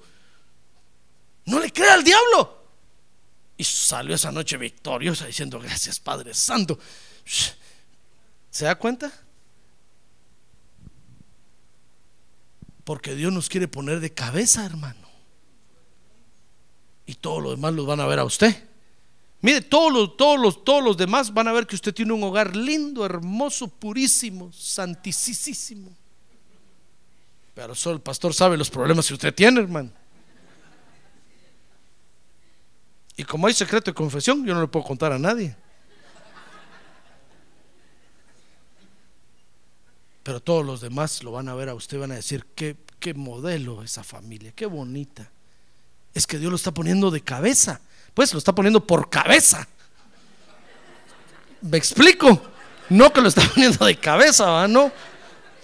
No 1.45 1.59
le 1.59 1.71
crea 1.71 1.93
al 1.93 2.03
diablo. 2.03 2.65
Y 3.57 3.63
salió 3.63 4.15
esa 4.15 4.31
noche 4.31 4.57
victoriosa 4.57 5.25
diciendo, 5.25 5.59
gracias 5.59 5.99
Padre 5.99 6.33
Santo. 6.33 6.77
¿Se 8.49 8.65
da 8.65 8.75
cuenta? 8.75 9.11
Porque 12.83 13.15
Dios 13.15 13.33
nos 13.33 13.49
quiere 13.49 13.67
poner 13.67 13.99
de 13.99 14.13
cabeza, 14.13 14.65
hermano. 14.65 15.07
Y 17.05 17.15
todos 17.15 17.41
los 17.41 17.51
demás 17.51 17.73
los 17.73 17.85
van 17.85 17.99
a 17.99 18.05
ver 18.05 18.19
a 18.19 18.25
usted. 18.25 18.66
Mire, 19.41 19.61
todos 19.61 19.93
los, 19.93 20.17
todos, 20.17 20.39
los, 20.39 20.63
todos 20.63 20.83
los 20.83 20.97
demás 20.97 21.33
van 21.33 21.47
a 21.47 21.51
ver 21.51 21.67
que 21.67 21.75
usted 21.75 21.93
tiene 21.93 22.13
un 22.13 22.23
hogar 22.23 22.55
lindo, 22.55 23.05
hermoso, 23.05 23.67
purísimo, 23.67 24.51
santísimo. 24.51 25.95
Pero 27.53 27.75
solo 27.75 27.95
el 27.95 28.01
pastor 28.01 28.33
sabe 28.33 28.57
los 28.57 28.69
problemas 28.69 29.07
que 29.07 29.13
usted 29.13 29.33
tiene, 29.33 29.61
hermano. 29.61 29.91
Y 33.15 33.23
como 33.23 33.47
hay 33.47 33.53
secreto 33.53 33.91
de 33.91 33.95
confesión, 33.95 34.45
yo 34.45 34.53
no 34.53 34.61
le 34.61 34.67
puedo 34.67 34.85
contar 34.85 35.11
a 35.11 35.19
nadie. 35.19 35.55
Pero 40.21 40.39
todos 40.39 40.65
los 40.65 40.81
demás 40.81 41.23
lo 41.23 41.31
van 41.31 41.47
a 41.49 41.55
ver 41.55 41.69
a 41.69 41.73
usted, 41.73 41.99
van 41.99 42.11
a 42.11 42.15
decir, 42.15 42.45
qué, 42.53 42.75
qué 42.99 43.13
modelo 43.13 43.81
esa 43.81 44.03
familia, 44.03 44.51
qué 44.51 44.65
bonita. 44.65 45.31
Es 46.13 46.27
que 46.27 46.37
Dios 46.37 46.51
lo 46.51 46.57
está 46.57 46.71
poniendo 46.73 47.09
de 47.09 47.21
cabeza, 47.21 47.81
pues 48.17 48.33
lo 48.33 48.39
está 48.39 48.51
poniendo 48.51 48.79
por 48.79 49.11
cabeza. 49.11 49.67
¿Me 51.61 51.77
explico? 51.77 52.41
No 52.89 53.13
que 53.13 53.21
lo 53.21 53.27
está 53.27 53.47
poniendo 53.53 53.85
de 53.85 53.95
cabeza, 53.95 54.45
¿va? 54.45 54.67
no. 54.67 54.91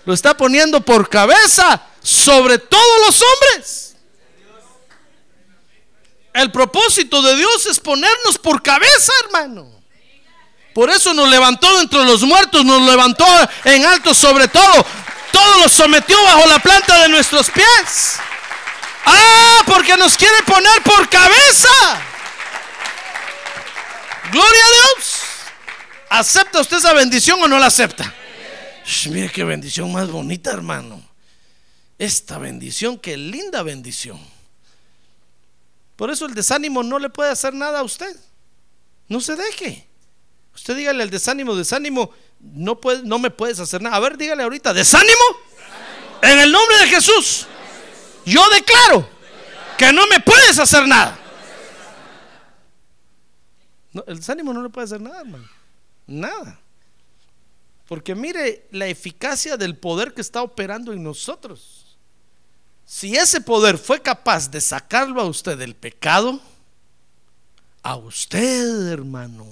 Lo 0.06 0.14
está 0.14 0.38
poniendo 0.38 0.80
por 0.80 1.10
cabeza 1.10 1.82
sobre 2.04 2.60
todos 2.60 3.08
los 3.08 3.24
hombres. 3.24 3.96
El 6.32 6.52
propósito 6.52 7.24
de 7.24 7.38
Dios 7.38 7.66
es 7.66 7.80
ponernos 7.80 8.38
por 8.38 8.62
cabeza, 8.62 9.12
hermano. 9.26 9.68
Por 10.76 10.92
eso 10.92 11.12
nos 11.16 11.30
levantó 11.30 11.80
dentro 11.80 12.02
de 12.02 12.06
los 12.06 12.22
muertos, 12.22 12.64
nos 12.64 12.84
levantó 12.84 13.26
en 13.64 13.84
alto 13.84 14.14
sobre 14.14 14.48
todo. 14.48 14.86
Todo 15.32 15.58
lo 15.58 15.70
sometió 15.70 16.22
bajo 16.24 16.46
la 16.46 16.60
planta 16.60 17.02
de 17.02 17.10
nuestros 17.10 17.50
pies. 17.50 18.18
Ah, 19.08 19.64
porque 19.66 19.98
nos 19.98 20.16
quiere 20.16 20.44
poner 20.44 20.84
por 20.84 21.10
cabeza. 21.10 22.13
Gloria 24.34 24.66
a 24.66 24.96
Dios. 24.96 25.22
¿Acepta 26.10 26.60
usted 26.60 26.78
esa 26.78 26.92
bendición 26.94 27.40
o 27.44 27.48
no 27.48 27.60
la 27.60 27.68
acepta? 27.68 28.12
mire 29.12 29.30
qué 29.30 29.44
bendición 29.44 29.92
más 29.94 30.10
bonita, 30.10 30.52
hermano. 30.52 31.02
Esta 32.00 32.40
bendición, 32.40 32.98
qué 32.98 33.16
linda 33.16 33.62
bendición. 33.62 34.20
Por 35.96 36.10
eso 36.10 36.26
el 36.26 36.34
desánimo 36.34 36.82
no 36.82 36.98
le 36.98 37.10
puede 37.10 37.30
hacer 37.30 37.54
nada 37.54 37.80
a 37.80 37.84
usted. 37.84 38.16
No 39.08 39.22
se 39.22 39.36
deje. 39.36 39.88
Usted 40.56 40.78
dígale 40.78 41.04
al 41.04 41.12
desánimo, 41.12 41.56
desánimo, 41.56 42.10
no, 42.40 42.82
puede, 42.82 43.04
no 43.04 43.20
me 43.20 43.30
puedes 43.30 43.60
hacer 43.60 43.84
nada. 43.84 43.96
A 43.96 44.00
ver, 44.00 44.18
dígale 44.18 44.42
ahorita, 44.42 44.74
desánimo. 44.74 45.24
En 46.24 46.40
el 46.40 46.52
nombre 46.52 46.78
de 46.80 46.88
Jesús. 46.88 47.46
Yo 48.26 48.44
declaro 48.50 49.08
que 49.78 49.94
no 49.94 50.08
me 50.08 50.20
puedes 50.22 50.58
hacer 50.58 50.88
nada. 50.88 51.23
El 54.08 54.18
desánimo 54.18 54.54
no 54.54 54.64
le 54.64 54.70
puede 54.70 54.86
hacer 54.86 55.02
nada, 55.02 55.22
hermano. 55.22 55.48
Nada. 56.08 56.60
Porque 57.88 58.16
mire 58.16 58.68
la 58.72 58.88
eficacia 58.88 59.58
del 59.58 59.78
poder 59.78 60.14
que 60.14 60.22
está 60.22 60.42
operando 60.42 60.94
en 60.94 61.04
nosotros. 61.04 61.98
Si 62.86 63.16
ese 63.16 63.42
poder 63.42 63.78
fue 63.78 64.02
capaz 64.02 64.50
de 64.50 64.62
sacarlo 64.62 65.22
a 65.22 65.26
usted 65.26 65.58
del 65.58 65.76
pecado, 65.76 66.42
a 67.82 67.96
usted, 67.96 68.88
hermano. 68.92 69.46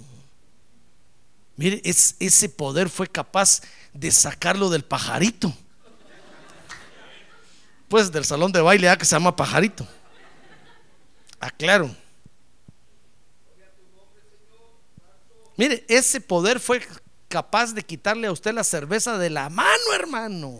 Mire, 1.56 1.82
es, 1.84 2.16
ese 2.20 2.50
poder 2.50 2.90
fue 2.90 3.08
capaz 3.08 3.62
de 3.94 4.12
sacarlo 4.12 4.70
del 4.70 4.84
pajarito. 4.84 5.54
Pues 7.88 8.12
del 8.12 8.26
salón 8.26 8.52
de 8.52 8.62
baile 8.62 8.96
que 8.98 9.06
se 9.06 9.16
llama 9.16 9.36
pajarito. 9.36 9.88
Aclaro. 11.40 11.94
Mire, 15.62 15.86
ese 15.88 16.20
poder 16.20 16.60
fue 16.60 16.82
capaz 17.28 17.72
de 17.72 17.84
quitarle 17.84 18.26
a 18.26 18.32
usted 18.32 18.52
la 18.52 18.64
cerveza 18.64 19.20
de 19.20 19.30
la 19.30 19.48
mano, 19.48 19.94
hermano. 19.94 20.60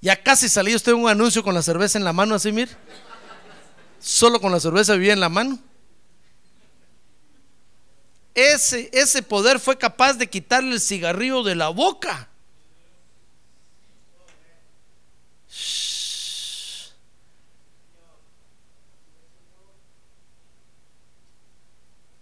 Ya 0.00 0.22
casi 0.22 0.48
salió 0.48 0.76
usted 0.76 0.92
un 0.92 1.08
anuncio 1.08 1.42
con 1.42 1.52
la 1.52 1.62
cerveza 1.62 1.98
en 1.98 2.04
la 2.04 2.12
mano, 2.12 2.36
así, 2.36 2.52
mir. 2.52 2.68
Solo 3.98 4.40
con 4.40 4.52
la 4.52 4.60
cerveza 4.60 4.92
vivía 4.92 5.14
en 5.14 5.18
la 5.18 5.28
mano. 5.28 5.58
Ese, 8.36 8.88
ese 8.92 9.20
poder 9.20 9.58
fue 9.58 9.76
capaz 9.76 10.12
de 10.12 10.30
quitarle 10.30 10.74
el 10.74 10.80
cigarrillo 10.80 11.42
de 11.42 11.56
la 11.56 11.70
boca. 11.70 12.28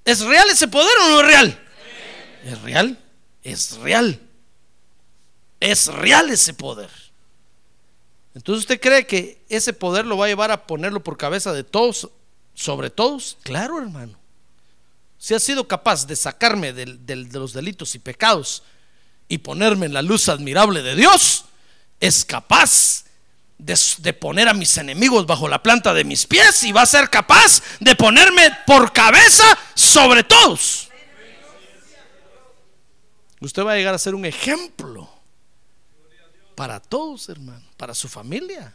¿Es 0.04 0.20
real 0.20 0.48
ese 0.50 0.68
poder 0.68 0.92
o 1.02 1.08
no 1.08 1.20
es 1.20 1.26
real? 1.26 1.68
¿Es 2.44 2.62
real? 2.62 2.98
Es 3.42 3.76
real. 3.78 4.20
Es 5.60 5.86
real 5.86 6.30
ese 6.30 6.52
poder. 6.54 6.90
Entonces 8.34 8.62
usted 8.62 8.80
cree 8.80 9.06
que 9.06 9.44
ese 9.48 9.72
poder 9.72 10.06
lo 10.06 10.18
va 10.18 10.26
a 10.26 10.28
llevar 10.28 10.50
a 10.50 10.66
ponerlo 10.66 11.02
por 11.02 11.16
cabeza 11.16 11.52
de 11.52 11.64
todos, 11.64 12.10
sobre 12.54 12.90
todos. 12.90 13.38
Claro, 13.42 13.78
hermano. 13.80 14.18
Si 15.18 15.32
ha 15.34 15.40
sido 15.40 15.66
capaz 15.66 16.06
de 16.06 16.16
sacarme 16.16 16.72
de, 16.72 17.16
los 17.32 17.52
delitos 17.54 17.94
y 17.94 17.98
pecados 17.98 18.62
y 19.28 19.38
ponerme 19.38 19.86
en 19.86 19.94
la 19.94 20.02
luz 20.02 20.28
admirable 20.28 20.82
de 20.82 20.96
Dios, 20.96 21.46
es 22.00 22.24
capaz 22.24 23.03
de, 23.58 24.12
poner 24.12 24.48
a 24.48 24.54
mis 24.54 24.76
enemigos 24.76 25.26
bajo 25.26 25.48
la 25.48 25.62
planta 25.62 25.94
de 25.94 26.04
mis 26.04 26.26
pies 26.26 26.62
y 26.64 26.72
va 26.72 26.82
a 26.82 26.86
ser 26.86 27.08
capaz 27.08 27.62
de 27.80 27.94
ponerme 27.94 28.50
por 28.66 28.92
cabeza 28.92 29.44
sobre 29.74 30.24
todos. 30.24 30.88
Usted 33.40 33.64
va 33.64 33.72
a 33.72 33.76
llegar 33.76 33.94
a 33.94 33.98
ser 33.98 34.14
un 34.14 34.24
ejemplo 34.24 35.08
para 36.54 36.80
todos, 36.80 37.28
hermano, 37.28 37.64
para 37.76 37.94
su 37.94 38.08
familia, 38.08 38.74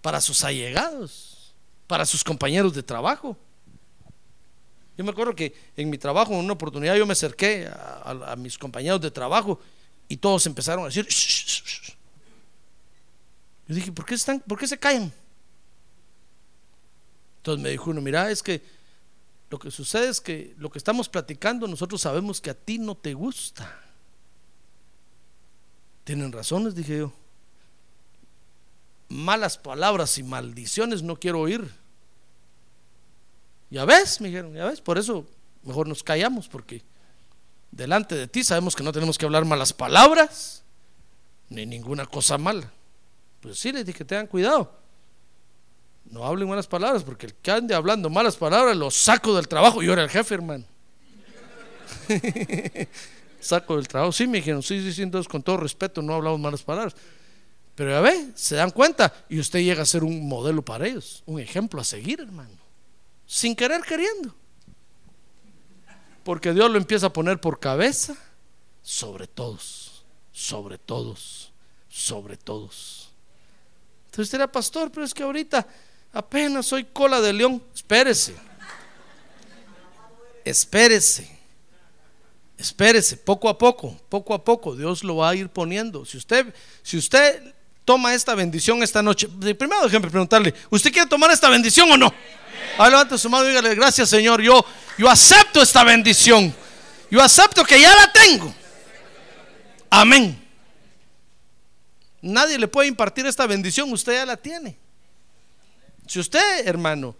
para 0.00 0.20
sus 0.20 0.44
allegados, 0.44 1.54
para 1.86 2.06
sus 2.06 2.24
compañeros 2.24 2.74
de 2.74 2.82
trabajo. 2.82 3.36
Yo 4.96 5.04
me 5.04 5.10
acuerdo 5.10 5.34
que 5.34 5.54
en 5.76 5.90
mi 5.90 5.98
trabajo, 5.98 6.32
en 6.32 6.38
una 6.38 6.52
oportunidad, 6.52 6.94
yo 6.94 7.04
me 7.04 7.12
acerqué 7.12 7.68
a, 7.68 8.34
mis 8.36 8.56
compañeros 8.56 9.00
de 9.00 9.10
trabajo 9.10 9.60
y 10.08 10.16
todos 10.16 10.46
empezaron 10.46 10.84
a 10.84 10.88
decir, 10.88 11.06
yo 13.66 13.74
dije, 13.74 13.92
¿por 13.92 14.04
qué, 14.04 14.14
están, 14.14 14.40
¿por 14.40 14.58
qué 14.58 14.66
se 14.66 14.78
callan? 14.78 15.12
Entonces 17.38 17.62
me 17.62 17.70
dijo 17.70 17.90
uno, 17.90 18.00
mira, 18.00 18.30
es 18.30 18.42
que 18.42 18.62
lo 19.50 19.58
que 19.58 19.70
sucede 19.70 20.08
es 20.08 20.20
que 20.20 20.54
lo 20.58 20.70
que 20.70 20.78
estamos 20.78 21.08
platicando 21.08 21.66
nosotros 21.68 22.00
sabemos 22.00 22.40
que 22.40 22.50
a 22.50 22.54
ti 22.54 22.78
no 22.78 22.94
te 22.94 23.14
gusta. 23.14 23.80
Tienen 26.04 26.32
razones, 26.32 26.74
dije 26.74 26.98
yo. 26.98 27.12
Malas 29.08 29.58
palabras 29.58 30.18
y 30.18 30.22
maldiciones 30.22 31.02
no 31.02 31.16
quiero 31.16 31.40
oír. 31.40 31.70
Ya 33.70 33.84
ves, 33.84 34.20
me 34.20 34.28
dijeron, 34.28 34.54
ya 34.54 34.66
ves, 34.66 34.80
por 34.80 34.98
eso 34.98 35.26
mejor 35.62 35.88
nos 35.88 36.02
callamos, 36.02 36.48
porque 36.48 36.82
delante 37.70 38.14
de 38.14 38.28
ti 38.28 38.44
sabemos 38.44 38.76
que 38.76 38.82
no 38.82 38.92
tenemos 38.92 39.18
que 39.18 39.24
hablar 39.24 39.44
malas 39.44 39.72
palabras, 39.72 40.62
ni 41.48 41.66
ninguna 41.66 42.06
cosa 42.06 42.38
mala. 42.38 42.70
Pues 43.44 43.58
sí, 43.58 43.72
les 43.72 43.84
dije, 43.84 44.06
tengan 44.06 44.26
cuidado. 44.26 44.72
No 46.06 46.24
hablen 46.24 46.48
malas 46.48 46.66
palabras, 46.66 47.04
porque 47.04 47.26
el 47.26 47.34
que 47.34 47.50
ande 47.50 47.74
hablando 47.74 48.08
malas 48.08 48.36
palabras 48.36 48.74
lo 48.74 48.90
saco 48.90 49.36
del 49.36 49.46
trabajo. 49.48 49.82
Yo 49.82 49.92
era 49.92 50.02
el 50.02 50.08
jefe, 50.08 50.36
hermano. 50.36 50.64
saco 53.40 53.76
del 53.76 53.86
trabajo. 53.86 54.12
Sí, 54.12 54.26
me 54.26 54.38
dijeron, 54.38 54.62
sí, 54.62 54.80
sí, 54.80 54.94
sí, 54.94 55.02
entonces 55.02 55.28
con 55.28 55.42
todo 55.42 55.58
respeto 55.58 56.00
no 56.00 56.14
hablamos 56.14 56.40
malas 56.40 56.62
palabras. 56.62 56.96
Pero 57.74 57.90
ya 57.90 58.00
ve, 58.00 58.30
se 58.34 58.54
dan 58.54 58.70
cuenta 58.70 59.12
y 59.28 59.38
usted 59.38 59.58
llega 59.58 59.82
a 59.82 59.86
ser 59.86 60.04
un 60.04 60.26
modelo 60.26 60.64
para 60.64 60.86
ellos, 60.86 61.22
un 61.26 61.38
ejemplo 61.38 61.82
a 61.82 61.84
seguir, 61.84 62.22
hermano. 62.22 62.56
Sin 63.26 63.54
querer 63.54 63.82
queriendo. 63.82 64.34
Porque 66.24 66.54
Dios 66.54 66.70
lo 66.70 66.78
empieza 66.78 67.08
a 67.08 67.12
poner 67.12 67.42
por 67.42 67.60
cabeza 67.60 68.16
sobre 68.80 69.26
todos, 69.26 70.02
sobre 70.32 70.78
todos, 70.78 71.52
sobre 71.90 72.38
todos. 72.38 73.10
Entonces 74.14 74.28
usted 74.28 74.38
era 74.38 74.46
pastor, 74.46 74.92
pero 74.92 75.04
es 75.04 75.12
que 75.12 75.24
ahorita 75.24 75.66
apenas 76.12 76.66
soy 76.66 76.84
cola 76.84 77.20
de 77.20 77.32
león. 77.32 77.60
Espérese. 77.74 78.32
Espérese. 80.44 81.36
Espérese, 82.56 83.16
poco 83.16 83.48
a 83.48 83.58
poco, 83.58 84.00
poco 84.08 84.32
a 84.32 84.44
poco, 84.44 84.76
Dios 84.76 85.02
lo 85.02 85.16
va 85.16 85.30
a 85.30 85.34
ir 85.34 85.48
poniendo. 85.48 86.06
Si 86.06 86.16
usted, 86.16 86.54
si 86.84 86.96
usted 86.96 87.42
toma 87.84 88.14
esta 88.14 88.36
bendición 88.36 88.84
esta 88.84 89.02
noche, 89.02 89.28
primero 89.58 89.82
déjeme 89.82 90.08
preguntarle, 90.08 90.54
¿usted 90.70 90.92
quiere 90.92 91.08
tomar 91.08 91.32
esta 91.32 91.48
bendición 91.48 91.90
o 91.90 91.96
no? 91.96 92.14
Ahora 92.78 92.90
levante 92.90 93.18
su 93.18 93.28
mano 93.28 93.46
y 93.46 93.48
dígale, 93.48 93.74
gracias 93.74 94.08
Señor, 94.08 94.40
yo, 94.40 94.64
yo 94.96 95.10
acepto 95.10 95.60
esta 95.60 95.82
bendición. 95.82 96.54
Yo 97.10 97.20
acepto 97.20 97.64
que 97.64 97.80
ya 97.80 97.92
la 97.96 98.12
tengo. 98.12 98.54
Amén. 99.90 100.43
Nadie 102.24 102.58
le 102.58 102.68
puede 102.68 102.88
impartir 102.88 103.26
esta 103.26 103.46
bendición, 103.46 103.92
usted 103.92 104.14
ya 104.14 104.24
la 104.24 104.38
tiene. 104.38 104.78
Si 106.06 106.18
usted, 106.18 106.66
hermano, 106.66 107.14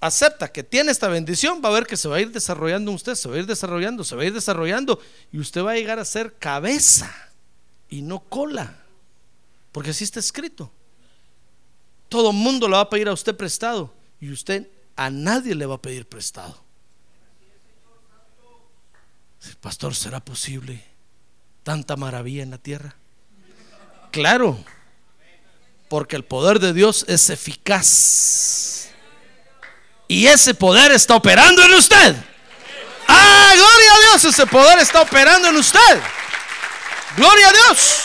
acepta 0.00 0.50
que 0.50 0.64
tiene 0.64 0.90
esta 0.90 1.08
bendición, 1.08 1.60
va 1.62 1.68
a 1.68 1.72
ver 1.72 1.86
que 1.86 1.98
se 1.98 2.08
va 2.08 2.16
a 2.16 2.20
ir 2.20 2.32
desarrollando 2.32 2.90
usted, 2.92 3.14
se 3.14 3.28
va 3.28 3.34
a 3.34 3.38
ir 3.38 3.44
desarrollando, 3.44 4.04
se 4.04 4.16
va 4.16 4.22
a 4.22 4.24
ir 4.24 4.32
desarrollando 4.32 4.98
y 5.30 5.38
usted 5.38 5.62
va 5.62 5.72
a 5.72 5.74
llegar 5.74 5.98
a 5.98 6.06
ser 6.06 6.34
cabeza 6.38 7.14
y 7.90 8.00
no 8.00 8.20
cola, 8.20 8.82
porque 9.72 9.90
así 9.90 10.04
está 10.04 10.20
escrito. 10.20 10.72
Todo 12.08 12.32
mundo 12.32 12.66
le 12.66 12.76
va 12.76 12.80
a 12.80 12.88
pedir 12.88 13.08
a 13.08 13.12
usted 13.12 13.36
prestado 13.36 13.92
y 14.22 14.32
usted 14.32 14.70
a 14.96 15.10
nadie 15.10 15.54
le 15.54 15.66
va 15.66 15.74
a 15.74 15.82
pedir 15.82 16.08
prestado. 16.08 16.58
Pastor, 19.60 19.94
¿será 19.94 20.20
posible 20.20 20.82
tanta 21.62 21.94
maravilla 21.96 22.42
en 22.42 22.50
la 22.52 22.58
tierra? 22.58 22.96
Claro, 24.18 24.58
porque 25.88 26.16
el 26.16 26.24
poder 26.24 26.58
de 26.58 26.72
Dios 26.72 27.04
es 27.06 27.30
eficaz 27.30 28.88
y 30.08 30.26
ese 30.26 30.54
poder 30.54 30.90
está 30.90 31.14
operando 31.14 31.62
en 31.62 31.72
usted. 31.74 32.16
Ah, 33.06 33.52
gloria 33.54 33.94
a 33.94 33.98
Dios, 34.00 34.24
ese 34.24 34.44
poder 34.48 34.80
está 34.80 35.02
operando 35.02 35.50
en 35.50 35.56
usted. 35.56 36.00
Gloria 37.16 37.48
a 37.48 37.52
Dios. 37.52 38.02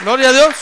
Gloria 0.00 0.30
a 0.30 0.32
Dios. 0.32 0.54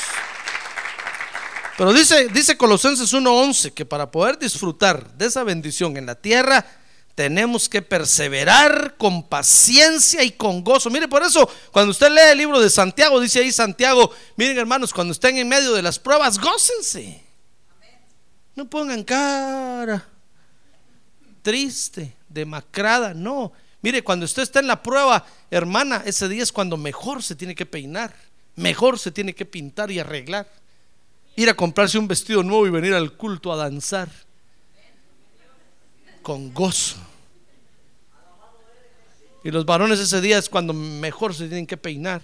Pero 1.78 1.92
dice, 1.92 2.26
dice 2.32 2.56
Colosenses 2.56 3.12
1:11 3.12 3.72
que 3.74 3.84
para 3.84 4.10
poder 4.10 4.40
disfrutar 4.40 5.08
de 5.12 5.26
esa 5.26 5.44
bendición 5.44 5.96
en 5.96 6.06
la 6.06 6.16
tierra, 6.16 6.66
tenemos 7.14 7.68
que 7.68 7.82
perseverar 7.82 8.96
con 8.96 9.22
paciencia 9.22 10.22
y 10.22 10.32
con 10.32 10.64
gozo. 10.64 10.90
Mire, 10.90 11.08
por 11.08 11.22
eso, 11.22 11.48
cuando 11.70 11.92
usted 11.92 12.10
lee 12.10 12.32
el 12.32 12.38
libro 12.38 12.60
de 12.60 12.70
Santiago, 12.70 13.20
dice 13.20 13.40
ahí 13.40 13.52
Santiago, 13.52 14.10
miren 14.36 14.58
hermanos, 14.58 14.92
cuando 14.92 15.12
estén 15.12 15.36
en 15.36 15.48
medio 15.48 15.72
de 15.72 15.82
las 15.82 15.98
pruebas, 15.98 16.38
gócense. 16.38 17.22
No 18.56 18.68
pongan 18.68 19.02
cara 19.04 20.08
triste, 21.44 22.16
demacrada, 22.28 23.12
no. 23.12 23.52
Mire, 23.82 24.02
cuando 24.02 24.24
usted 24.24 24.42
está 24.42 24.60
en 24.60 24.66
la 24.66 24.82
prueba, 24.82 25.26
hermana, 25.50 26.02
ese 26.06 26.26
día 26.26 26.42
es 26.42 26.50
cuando 26.50 26.78
mejor 26.78 27.22
se 27.22 27.36
tiene 27.36 27.54
que 27.54 27.66
peinar, 27.66 28.16
mejor 28.56 28.98
se 28.98 29.12
tiene 29.12 29.34
que 29.34 29.44
pintar 29.44 29.90
y 29.90 30.00
arreglar. 30.00 30.50
Ir 31.36 31.50
a 31.50 31.54
comprarse 31.54 31.98
un 31.98 32.08
vestido 32.08 32.42
nuevo 32.42 32.66
y 32.66 32.70
venir 32.70 32.94
al 32.94 33.12
culto 33.12 33.52
a 33.52 33.56
danzar 33.56 34.08
con 36.24 36.52
gozo. 36.52 36.96
Y 39.44 39.52
los 39.52 39.64
varones 39.64 40.00
ese 40.00 40.20
día 40.20 40.38
es 40.38 40.48
cuando 40.48 40.72
mejor 40.72 41.32
se 41.34 41.46
tienen 41.46 41.68
que 41.68 41.76
peinar. 41.76 42.20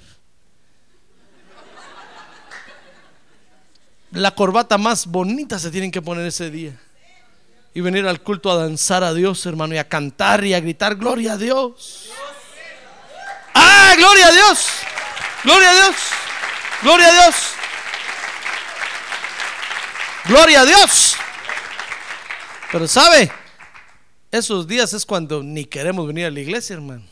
la 4.13 4.35
corbata 4.35 4.77
más 4.77 5.07
bonita 5.07 5.59
se 5.59 5.71
tienen 5.71 5.91
que 5.91 6.03
poner 6.03 6.27
ese 6.27 6.51
día. 6.51 6.77
Y 7.73 7.81
venir 7.81 8.07
al 8.07 8.21
culto 8.21 8.51
a 8.51 8.57
danzar 8.57 9.05
a 9.05 9.15
Dios, 9.15 9.47
hermano, 9.47 9.75
y 9.75 9.79
a 9.79 9.89
cantar 9.89 10.45
y 10.45 10.55
a 10.55 10.61
gritar, 10.61 10.97
gloria 10.97 11.35
a 11.35 11.37
Dios. 11.37 12.11
Ah, 13.55 13.95
gloria 13.97 14.27
a 14.27 14.33
Dios. 14.33 14.67
Gloria 15.45 15.71
a 15.71 15.75
Dios. 15.75 15.97
Gloria 16.83 17.07
a 17.07 17.13
Dios. 17.13 17.35
Gloria 20.25 20.61
a 20.63 20.67
Dios. 20.67 21.17
Pero 22.73 22.89
sabe, 22.89 23.31
esos 24.31 24.67
días 24.67 24.93
es 24.93 25.05
cuando 25.05 25.43
ni 25.43 25.65
queremos 25.65 26.07
venir 26.07 26.27
a 26.27 26.31
la 26.31 26.41
iglesia, 26.41 26.75
hermano. 26.75 27.03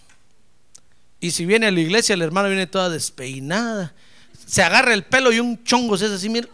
Y 1.20 1.32
si 1.32 1.46
viene 1.46 1.66
a 1.66 1.70
la 1.70 1.80
iglesia, 1.80 2.16
la 2.16 2.24
hermana 2.24 2.48
viene 2.48 2.66
toda 2.66 2.88
despeinada. 2.88 3.92
Se 4.46 4.62
agarra 4.62 4.94
el 4.94 5.04
pelo 5.04 5.32
y 5.32 5.40
un 5.40 5.62
chongo 5.64 5.98
se 5.98 6.06
hace 6.06 6.14
así, 6.14 6.28
mira. 6.28 6.48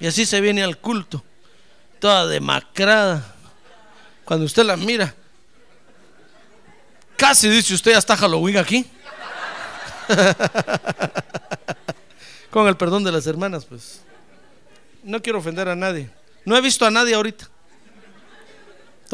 Y 0.00 0.06
así 0.06 0.26
se 0.26 0.40
viene 0.40 0.64
al 0.64 0.78
culto, 0.78 1.24
toda 2.00 2.26
demacrada. 2.26 3.34
Cuando 4.24 4.46
usted 4.46 4.64
la 4.64 4.76
mira, 4.76 5.14
casi 7.16 7.48
dice 7.48 7.74
usted, 7.74 7.92
ya 7.92 7.98
está 7.98 8.16
Halloween 8.16 8.56
aquí. 8.56 8.84
Con 12.50 12.66
el 12.66 12.76
perdón 12.76 13.04
de 13.04 13.12
las 13.12 13.26
hermanas, 13.26 13.64
pues. 13.64 14.00
No 15.04 15.22
quiero 15.22 15.38
ofender 15.38 15.68
a 15.68 15.76
nadie. 15.76 16.10
No 16.44 16.56
he 16.56 16.60
visto 16.60 16.84
a 16.84 16.90
nadie 16.90 17.14
ahorita. 17.14 17.48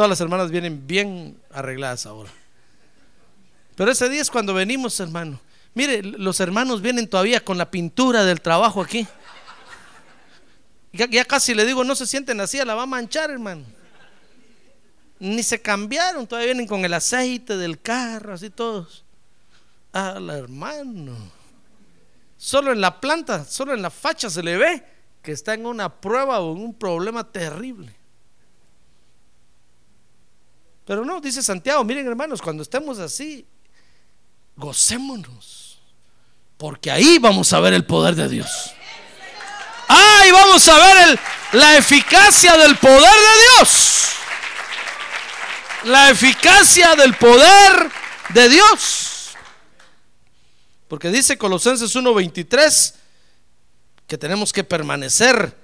Todas 0.01 0.09
las 0.09 0.20
hermanas 0.22 0.51
vienen 0.51 0.86
bien 0.86 1.38
arregladas 1.53 2.07
ahora. 2.07 2.30
Pero 3.76 3.90
ese 3.90 4.09
día 4.09 4.22
es 4.22 4.30
cuando 4.30 4.55
venimos, 4.55 4.98
hermano. 4.98 5.38
Mire, 5.74 6.03
los 6.03 6.40
hermanos 6.40 6.80
vienen 6.80 7.07
todavía 7.07 7.44
con 7.44 7.59
la 7.59 7.70
pintura 7.70 8.24
del 8.24 8.40
trabajo 8.40 8.80
aquí. 8.80 9.07
Ya, 10.94 11.22
casi 11.26 11.53
le 11.53 11.66
digo, 11.66 11.84
no 11.84 11.94
se 11.94 12.07
sienten 12.07 12.40
así, 12.40 12.57
la 12.64 12.74
va 12.74 12.84
a 12.84 12.86
manchar, 12.86 13.30
hermano. 13.30 13.62
Ni 15.18 15.42
se 15.42 15.61
cambiaron, 15.61 16.26
todavía 16.26 16.55
vienen 16.55 16.66
con 16.66 16.82
el 16.82 16.94
aceite 16.94 17.59
del 17.59 17.78
carro, 17.78 18.32
así 18.32 18.48
todos. 18.48 19.05
la 19.92 20.38
hermano. 20.38 21.14
Solo 22.38 22.72
en 22.72 22.80
la 22.80 23.03
planta, 23.03 23.44
solo 23.44 23.74
en 23.74 23.82
la 23.82 23.90
facha 23.90 24.30
se 24.30 24.42
le 24.42 24.57
ve 24.57 24.82
que 25.20 25.32
está 25.32 25.53
en 25.53 25.66
una 25.66 26.01
prueba 26.01 26.40
o 26.40 26.57
en 26.57 26.62
un 26.62 26.72
problema 26.72 27.30
terrible. 27.30 27.99
Pero 30.91 31.05
no, 31.05 31.20
dice 31.20 31.41
Santiago, 31.41 31.84
miren 31.84 32.09
hermanos, 32.09 32.43
cuando 32.43 32.64
estemos 32.64 32.99
así, 32.99 33.47
gocémonos. 34.57 35.78
Porque 36.57 36.91
ahí 36.91 37.20
vamos 37.20 37.53
a 37.53 37.61
ver 37.61 37.74
el 37.74 37.84
poder 37.84 38.16
de 38.16 38.28
Dios. 38.28 38.72
Ahí 39.86 40.32
vamos 40.32 40.66
a 40.66 40.76
ver 40.76 41.20
la 41.53 41.76
eficacia 41.76 42.57
del 42.57 42.76
poder 42.76 42.99
de 42.99 43.59
Dios. 43.61 44.09
La 45.84 46.11
eficacia 46.11 46.97
del 46.97 47.14
poder 47.14 47.88
de 48.30 48.49
Dios. 48.49 49.36
Porque 50.88 51.11
dice 51.11 51.38
Colosenses 51.38 51.95
1:23 51.95 52.95
que 54.09 54.18
tenemos 54.18 54.53
que 54.53 54.64
permanecer 54.64 55.57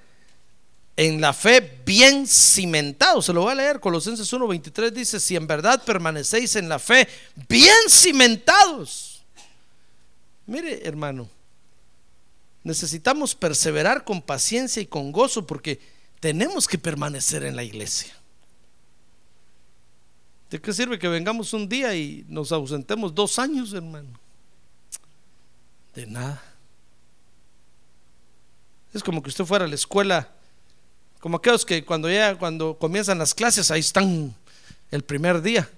en 0.96 1.20
la 1.20 1.32
fe 1.32 1.82
bien 1.84 2.26
cimentados. 2.26 3.26
Se 3.26 3.32
lo 3.32 3.42
voy 3.42 3.52
a 3.52 3.56
leer. 3.56 3.80
Colosenses 3.80 4.32
1:23 4.32 4.90
dice, 4.90 5.20
si 5.20 5.36
en 5.36 5.46
verdad 5.46 5.82
permanecéis 5.84 6.56
en 6.56 6.68
la 6.68 6.78
fe 6.78 7.06
bien 7.48 7.76
cimentados. 7.88 9.22
Mire, 10.46 10.86
hermano, 10.86 11.28
necesitamos 12.62 13.34
perseverar 13.34 14.04
con 14.04 14.22
paciencia 14.22 14.80
y 14.80 14.86
con 14.86 15.12
gozo 15.12 15.46
porque 15.46 15.80
tenemos 16.20 16.66
que 16.66 16.78
permanecer 16.78 17.44
en 17.44 17.56
la 17.56 17.64
iglesia. 17.64 18.14
¿De 20.50 20.60
qué 20.60 20.72
sirve 20.72 20.98
que 20.98 21.08
vengamos 21.08 21.52
un 21.52 21.68
día 21.68 21.94
y 21.94 22.24
nos 22.28 22.52
ausentemos 22.52 23.14
dos 23.14 23.38
años, 23.38 23.72
hermano? 23.72 24.08
De 25.94 26.06
nada. 26.06 26.42
Es 28.94 29.02
como 29.02 29.22
que 29.22 29.28
usted 29.28 29.44
fuera 29.44 29.64
a 29.64 29.68
la 29.68 29.74
escuela, 29.74 30.35
como 31.20 31.38
aquellos 31.38 31.64
que 31.64 31.84
cuando 31.84 32.10
ya, 32.10 32.36
cuando 32.38 32.78
comienzan 32.78 33.18
las 33.18 33.34
clases, 33.34 33.70
ahí 33.70 33.80
están 33.80 34.34
el 34.90 35.02
primer 35.02 35.42
día. 35.42 35.68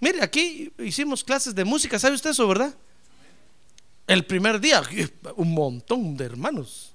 Mire, 0.00 0.22
aquí 0.22 0.72
hicimos 0.78 1.22
clases 1.22 1.54
de 1.54 1.64
música, 1.64 1.98
¿sabe 1.98 2.14
usted 2.14 2.30
eso, 2.30 2.46
verdad? 2.48 2.74
El 4.06 4.24
primer 4.24 4.60
día, 4.60 4.82
un 5.36 5.54
montón 5.54 6.16
de 6.16 6.24
hermanos. 6.24 6.92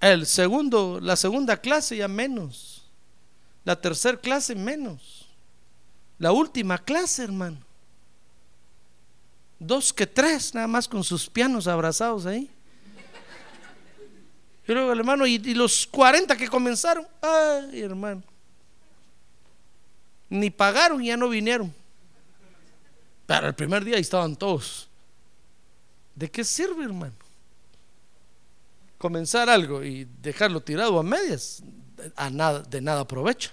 El 0.00 0.26
segundo, 0.26 0.98
la 1.00 1.16
segunda 1.16 1.56
clase 1.58 1.96
ya 1.96 2.08
menos. 2.08 2.84
La 3.64 3.80
tercera 3.80 4.18
clase 4.18 4.54
menos. 4.54 5.28
La 6.18 6.32
última 6.32 6.78
clase, 6.78 7.24
hermano. 7.24 7.58
Dos 9.58 9.92
que 9.92 10.06
tres, 10.06 10.54
nada 10.54 10.66
más 10.66 10.88
con 10.88 11.04
sus 11.04 11.28
pianos 11.28 11.66
abrazados 11.66 12.24
ahí. 12.24 12.50
Y 14.70 14.72
luego, 14.72 14.92
hermano, 14.92 15.26
y, 15.26 15.38
los 15.54 15.84
40 15.88 16.36
que 16.36 16.46
comenzaron, 16.46 17.04
ay, 17.20 17.80
hermano. 17.80 18.22
Ni 20.28 20.48
pagaron 20.48 21.02
y 21.02 21.08
ya 21.08 21.16
no 21.16 21.28
vinieron. 21.28 21.74
Pero 23.26 23.48
el 23.48 23.54
primer 23.56 23.84
día 23.84 23.96
ahí 23.96 24.00
estaban 24.00 24.36
todos. 24.36 24.88
¿De 26.14 26.30
qué 26.30 26.44
sirve, 26.44 26.84
hermano? 26.84 27.14
Comenzar 28.96 29.50
algo 29.50 29.82
y 29.82 30.06
dejarlo 30.22 30.60
tirado 30.60 31.00
a 31.00 31.02
medias, 31.02 31.64
a 32.14 32.30
nada, 32.30 32.60
de 32.60 32.80
nada 32.80 33.00
aprovecha. 33.00 33.50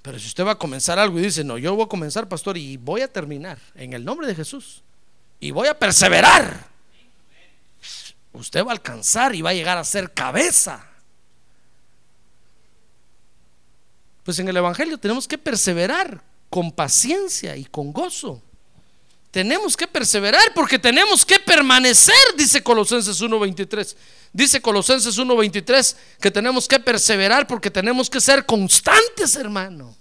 Pero 0.00 0.18
si 0.18 0.28
usted 0.28 0.46
va 0.46 0.52
a 0.52 0.58
comenzar 0.58 0.98
algo 0.98 1.18
y 1.18 1.24
dice, 1.24 1.44
no, 1.44 1.58
yo 1.58 1.74
voy 1.74 1.84
a 1.84 1.88
comenzar, 1.88 2.26
pastor, 2.26 2.56
y 2.56 2.78
voy 2.78 3.02
a 3.02 3.12
terminar 3.12 3.58
en 3.74 3.92
el 3.92 4.02
nombre 4.02 4.26
de 4.26 4.34
Jesús. 4.34 4.82
Y 5.40 5.50
voy 5.50 5.68
a 5.68 5.78
perseverar. 5.78 6.74
Usted 8.36 8.64
va 8.64 8.70
a 8.70 8.72
alcanzar 8.72 9.34
y 9.34 9.42
va 9.42 9.50
a 9.50 9.54
llegar 9.54 9.78
a 9.78 9.84
ser 9.84 10.12
cabeza. 10.12 10.86
Pues 14.22 14.38
en 14.38 14.48
el 14.48 14.56
Evangelio 14.56 14.98
tenemos 14.98 15.26
que 15.26 15.38
perseverar 15.38 16.22
con 16.50 16.72
paciencia 16.72 17.56
y 17.56 17.64
con 17.64 17.92
gozo. 17.92 18.42
Tenemos 19.30 19.76
que 19.76 19.86
perseverar 19.86 20.54
porque 20.54 20.78
tenemos 20.78 21.24
que 21.24 21.38
permanecer, 21.38 22.14
dice 22.36 22.62
Colosenses 22.62 23.20
1.23. 23.20 23.96
Dice 24.32 24.60
Colosenses 24.60 25.18
1.23 25.18 25.96
que 26.20 26.30
tenemos 26.30 26.66
que 26.66 26.80
perseverar 26.80 27.46
porque 27.46 27.70
tenemos 27.70 28.08
que 28.10 28.20
ser 28.20 28.44
constantes, 28.46 29.36
hermano. 29.36 29.94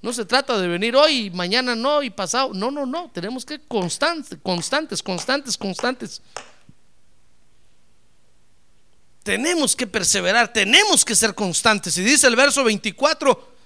No 0.00 0.12
se 0.12 0.24
trata 0.24 0.58
de 0.58 0.68
venir 0.68 0.94
hoy, 0.94 1.30
mañana 1.30 1.74
no 1.74 2.02
y 2.02 2.10
pasado. 2.10 2.52
No, 2.54 2.70
no, 2.70 2.86
no. 2.86 3.10
Tenemos 3.12 3.44
que 3.44 3.58
constantes, 3.58 4.38
constantes, 4.42 5.02
constantes, 5.02 5.56
constantes. 5.56 6.22
Tenemos 9.22 9.76
que 9.76 9.86
perseverar, 9.86 10.52
tenemos 10.52 11.04
que 11.04 11.14
ser 11.14 11.34
constantes. 11.34 11.96
Y 11.98 12.02
dice 12.02 12.26
el 12.26 12.36
verso 12.36 12.64
24 12.64 13.58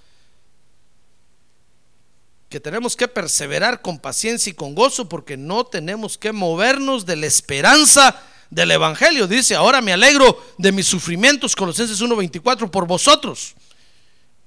que 2.49 2.59
tenemos 2.59 2.95
que 2.95 3.07
perseverar 3.07 3.81
con 3.81 3.97
paciencia 3.97 4.51
y 4.51 4.53
con 4.53 4.75
gozo 4.75 5.09
porque 5.09 5.37
no 5.37 5.65
tenemos 5.65 6.19
que 6.19 6.31
movernos 6.31 7.03
de 7.03 7.15
la 7.15 7.25
esperanza 7.25 8.21
del 8.51 8.69
Evangelio. 8.69 9.25
Dice, 9.25 9.55
ahora 9.55 9.81
me 9.81 9.91
alegro 9.91 10.39
de 10.59 10.71
mis 10.71 10.85
sufrimientos, 10.85 11.55
Colosenses 11.55 11.99
1.24, 11.99 12.69
por 12.69 12.85
vosotros. 12.85 13.55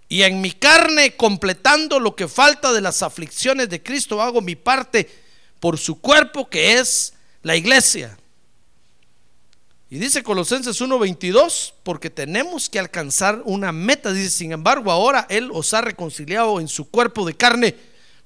Y 0.09 0.23
en 0.23 0.41
mi 0.41 0.53
carne, 0.53 1.17
completando 1.17 1.99
lo 1.99 2.15
que 2.15 2.29
falta 2.29 2.73
de 2.73 2.81
las 2.81 3.03
aflicciones 3.03 3.69
de 3.69 3.83
Cristo, 3.83 4.23
hago 4.23 4.41
mi 4.41 4.55
parte 4.55 5.11
por 5.59 5.77
su 5.77 6.01
cuerpo, 6.01 6.49
que 6.49 6.79
es 6.79 7.13
la 7.43 7.57
iglesia 7.57 8.17
y 9.97 9.99
dice 9.99 10.23
Colosenses 10.23 10.79
1:22, 10.79 11.73
porque 11.83 12.11
tenemos 12.11 12.69
que 12.69 12.79
alcanzar 12.79 13.41
una 13.47 13.73
meta. 13.73 14.13
Dice, 14.13 14.29
sin 14.29 14.53
embargo, 14.53 14.93
ahora 14.93 15.27
Él 15.31 15.49
os 15.55 15.73
ha 15.73 15.81
reconciliado 15.81 16.61
en 16.61 16.69
su 16.69 16.91
cuerpo 16.91 17.25
de 17.25 17.35
carne 17.35 17.75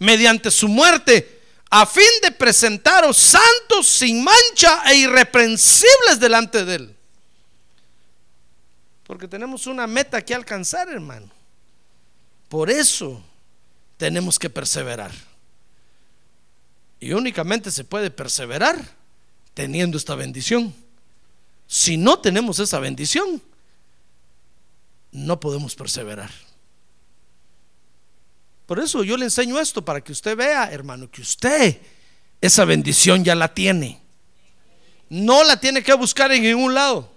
mediante 0.00 0.50
su 0.50 0.66
muerte, 0.66 1.42
a 1.70 1.86
fin 1.86 2.10
de 2.24 2.32
presentaros 2.32 3.16
santos, 3.16 3.86
sin 3.86 4.24
mancha 4.24 4.82
e 4.90 4.96
irreprensibles 4.96 6.18
delante 6.18 6.64
de 6.64 6.74
Él. 6.74 6.96
Porque 9.04 9.28
tenemos 9.28 9.68
una 9.68 9.86
meta 9.86 10.24
que 10.24 10.34
alcanzar, 10.34 10.88
hermano. 10.88 11.30
Por 12.48 12.68
eso 12.68 13.22
tenemos 13.96 14.40
que 14.40 14.50
perseverar. 14.50 15.12
Y 16.98 17.12
únicamente 17.12 17.70
se 17.70 17.84
puede 17.84 18.10
perseverar 18.10 18.76
teniendo 19.54 19.96
esta 19.96 20.16
bendición. 20.16 20.74
Si 21.70 21.96
no 21.96 22.18
tenemos 22.18 22.58
esa 22.58 22.80
bendición, 22.80 23.40
no 25.12 25.38
podemos 25.38 25.76
perseverar. 25.76 26.28
Por 28.66 28.80
eso 28.80 29.04
yo 29.04 29.16
le 29.16 29.26
enseño 29.26 29.56
esto 29.60 29.84
para 29.84 30.00
que 30.00 30.10
usted 30.10 30.36
vea, 30.36 30.68
hermano, 30.72 31.08
que 31.08 31.22
usted 31.22 31.80
esa 32.40 32.64
bendición 32.64 33.22
ya 33.22 33.36
la 33.36 33.54
tiene. 33.54 34.02
No 35.10 35.44
la 35.44 35.60
tiene 35.60 35.84
que 35.84 35.94
buscar 35.94 36.32
en 36.32 36.42
ningún 36.42 36.74
lado. 36.74 37.08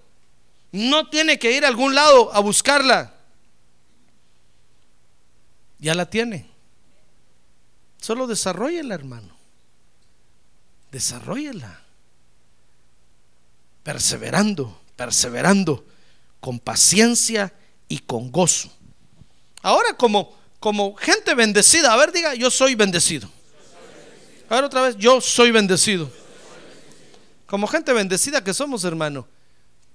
No 0.70 1.10
tiene 1.10 1.36
que 1.36 1.50
ir 1.50 1.64
a 1.64 1.68
algún 1.68 1.96
lado 1.96 2.32
a 2.32 2.38
buscarla. 2.38 3.12
Ya 5.80 5.96
la 5.96 6.08
tiene. 6.08 6.48
Solo 8.00 8.28
desarrollela, 8.28 8.94
hermano. 8.94 9.36
Desarrollela 10.92 11.83
perseverando, 13.84 14.80
perseverando, 14.96 15.84
con 16.40 16.58
paciencia 16.58 17.54
y 17.88 18.00
con 18.00 18.32
gozo. 18.32 18.70
Ahora 19.62 19.96
como, 19.96 20.36
como 20.58 20.96
gente 20.96 21.34
bendecida, 21.34 21.92
a 21.92 21.96
ver, 21.96 22.10
diga, 22.10 22.34
yo 22.34 22.50
soy 22.50 22.74
bendecido. 22.74 23.30
A 24.48 24.56
ver 24.56 24.64
otra 24.64 24.82
vez, 24.82 24.96
yo 24.96 25.20
soy 25.20 25.52
bendecido. 25.52 26.10
Como 27.46 27.66
gente 27.66 27.92
bendecida 27.92 28.42
que 28.42 28.52
somos, 28.52 28.84
hermano, 28.84 29.28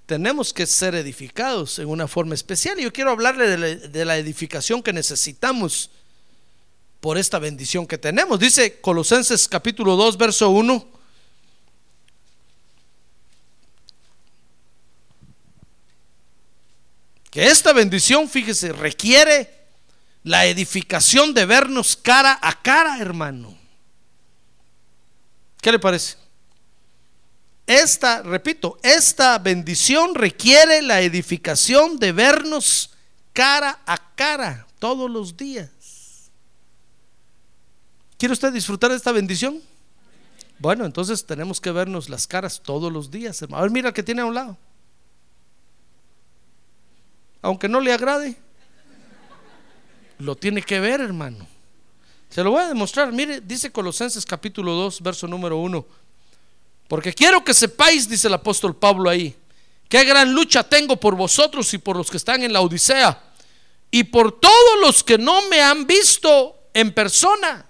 tenemos 0.06 0.54
que 0.54 0.66
ser 0.66 0.96
edificados 0.96 1.78
en 1.80 1.88
una 1.88 2.08
forma 2.08 2.34
especial. 2.34 2.80
Y 2.80 2.84
yo 2.84 2.94
quiero 2.94 3.12
hablarle 3.12 3.48
de 3.48 3.58
la, 3.58 3.68
de 3.68 4.06
la 4.06 4.18
edificación 4.18 4.82
que 4.82 4.94
necesitamos 4.94 5.92
por 7.00 7.18
esta 7.18 7.38
bendición 7.40 7.86
que 7.86 7.98
tenemos. 7.98 8.40
Dice 8.40 8.80
Colosenses 8.82 9.48
capítulo 9.48 9.96
2, 9.96 10.18
verso 10.18 10.50
1. 10.50 10.99
Esta 17.40 17.72
bendición, 17.72 18.28
fíjese, 18.28 18.74
requiere 18.74 19.50
la 20.24 20.46
edificación 20.46 21.34
de 21.34 21.46
vernos 21.46 21.96
cara 21.96 22.38
a 22.42 22.62
cara, 22.62 23.00
hermano. 23.00 23.58
¿Qué 25.62 25.72
le 25.72 25.80
parece? 25.80 26.18
Esta, 27.66 28.24
repito, 28.24 28.78
esta 28.84 29.38
bendición 29.40 30.16
requiere 30.16 30.82
la 30.82 31.00
edificación 31.00 31.98
de 31.98 32.12
vernos 32.12 32.90
cara 33.32 33.80
a 33.86 33.98
cara 34.16 34.68
todos 34.78 35.10
los 35.10 35.38
días. 35.38 35.70
¿Quiere 38.18 38.34
usted 38.34 38.52
disfrutar 38.52 38.92
de 38.92 38.98
esta 38.98 39.14
bendición? 39.14 39.62
Bueno, 40.58 40.86
entonces 40.86 41.26
tenemos 41.26 41.62
que 41.62 41.72
vernos 41.72 42.10
las 42.10 42.28
caras 42.28 42.62
todos 42.62 42.92
los 42.92 43.10
días. 43.10 43.42
A 43.44 43.62
ver, 43.62 43.72
mira 43.72 43.94
que 43.94 44.04
tiene 44.04 44.24
a 44.24 44.26
un 44.26 44.36
lado 44.36 44.58
aunque 47.42 47.68
no 47.68 47.80
le 47.80 47.94
agrade. 47.94 48.36
Lo 50.20 50.36
tiene 50.36 50.62
que 50.62 50.80
ver, 50.80 51.02
hermano. 51.02 51.48
Se 52.30 52.44
lo 52.44 52.52
voy 52.52 52.64
a 52.64 52.68
demostrar. 52.68 53.12
Mire, 53.12 53.42
dice 53.42 53.72
Colosenses 53.72 54.26
capítulo 54.26 54.74
2, 54.74 55.02
verso 55.02 55.28
número 55.28 55.58
1. 55.58 55.86
Porque 56.88 57.14
quiero 57.14 57.44
que 57.44 57.54
sepáis, 57.54 58.10
dice 58.10 58.28
el 58.28 58.34
apóstol 58.34 58.76
Pablo 58.76 59.10
ahí, 59.10 59.36
qué 59.88 60.04
gran 60.04 60.34
lucha 60.34 60.64
tengo 60.64 60.98
por 60.98 61.16
vosotros 61.16 61.74
y 61.74 61.78
por 61.78 61.96
los 61.96 62.10
que 62.10 62.18
están 62.18 62.44
en 62.44 62.52
la 62.52 62.62
Odisea 62.62 63.24
y 63.92 64.04
por 64.06 64.40
todos 64.40 64.80
los 64.82 65.04
que 65.04 65.18
no 65.18 65.48
me 65.50 65.62
han 65.62 65.88
visto 65.88 66.56
en 66.74 66.94
persona, 66.94 67.66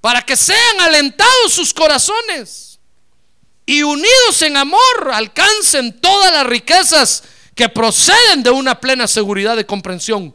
para 0.00 0.22
que 0.22 0.36
sean 0.36 0.80
alentados 0.80 1.52
sus 1.52 1.72
corazones 1.72 2.78
y 3.64 3.82
unidos 3.82 4.42
en 4.42 4.56
amor 4.56 5.10
alcancen 5.12 6.00
todas 6.00 6.32
las 6.32 6.46
riquezas 6.46 7.24
que 7.56 7.70
proceden 7.70 8.42
de 8.42 8.50
una 8.50 8.78
plena 8.78 9.08
seguridad 9.08 9.56
de 9.56 9.64
comprensión, 9.64 10.34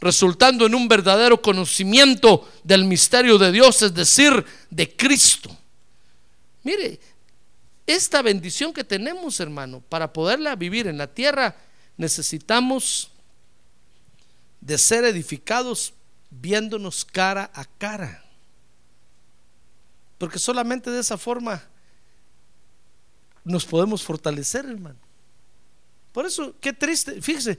resultando 0.00 0.64
en 0.64 0.74
un 0.74 0.88
verdadero 0.88 1.40
conocimiento 1.40 2.50
del 2.64 2.86
misterio 2.86 3.36
de 3.36 3.52
Dios, 3.52 3.82
es 3.82 3.92
decir, 3.92 4.42
de 4.70 4.96
Cristo. 4.96 5.54
Mire, 6.64 6.98
esta 7.86 8.22
bendición 8.22 8.72
que 8.72 8.84
tenemos, 8.84 9.38
hermano, 9.38 9.82
para 9.86 10.14
poderla 10.14 10.56
vivir 10.56 10.86
en 10.86 10.96
la 10.96 11.06
tierra, 11.06 11.56
necesitamos 11.98 13.10
de 14.62 14.78
ser 14.78 15.04
edificados 15.04 15.92
viéndonos 16.30 17.04
cara 17.04 17.50
a 17.52 17.66
cara. 17.66 18.24
Porque 20.16 20.38
solamente 20.38 20.90
de 20.90 21.00
esa 21.00 21.18
forma 21.18 21.62
nos 23.44 23.66
podemos 23.66 24.02
fortalecer, 24.02 24.64
hermano. 24.64 25.05
Por 26.16 26.24
eso, 26.24 26.54
qué 26.62 26.72
triste, 26.72 27.20
fíjese, 27.20 27.58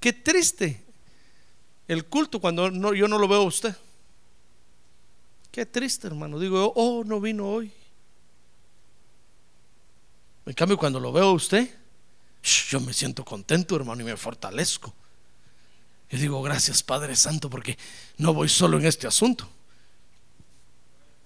qué 0.00 0.14
triste 0.14 0.82
el 1.86 2.06
culto 2.06 2.40
cuando 2.40 2.94
yo 2.94 3.06
no 3.06 3.18
lo 3.18 3.28
veo 3.28 3.42
a 3.42 3.44
usted. 3.44 3.76
Qué 5.50 5.66
triste, 5.66 6.06
hermano. 6.06 6.38
Digo, 6.38 6.72
oh, 6.74 7.04
no 7.04 7.20
vino 7.20 7.46
hoy. 7.46 7.70
En 10.46 10.54
cambio, 10.54 10.78
cuando 10.78 10.98
lo 10.98 11.12
veo 11.12 11.26
a 11.26 11.32
usted, 11.32 11.68
yo 12.70 12.80
me 12.80 12.94
siento 12.94 13.26
contento, 13.26 13.76
hermano, 13.76 14.00
y 14.00 14.04
me 14.06 14.16
fortalezco. 14.16 14.94
Y 16.10 16.16
digo, 16.16 16.40
gracias, 16.40 16.82
Padre 16.82 17.14
Santo, 17.14 17.50
porque 17.50 17.76
no 18.16 18.32
voy 18.32 18.48
solo 18.48 18.78
en 18.78 18.86
este 18.86 19.06
asunto. 19.06 19.46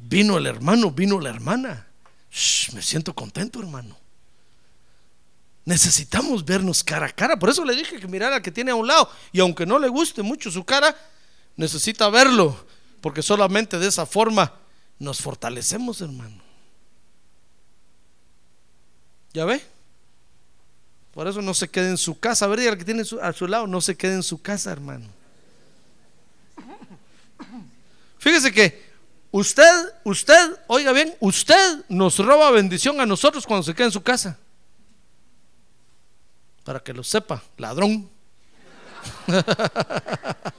Vino 0.00 0.36
el 0.36 0.46
hermano, 0.46 0.90
vino 0.90 1.20
la 1.20 1.30
hermana. 1.30 1.86
me 2.72 2.82
siento 2.82 3.14
contento, 3.14 3.60
hermano. 3.60 4.02
Necesitamos 5.64 6.44
vernos 6.44 6.82
cara 6.82 7.06
a 7.06 7.12
cara. 7.12 7.38
Por 7.38 7.50
eso 7.50 7.64
le 7.64 7.76
dije 7.76 8.00
que 8.00 8.08
mirara 8.08 8.36
al 8.36 8.42
que 8.42 8.50
tiene 8.50 8.72
a 8.72 8.74
un 8.74 8.86
lado. 8.86 9.08
Y 9.30 9.40
aunque 9.40 9.64
no 9.64 9.78
le 9.78 9.88
guste 9.88 10.22
mucho 10.22 10.50
su 10.50 10.64
cara, 10.64 10.96
necesita 11.56 12.08
verlo, 12.10 12.56
porque 13.00 13.22
solamente 13.22 13.78
de 13.78 13.86
esa 13.86 14.06
forma 14.06 14.52
nos 14.98 15.20
fortalecemos, 15.20 16.00
hermano. 16.00 16.42
¿Ya 19.32 19.44
ve? 19.44 19.62
Por 21.12 21.28
eso 21.28 21.42
no 21.42 21.54
se 21.54 21.68
quede 21.68 21.90
en 21.90 21.98
su 21.98 22.18
casa. 22.18 22.46
A 22.46 22.48
ver, 22.48 22.60
el 22.60 22.78
que 22.78 22.84
tiene 22.84 23.02
a 23.22 23.32
su 23.32 23.46
lado, 23.46 23.66
no 23.66 23.80
se 23.80 23.96
quede 23.96 24.14
en 24.14 24.22
su 24.22 24.40
casa, 24.40 24.72
hermano. 24.72 25.08
Fíjese 28.18 28.52
que 28.52 28.90
usted, 29.30 29.92
usted, 30.04 30.56
oiga 30.68 30.92
bien, 30.92 31.14
usted 31.20 31.84
nos 31.88 32.18
roba 32.18 32.50
bendición 32.50 33.00
a 33.00 33.06
nosotros 33.06 33.46
cuando 33.46 33.64
se 33.64 33.74
queda 33.74 33.86
en 33.86 33.92
su 33.92 34.02
casa. 34.02 34.38
Para 36.64 36.80
que 36.80 36.92
lo 36.92 37.02
sepa, 37.02 37.42
ladrón. 37.56 38.08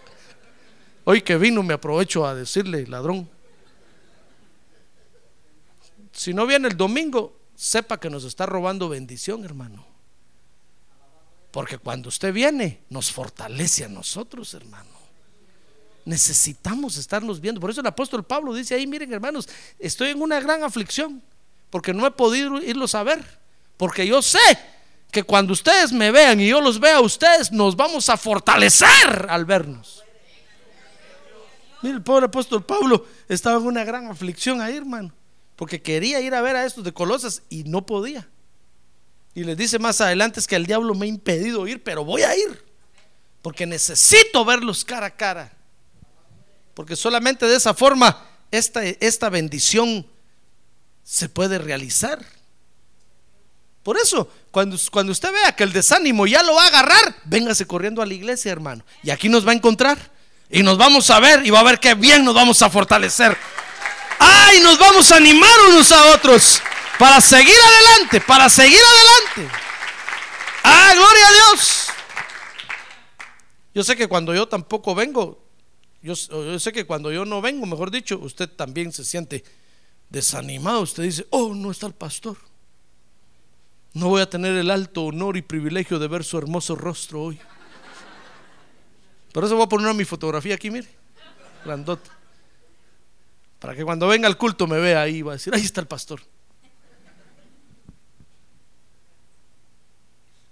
Hoy 1.06 1.22
que 1.22 1.38
vino 1.38 1.64
me 1.64 1.74
aprovecho 1.74 2.26
a 2.26 2.36
decirle, 2.36 2.88
ladrón. 2.88 3.30
Si 6.12 6.34
no 6.34 6.46
viene 6.46 6.68
el 6.68 6.78
domingo, 6.78 7.38
sepa 7.56 8.00
que 8.00 8.10
nos 8.10 8.24
está 8.24 8.46
robando 8.46 8.90
bendición, 8.90 9.44
hermano. 9.44 9.86
Porque 11.52 11.78
cuando 11.78 12.10
usted 12.10 12.34
viene, 12.34 12.82
nos 12.90 13.12
fortalece 13.12 13.86
a 13.86 13.90
nosotros, 13.90 14.54
hermano. 14.54 14.90
Necesitamos 16.06 16.98
estarnos 16.98 17.40
viendo. 17.40 17.62
Por 17.62 17.70
eso 17.70 17.82
el 17.82 17.88
apóstol 17.88 18.24
Pablo 18.24 18.54
dice 18.54 18.76
ahí, 18.76 18.88
miren 18.88 19.14
hermanos, 19.14 19.48
estoy 19.80 20.10
en 20.10 20.22
una 20.22 20.40
gran 20.40 20.64
aflicción, 20.64 21.22
porque 21.70 21.94
no 21.94 22.06
he 22.06 22.12
podido 22.12 22.62
irlos 22.62 22.96
a 22.96 23.04
ver. 23.04 23.40
Porque 23.78 24.06
yo 24.06 24.22
sé 24.22 24.40
que 25.14 25.24
cuando 25.24 25.54
ustedes 25.54 25.94
me 25.94 26.12
vean 26.12 26.42
y 26.42 26.50
yo 26.50 26.60
los 26.60 26.78
vea 26.78 26.98
a 26.98 27.02
ustedes, 27.02 27.54
nos 27.54 27.78
vamos 27.78 28.10
a 28.10 28.18
fortalecer 28.18 29.28
al 29.30 29.46
vernos. 29.46 30.04
Mire, 31.82 31.96
el 31.96 32.04
pobre 32.04 32.26
apóstol 32.26 32.66
Pablo 32.66 33.06
estaba 33.30 33.58
en 33.58 33.64
una 33.64 33.86
gran 33.86 34.08
aflicción 34.08 34.60
ahí, 34.60 34.76
hermano 34.76 35.14
porque 35.56 35.82
quería 35.82 36.20
ir 36.20 36.34
a 36.34 36.42
ver 36.42 36.56
a 36.56 36.66
estos 36.66 36.84
de 36.84 36.94
Colosas 36.94 37.44
y 37.50 37.64
no 37.64 37.86
podía. 37.86 38.28
Y 39.36 39.44
les 39.44 39.58
dice 39.58 39.80
más 39.80 40.02
adelante 40.02 40.40
es 40.40 40.48
que 40.48 40.56
el 40.56 40.66
diablo 40.66 40.94
me 40.94 41.06
ha 41.06 41.10
impedido 41.10 41.68
ir, 41.68 41.84
pero 41.84 42.06
voy 42.06 42.24
a 42.24 42.36
ir, 42.36 42.64
porque 43.42 43.66
necesito 43.66 44.46
verlos 44.46 44.84
cara 44.84 45.08
a 45.08 45.16
cara. 45.16 45.52
Porque 46.74 46.96
solamente 46.96 47.46
de 47.46 47.56
esa 47.56 47.74
forma 47.74 48.28
esta, 48.52 48.84
esta 48.84 49.30
bendición 49.30 50.08
se 51.04 51.30
puede 51.30 51.60
realizar. 51.60 52.24
Por 53.84 53.98
eso, 53.98 54.30
cuando, 54.50 54.76
usted 54.76 55.32
vea 55.34 55.56
que 55.56 55.64
el 55.64 55.74
desánimo 55.74 56.26
ya 56.26 56.42
lo 56.42 56.56
va 56.56 56.64
a 56.64 56.68
agarrar, 56.68 57.16
véngase 57.26 57.68
corriendo 57.68 58.02
a 58.02 58.06
la 58.06 58.14
iglesia, 58.14 58.52
hermano. 58.52 58.84
Y 59.04 59.10
aquí 59.10 59.28
nos 59.28 59.46
va 59.46 59.52
a 59.52 59.56
encontrar. 59.56 59.98
Y 60.50 60.64
nos 60.64 60.78
vamos 60.78 61.10
a 61.10 61.20
ver 61.20 61.46
y 61.46 61.50
va 61.50 61.60
a 61.60 61.64
ver 61.64 61.80
que 61.80 61.94
bien 61.94 62.24
nos 62.24 62.34
vamos 62.34 62.62
a 62.62 62.70
fortalecer. 62.70 63.36
¡Ay! 64.20 64.62
Nos 64.62 64.80
vamos 64.80 65.12
a 65.12 65.18
animar 65.18 65.52
unos 65.70 65.92
a 65.92 66.14
otros 66.14 66.62
para 66.98 67.20
seguir 67.20 67.56
adelante, 67.56 68.22
para 68.22 68.50
seguir 68.50 68.80
adelante. 68.80 69.56
¡Ah, 70.64 70.94
gloria 70.96 71.28
a 71.28 71.32
Dios! 71.32 71.88
Yo 73.74 73.84
sé 73.84 73.96
que 73.96 74.08
cuando 74.08 74.34
yo 74.34 74.48
tampoco 74.48 74.94
vengo, 74.96 75.44
yo, 76.02 76.16
sé 76.16 76.72
que 76.72 76.86
cuando 76.86 77.12
yo 77.12 77.26
no 77.26 77.42
vengo, 77.42 77.66
mejor 77.66 77.90
dicho, 77.90 78.20
usted 78.20 78.48
también 78.48 78.94
se 78.94 79.04
siente 79.04 79.44
desanimado. 80.10 80.82
Usted 80.82 81.04
dice, 81.04 81.26
oh, 81.32 81.54
no 81.56 81.72
está 81.72 81.88
el 81.88 81.94
pastor. 81.94 82.38
No 83.94 84.10
voy 84.10 84.22
a 84.22 84.30
tener 84.30 84.56
el 84.56 84.72
alto 84.72 85.04
honor 85.04 85.38
y 85.38 85.42
privilegio 85.42 86.00
de 86.00 86.08
ver 86.08 86.24
su 86.24 86.38
hermoso 86.38 86.76
rostro 86.76 87.22
hoy. 87.22 87.40
Por 89.32 89.44
eso 89.44 89.56
voy 89.56 89.66
a 89.66 89.70
poner 89.70 89.94
mi 89.94 90.06
fotografía 90.06 90.56
aquí, 90.56 90.70
mire, 90.70 90.88
grandote. 91.64 92.10
Para 93.60 93.76
que 93.76 93.84
cuando 93.84 94.08
venga 94.08 94.28
al 94.28 94.38
culto 94.38 94.68
me 94.68 94.78
vea 94.80 95.02
ahí, 95.02 95.22
va 95.22 95.34
a 95.34 95.36
decir, 95.36 95.54
ahí 95.54 95.62
está 95.62 95.82
el 95.82 95.88
pastor. 95.88 96.22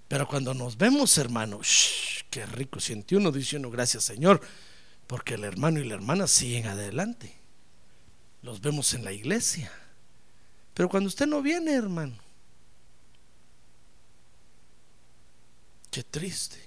Pero 0.07 0.27
cuando 0.27 0.53
nos 0.53 0.77
vemos, 0.77 1.17
hermanos, 1.17 2.25
qué 2.29 2.45
rico 2.45 2.79
siente 2.79 3.15
uno 3.15 3.31
diciendo 3.31 3.71
gracias 3.71 4.03
Señor, 4.03 4.41
porque 5.07 5.35
el 5.35 5.43
hermano 5.43 5.79
y 5.79 5.85
la 5.85 5.95
hermana 5.95 6.27
siguen 6.27 6.67
adelante. 6.67 7.33
Los 8.41 8.61
vemos 8.61 8.93
en 8.93 9.05
la 9.05 9.13
iglesia. 9.13 9.71
Pero 10.73 10.89
cuando 10.89 11.07
usted 11.07 11.27
no 11.27 11.41
viene, 11.41 11.73
hermano, 11.73 12.15
qué 15.91 16.03
triste. 16.03 16.57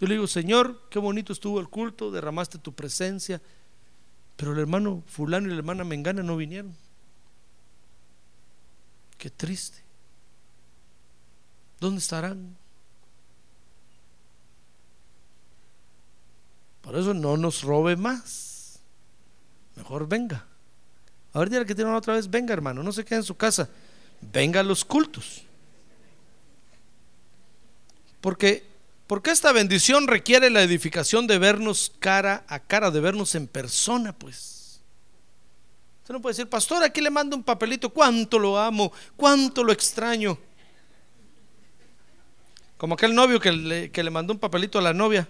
Yo 0.00 0.08
le 0.08 0.14
digo, 0.14 0.26
Señor, 0.26 0.88
qué 0.90 0.98
bonito 0.98 1.32
estuvo 1.32 1.60
el 1.60 1.68
culto, 1.68 2.10
derramaste 2.10 2.58
tu 2.58 2.72
presencia 2.72 3.40
pero 4.38 4.52
el 4.52 4.60
hermano 4.60 5.02
fulano 5.08 5.48
y 5.48 5.50
la 5.50 5.56
hermana 5.56 5.82
Mengana 5.82 6.22
no 6.22 6.36
vinieron. 6.36 6.72
Qué 9.18 9.30
triste. 9.30 9.82
¿Dónde 11.80 11.98
estarán? 11.98 12.56
Por 16.82 16.96
eso 16.96 17.12
no 17.14 17.36
nos 17.36 17.62
robe 17.62 17.96
más. 17.96 18.78
Mejor 19.74 20.08
venga. 20.08 20.46
A 21.32 21.40
ver, 21.40 21.66
que 21.66 21.74
tiene 21.74 21.90
otra 21.90 22.14
vez, 22.14 22.30
venga 22.30 22.52
hermano, 22.52 22.84
no 22.84 22.92
se 22.92 23.04
quede 23.04 23.18
en 23.18 23.24
su 23.24 23.36
casa. 23.36 23.68
Venga 24.20 24.60
a 24.60 24.62
los 24.62 24.84
cultos. 24.84 25.42
Porque 28.20 28.64
esta 29.24 29.52
bendición 29.52 30.06
requiere 30.06 30.50
la 30.50 30.62
edificación 30.62 31.26
de 31.26 31.38
vernos 31.38 31.92
cara 31.98 32.44
a 32.48 32.58
cara, 32.58 32.90
de 32.90 33.00
vernos 33.00 33.34
en 33.34 33.46
persona, 33.46 34.12
pues. 34.12 34.80
Usted 36.02 36.14
no 36.14 36.22
puede 36.22 36.32
decir, 36.32 36.48
pastor, 36.48 36.82
aquí 36.82 37.00
le 37.00 37.10
mando 37.10 37.36
un 37.36 37.42
papelito, 37.42 37.90
cuánto 37.90 38.38
lo 38.38 38.58
amo, 38.58 38.90
cuánto 39.16 39.62
lo 39.62 39.72
extraño. 39.72 40.38
Como 42.78 42.94
aquel 42.94 43.14
novio 43.14 43.38
que 43.38 43.52
le, 43.52 43.90
que 43.90 44.02
le 44.02 44.10
mandó 44.10 44.32
un 44.32 44.38
papelito 44.38 44.78
a 44.78 44.82
la 44.82 44.94
novia. 44.94 45.28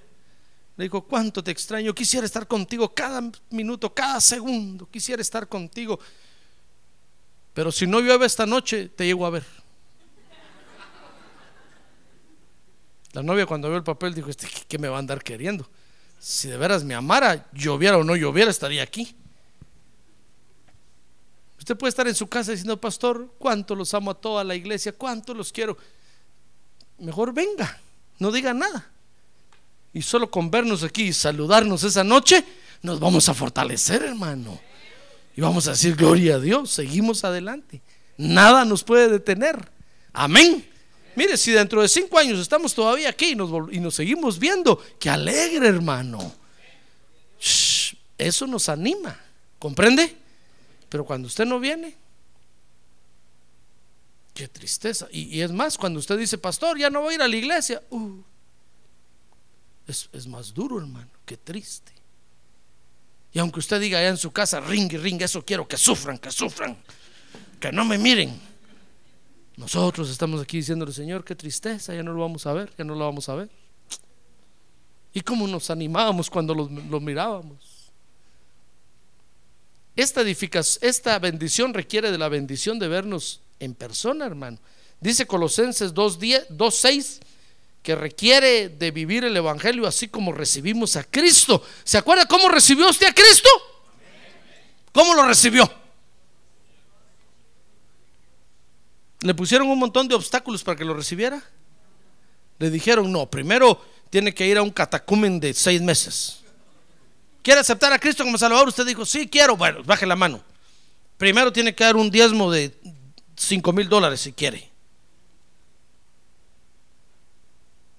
Le 0.76 0.84
dijo, 0.84 1.02
cuánto 1.02 1.42
te 1.42 1.50
extraño, 1.50 1.92
quisiera 1.92 2.24
estar 2.24 2.46
contigo 2.46 2.94
cada 2.94 3.20
minuto, 3.50 3.92
cada 3.92 4.20
segundo, 4.20 4.88
quisiera 4.88 5.20
estar 5.20 5.48
contigo. 5.48 5.98
Pero 7.52 7.72
si 7.72 7.84
no 7.84 7.98
llueve 7.98 8.26
esta 8.26 8.46
noche, 8.46 8.88
te 8.88 9.04
llego 9.04 9.26
a 9.26 9.30
ver. 9.30 9.57
La 13.12 13.22
novia 13.22 13.46
cuando 13.46 13.68
vio 13.68 13.76
el 13.76 13.84
papel 13.84 14.14
dijo, 14.14 14.30
este, 14.30 14.48
¿qué 14.68 14.78
me 14.78 14.88
va 14.88 14.96
a 14.96 14.98
andar 14.98 15.22
queriendo? 15.22 15.68
Si 16.18 16.48
de 16.48 16.56
veras 16.56 16.84
me 16.84 16.94
amara, 16.94 17.48
lloviera 17.52 17.96
o 17.96 18.04
no 18.04 18.16
lloviera, 18.16 18.50
estaría 18.50 18.82
aquí. 18.82 19.14
Usted 21.58 21.76
puede 21.76 21.90
estar 21.90 22.06
en 22.08 22.14
su 22.14 22.26
casa 22.28 22.52
diciendo, 22.52 22.80
pastor, 22.80 23.34
cuánto 23.38 23.74
los 23.74 23.92
amo 23.94 24.10
a 24.10 24.14
toda 24.14 24.44
la 24.44 24.54
iglesia, 24.54 24.92
cuánto 24.92 25.34
los 25.34 25.52
quiero. 25.52 25.76
Mejor 26.98 27.32
venga, 27.32 27.80
no 28.18 28.30
diga 28.30 28.52
nada. 28.54 28.90
Y 29.92 30.02
solo 30.02 30.30
con 30.30 30.50
vernos 30.50 30.82
aquí 30.82 31.04
y 31.04 31.12
saludarnos 31.12 31.82
esa 31.84 32.04
noche, 32.04 32.44
nos 32.82 33.00
vamos 33.00 33.28
a 33.28 33.34
fortalecer, 33.34 34.02
hermano. 34.02 34.60
Y 35.36 35.40
vamos 35.40 35.66
a 35.66 35.70
decir, 35.70 35.96
gloria 35.96 36.36
a 36.36 36.40
Dios, 36.40 36.70
seguimos 36.70 37.24
adelante. 37.24 37.80
Nada 38.16 38.64
nos 38.64 38.82
puede 38.82 39.08
detener. 39.08 39.70
Amén. 40.12 40.67
Mire, 41.18 41.36
si 41.36 41.50
dentro 41.50 41.82
de 41.82 41.88
cinco 41.88 42.16
años 42.16 42.38
estamos 42.38 42.72
todavía 42.72 43.08
aquí 43.08 43.30
y 43.30 43.34
nos, 43.34 43.50
y 43.72 43.80
nos 43.80 43.96
seguimos 43.96 44.38
viendo, 44.38 44.80
qué 45.00 45.10
alegre, 45.10 45.66
hermano. 45.66 46.32
eso 48.16 48.46
nos 48.46 48.68
anima, 48.68 49.20
¿comprende? 49.58 50.16
Pero 50.88 51.04
cuando 51.04 51.26
usted 51.26 51.44
no 51.44 51.58
viene, 51.58 51.96
qué 54.32 54.46
tristeza. 54.46 55.08
Y, 55.10 55.40
es 55.40 55.50
más, 55.50 55.76
cuando 55.76 55.98
usted 55.98 56.16
dice, 56.16 56.38
pastor, 56.38 56.78
ya 56.78 56.88
no 56.88 57.00
voy 57.00 57.14
a 57.14 57.16
ir 57.16 57.22
a 57.22 57.26
la 57.26 57.36
iglesia, 57.36 57.82
uh, 57.90 58.22
es, 59.88 60.08
es, 60.12 60.24
más 60.28 60.54
duro, 60.54 60.78
hermano, 60.78 61.10
qué 61.26 61.36
triste. 61.36 61.90
Y 63.32 63.40
aunque 63.40 63.58
usted 63.58 63.80
diga 63.80 63.98
allá 63.98 64.10
en 64.10 64.18
su 64.18 64.30
casa, 64.30 64.60
ring 64.60 64.88
ring, 64.92 65.20
eso 65.20 65.44
quiero 65.44 65.66
que 65.66 65.78
sufran, 65.78 66.16
que 66.16 66.30
sufran, 66.30 66.76
que 67.58 67.72
no 67.72 67.84
me 67.84 67.98
miren. 67.98 68.40
Nosotros 69.58 70.08
estamos 70.08 70.40
aquí 70.40 70.58
diciéndole, 70.58 70.92
Señor, 70.92 71.24
qué 71.24 71.34
tristeza, 71.34 71.92
ya 71.92 72.04
no 72.04 72.12
lo 72.12 72.20
vamos 72.20 72.46
a 72.46 72.52
ver, 72.52 72.70
ya 72.78 72.84
no 72.84 72.94
lo 72.94 73.04
vamos 73.04 73.28
a 73.28 73.34
ver. 73.34 73.50
Y 75.12 75.20
cómo 75.20 75.48
nos 75.48 75.68
animábamos 75.68 76.30
cuando 76.30 76.54
lo, 76.54 77.00
mirábamos. 77.00 77.90
Esta, 79.96 80.22
esta 80.22 81.18
bendición 81.18 81.74
requiere 81.74 82.12
de 82.12 82.18
la 82.18 82.28
bendición 82.28 82.78
de 82.78 82.86
vernos 82.86 83.40
en 83.58 83.74
persona, 83.74 84.26
hermano. 84.26 84.58
Dice 85.00 85.26
Colosenses 85.26 85.92
2.6 85.92 87.18
que 87.82 87.96
requiere 87.96 88.68
de 88.68 88.92
vivir 88.92 89.24
el 89.24 89.36
Evangelio 89.36 89.88
así 89.88 90.06
como 90.06 90.30
recibimos 90.30 90.94
a 90.94 91.02
Cristo. 91.02 91.60
¿Se 91.82 91.98
acuerda 91.98 92.26
cómo 92.26 92.48
recibió 92.48 92.88
usted 92.88 93.08
a 93.08 93.12
Cristo? 93.12 93.48
¿Cómo 94.92 95.14
lo 95.14 95.26
recibió? 95.26 95.68
Le 99.20 99.34
pusieron 99.34 99.68
un 99.68 99.78
montón 99.78 100.06
de 100.08 100.14
obstáculos 100.14 100.62
para 100.62 100.76
que 100.76 100.84
lo 100.84 100.94
recibiera. 100.94 101.42
Le 102.58 102.70
dijeron, 102.70 103.10
no, 103.10 103.28
primero 103.28 103.84
tiene 104.10 104.34
que 104.34 104.46
ir 104.46 104.58
a 104.58 104.62
un 104.62 104.70
catacumen 104.70 105.40
de 105.40 105.54
seis 105.54 105.80
meses. 105.80 106.40
¿Quiere 107.42 107.60
aceptar 107.60 107.92
a 107.92 107.98
Cristo 107.98 108.24
como 108.24 108.38
Salvador? 108.38 108.68
Usted 108.68 108.86
dijo, 108.86 109.06
sí, 109.06 109.28
quiero. 109.28 109.56
Bueno, 109.56 109.82
baje 109.84 110.06
la 110.06 110.16
mano. 110.16 110.42
Primero 111.16 111.52
tiene 111.52 111.74
que 111.74 111.84
dar 111.84 111.96
un 111.96 112.10
diezmo 112.10 112.50
de 112.50 112.76
5 113.36 113.72
mil 113.72 113.88
dólares 113.88 114.20
si 114.20 114.32
quiere. 114.32 114.68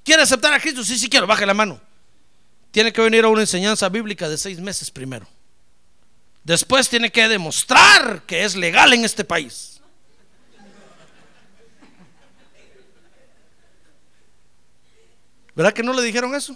¿Quiere 0.03 0.23
aceptar 0.23 0.53
a 0.53 0.59
Cristo? 0.59 0.83
Sí, 0.83 0.97
sí 0.97 1.09
quiero. 1.09 1.27
Baje 1.27 1.45
la 1.45 1.53
mano. 1.53 1.79
Tiene 2.71 2.93
que 2.93 3.01
venir 3.01 3.25
a 3.25 3.29
una 3.29 3.41
enseñanza 3.41 3.89
bíblica 3.89 4.29
de 4.29 4.37
seis 4.37 4.59
meses 4.59 4.91
primero. 4.91 5.27
Después 6.43 6.87
tiene 6.89 7.11
que 7.11 7.27
demostrar 7.27 8.23
que 8.25 8.43
es 8.43 8.55
legal 8.55 8.93
en 8.93 9.03
este 9.03 9.23
país. 9.23 9.78
¿Verdad 15.55 15.73
que 15.73 15.83
no 15.83 15.93
le 15.93 16.01
dijeron 16.03 16.33
eso? 16.35 16.55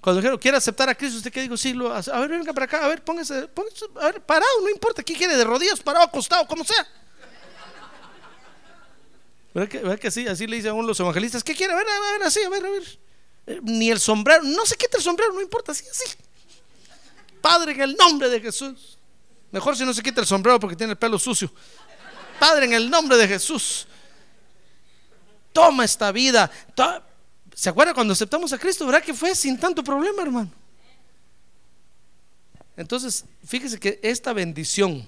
Cuando 0.00 0.20
dijeron, 0.20 0.38
¿quiere 0.38 0.56
aceptar 0.56 0.88
a 0.88 0.94
Cristo? 0.94 1.18
¿Usted 1.18 1.30
qué 1.32 1.42
digo? 1.42 1.56
Sí, 1.56 1.72
lo 1.74 1.92
hace. 1.94 2.10
A 2.10 2.18
ver, 2.20 2.30
venga 2.30 2.52
para 2.52 2.64
acá, 2.64 2.84
a 2.84 2.88
ver, 2.88 3.02
póngase, 3.04 3.48
póngase, 3.48 3.84
a 4.00 4.04
ver, 4.06 4.22
parado, 4.22 4.50
no 4.62 4.70
importa, 4.70 5.02
¿qué 5.02 5.14
quiere? 5.14 5.36
¿De 5.36 5.44
rodillas, 5.44 5.80
parado, 5.80 6.06
acostado, 6.06 6.46
como 6.46 6.64
sea? 6.64 6.86
¿Verdad 9.52 9.68
que, 9.68 9.78
verdad 9.78 9.98
que 9.98 10.10
sí? 10.10 10.26
Así 10.28 10.46
le 10.46 10.56
dicen 10.56 10.70
a 10.70 10.74
uno 10.74 10.86
los 10.88 11.00
evangelistas, 11.00 11.42
¿qué 11.42 11.54
quiere? 11.54 11.72
A 11.72 11.76
ver, 11.76 11.86
a 11.88 12.12
ver, 12.12 12.22
así, 12.22 12.40
a 12.42 12.48
ver, 12.48 12.64
a 12.64 12.70
ver. 12.70 12.98
Eh, 13.46 13.60
Ni 13.62 13.90
el 13.90 13.98
sombrero, 13.98 14.42
no 14.42 14.64
se 14.64 14.76
quita 14.76 14.96
el 14.96 15.02
sombrero, 15.02 15.32
no 15.32 15.40
importa, 15.40 15.72
así, 15.72 15.84
así. 15.90 16.04
Padre, 17.40 17.72
en 17.72 17.80
el 17.82 17.96
nombre 17.96 18.28
de 18.28 18.40
Jesús. 18.40 18.96
Mejor 19.50 19.76
si 19.76 19.84
no 19.84 19.92
se 19.92 20.02
quita 20.02 20.20
el 20.20 20.26
sombrero 20.26 20.60
porque 20.60 20.76
tiene 20.76 20.92
el 20.92 20.98
pelo 20.98 21.18
sucio. 21.18 21.50
Padre, 22.38 22.66
en 22.66 22.74
el 22.74 22.88
nombre 22.88 23.16
de 23.16 23.26
Jesús. 23.26 23.86
Toma 25.52 25.84
esta 25.84 26.12
vida. 26.12 26.48
to- 26.74 27.02
¿Se 27.60 27.68
acuerda 27.68 27.92
cuando 27.92 28.14
aceptamos 28.14 28.54
a 28.54 28.58
Cristo? 28.58 28.86
¿Verdad 28.86 29.02
que 29.02 29.12
fue 29.12 29.34
sin 29.34 29.60
tanto 29.60 29.84
problema, 29.84 30.22
hermano? 30.22 30.50
Entonces, 32.74 33.26
fíjese 33.44 33.78
que 33.78 34.00
esta 34.02 34.32
bendición 34.32 35.06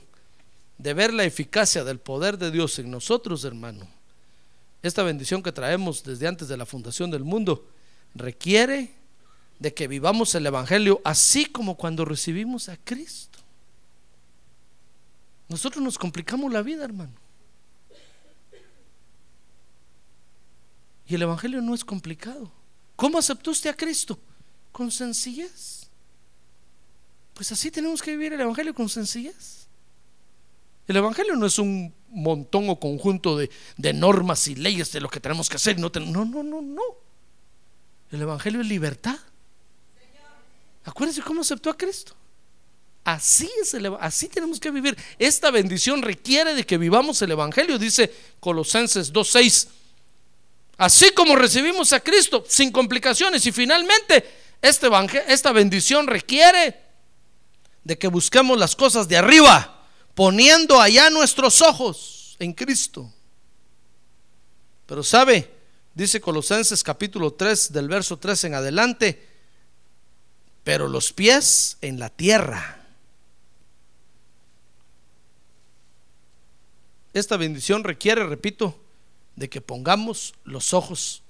de 0.76 0.92
ver 0.92 1.14
la 1.14 1.24
eficacia 1.24 1.82
del 1.82 1.98
poder 1.98 2.36
de 2.36 2.50
Dios 2.50 2.78
en 2.78 2.90
nosotros, 2.90 3.46
hermano, 3.46 3.88
esta 4.82 5.03
bendición 5.03 5.42
que 5.42 5.50
traemos 5.50 6.05
desde 6.05 6.28
antes 6.28 6.46
de 6.46 6.59
la 6.59 6.66
fundación 6.66 7.11
del 7.11 7.24
mundo, 7.24 7.66
requiere 8.14 8.92
de 9.59 9.72
que 9.72 9.88
vivamos 9.88 10.34
el 10.34 10.44
Evangelio 10.44 11.00
así 11.05 11.46
como 11.46 11.78
cuando 11.78 12.05
recibimos 12.05 12.68
a 12.68 12.76
Cristo. 12.76 13.38
Nosotros 15.48 15.82
nos 15.82 15.96
complicamos 15.96 16.53
la 16.53 16.61
vida, 16.61 16.84
hermano. 16.84 17.14
Y 21.12 21.14
el 21.14 21.20
Evangelio 21.20 21.60
no 21.60 21.74
es 21.74 21.84
complicado. 21.84 22.50
¿Cómo 22.96 23.18
aceptó 23.18 23.50
usted 23.50 23.68
a 23.68 23.76
Cristo? 23.76 24.18
Con 24.72 24.90
sencillez. 24.90 25.86
Pues 27.34 27.52
así 27.52 27.70
tenemos 27.70 28.00
que 28.00 28.12
vivir 28.12 28.32
el 28.32 28.40
Evangelio 28.40 28.72
con 28.72 28.88
sencillez. 28.88 29.66
El 30.88 30.96
Evangelio 30.96 31.36
no 31.36 31.44
es 31.44 31.58
un 31.58 31.92
montón 32.08 32.70
o 32.70 32.80
conjunto 32.80 33.36
de, 33.36 33.50
de 33.76 33.92
normas 33.92 34.48
y 34.48 34.54
leyes 34.54 34.90
de 34.90 35.02
lo 35.02 35.10
que 35.10 35.20
tenemos 35.20 35.50
que 35.50 35.56
hacer. 35.56 35.78
No, 35.78 35.92
no, 35.94 36.24
no, 36.24 36.42
no, 36.42 36.62
no. 36.62 36.82
El 38.10 38.22
Evangelio 38.22 38.62
es 38.62 38.66
libertad. 38.66 39.18
Acuérdense 40.82 41.20
cómo 41.20 41.42
aceptó 41.42 41.68
a 41.68 41.76
Cristo. 41.76 42.14
Así 43.04 43.50
es 43.60 43.74
el 43.74 43.84
así 44.00 44.28
tenemos 44.28 44.58
que 44.58 44.70
vivir. 44.70 44.96
Esta 45.18 45.50
bendición 45.50 46.00
requiere 46.00 46.54
de 46.54 46.64
que 46.64 46.78
vivamos 46.78 47.20
el 47.20 47.32
evangelio, 47.32 47.78
dice 47.78 48.10
Colosenses 48.40 49.12
2:6. 49.12 49.81
Así 50.82 51.12
como 51.12 51.36
recibimos 51.36 51.92
a 51.92 52.00
Cristo 52.00 52.44
sin 52.48 52.72
complicaciones 52.72 53.46
y 53.46 53.52
finalmente 53.52 54.56
este 54.60 54.88
esta 55.28 55.52
bendición 55.52 56.08
requiere 56.08 56.76
de 57.84 57.96
que 57.96 58.08
busquemos 58.08 58.58
las 58.58 58.74
cosas 58.74 59.06
de 59.06 59.16
arriba, 59.16 59.86
poniendo 60.16 60.80
allá 60.80 61.08
nuestros 61.08 61.62
ojos 61.62 62.34
en 62.40 62.52
Cristo. 62.52 63.14
Pero 64.86 65.04
sabe, 65.04 65.48
dice 65.94 66.20
Colosenses 66.20 66.82
capítulo 66.82 67.32
3 67.32 67.72
del 67.72 67.86
verso 67.86 68.18
3 68.18 68.42
en 68.42 68.54
adelante, 68.54 69.28
pero 70.64 70.88
los 70.88 71.12
pies 71.12 71.78
en 71.80 72.00
la 72.00 72.08
tierra. 72.08 72.84
Esta 77.14 77.36
bendición 77.36 77.84
requiere, 77.84 78.26
repito, 78.26 78.81
de 79.36 79.48
que 79.48 79.60
pongamos 79.60 80.34
los 80.44 80.74
ojos 80.74 81.22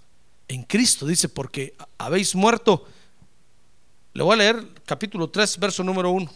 en 0.49 0.63
Cristo. 0.63 1.07
Dice, 1.07 1.29
porque 1.29 1.75
habéis 1.99 2.35
muerto. 2.35 2.87
Le 4.15 4.23
voy 4.23 4.35
a 4.35 4.37
leer 4.37 4.67
capítulo 4.85 5.31
3, 5.31 5.59
verso 5.59 5.83
número 5.83 6.11
1. 6.11 6.31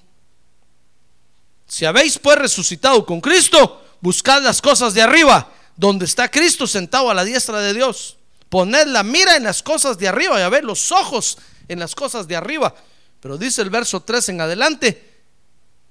Si 1.67 1.85
habéis 1.85 2.19
pues 2.19 2.39
resucitado 2.39 3.05
con 3.05 3.21
Cristo, 3.21 3.83
buscad 4.01 4.43
las 4.43 4.63
cosas 4.63 4.95
de 4.95 5.03
arriba, 5.03 5.53
donde 5.77 6.05
está 6.05 6.31
Cristo 6.31 6.67
sentado 6.67 7.11
a 7.11 7.15
la 7.15 7.25
diestra 7.25 7.61
de 7.61 7.75
Dios. 7.75 8.17
Poned 8.49 8.87
la 8.87 9.03
mira 9.03 9.37
en 9.37 9.43
las 9.43 9.63
cosas 9.63 9.99
de 9.99 10.09
arriba 10.09 10.39
y 10.39 10.43
a 10.43 10.49
ver 10.49 10.65
los 10.65 10.93
ojos 10.93 11.39
en 11.69 11.81
las 11.81 11.95
cosas 11.95 12.29
de 12.29 12.37
arriba. 12.37 12.75
Pero 13.21 13.37
dice 13.37 13.63
el 13.63 13.71
verso 13.71 14.01
3 14.01 14.29
en 14.31 14.41
adelante, 14.41 15.17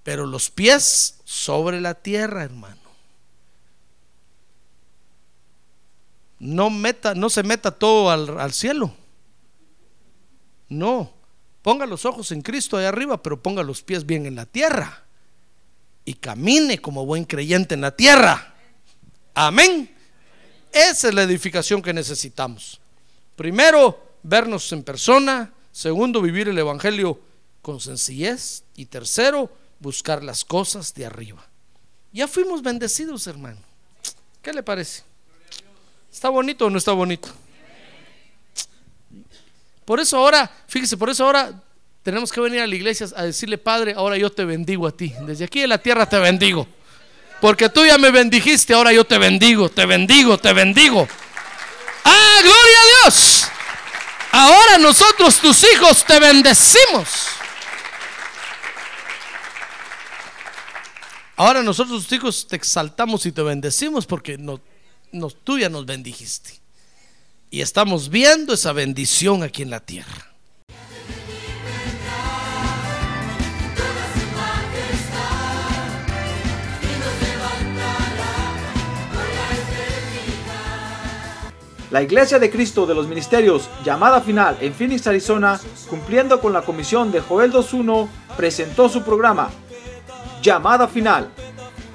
pero 0.04 0.26
los 0.26 0.50
pies 0.50 1.16
sobre 1.26 1.82
la 1.82 1.96
tierra, 1.96 2.44
hermano. 2.44 2.85
No 6.46 6.70
meta, 6.70 7.16
no 7.16 7.32
se 7.32 7.42
meta 7.42 7.72
todo 7.72 8.12
al, 8.12 8.54
cielo. 8.54 8.94
No, 10.70 11.12
ponga 11.64 11.88
los 11.88 12.06
ojos 12.06 12.32
en 12.32 12.44
Cristo 12.44 12.78
ahí 12.78 12.86
arriba, 12.86 13.22
pero 13.24 13.42
ponga 13.42 13.64
los 13.64 13.82
pies 13.82 14.06
bien 14.06 14.28
en 14.28 14.36
la 14.36 14.46
tierra. 14.46 15.06
Y 16.06 16.14
camine 16.14 16.80
como 16.80 17.04
buen 17.04 17.26
creyente 17.26 17.74
en 17.74 17.82
la 17.82 17.96
tierra. 17.96 18.54
Amén. 19.34 19.92
Esa 20.72 21.08
es 21.08 21.16
la 21.16 21.24
edificación 21.24 21.82
que 21.82 21.94
necesitamos. 21.94 22.80
Primero, 23.36 24.18
vernos 24.22 24.72
en 24.72 24.84
persona. 24.84 25.52
Segundo, 25.72 26.22
vivir 26.22 26.48
el 26.48 26.60
Evangelio 26.60 27.20
con 27.64 27.80
sencillez. 27.80 28.64
Y 28.76 28.86
tercero, 28.86 29.52
buscar 29.80 30.24
las 30.24 30.46
cosas 30.46 30.94
de 30.94 31.08
arriba. 31.08 31.44
Ya 32.14 32.28
fuimos 32.28 32.62
bendecidos, 32.62 33.26
hermano. 33.26 33.58
¿Qué 34.44 34.54
le 34.54 34.62
parece? 34.62 35.15
¿Está 36.16 36.30
bonito 36.30 36.68
o 36.68 36.70
no 36.70 36.78
está 36.78 36.94
bonito? 36.94 37.28
Por 39.84 40.00
eso 40.00 40.18
ahora, 40.18 40.50
fíjese, 40.66 40.96
por 40.96 41.10
eso 41.10 41.26
ahora 41.26 41.52
tenemos 42.04 42.32
que 42.32 42.40
venir 42.40 42.62
a 42.62 42.68
la 42.68 42.74
iglesia 42.74 43.08
a 43.18 43.24
decirle, 43.24 43.58
Padre, 43.58 43.96
ahora 43.98 44.18
yo 44.18 44.32
te 44.32 44.46
bendigo 44.46 44.88
a 44.88 44.92
ti. 44.92 45.14
Desde 45.28 45.44
aquí 45.44 45.60
en 45.60 45.68
la 45.68 45.78
tierra 45.78 46.08
te 46.08 46.18
bendigo. 46.18 46.70
Porque 47.42 47.68
tú 47.68 47.86
ya 47.86 47.98
me 47.98 48.12
bendijiste, 48.12 48.74
ahora 48.74 48.94
yo 48.94 49.04
te 49.04 49.18
bendigo, 49.18 49.68
te 49.68 49.86
bendigo, 49.86 50.38
te 50.38 50.54
bendigo. 50.54 51.06
¡Ah, 52.06 52.40
gloria 52.42 52.78
a 52.80 53.04
Dios! 53.04 53.48
Ahora 54.32 54.78
nosotros, 54.78 55.38
tus 55.38 55.66
hijos, 55.66 56.06
te 56.06 56.18
bendecimos. 56.18 57.10
Ahora 61.36 61.62
nosotros, 61.62 62.04
tus 62.04 62.12
hijos, 62.14 62.48
te 62.48 62.56
exaltamos 62.56 63.26
y 63.26 63.34
te 63.34 63.42
bendecimos 63.42 64.06
porque 64.06 64.38
no, 64.38 64.62
nos, 65.16 65.36
tú 65.44 65.58
ya 65.58 65.70
nos 65.70 65.86
bendijiste. 65.86 66.60
Y 67.50 67.62
estamos 67.62 68.10
viendo 68.10 68.54
esa 68.54 68.74
bendición 68.74 69.44
aquí 69.44 69.62
en 69.62 69.70
la 69.70 69.80
tierra. 69.80 70.36
La 81.96 82.02
Iglesia 82.02 82.40
de 82.40 82.52
Cristo 82.52 82.86
de 82.86 82.94
los 82.94 83.08
Ministerios, 83.08 83.70
llamada 83.86 84.20
final 84.20 84.58
en 84.60 84.74
Phoenix, 84.74 85.08
Arizona, 85.08 85.58
cumpliendo 85.90 86.42
con 86.42 86.52
la 86.52 86.62
comisión 86.62 87.10
de 87.10 87.22
Joel 87.22 87.54
2.1, 87.54 88.10
presentó 88.36 88.90
su 88.90 89.02
programa, 89.04 89.50
Llamada 90.42 90.90
Final. 90.90 91.30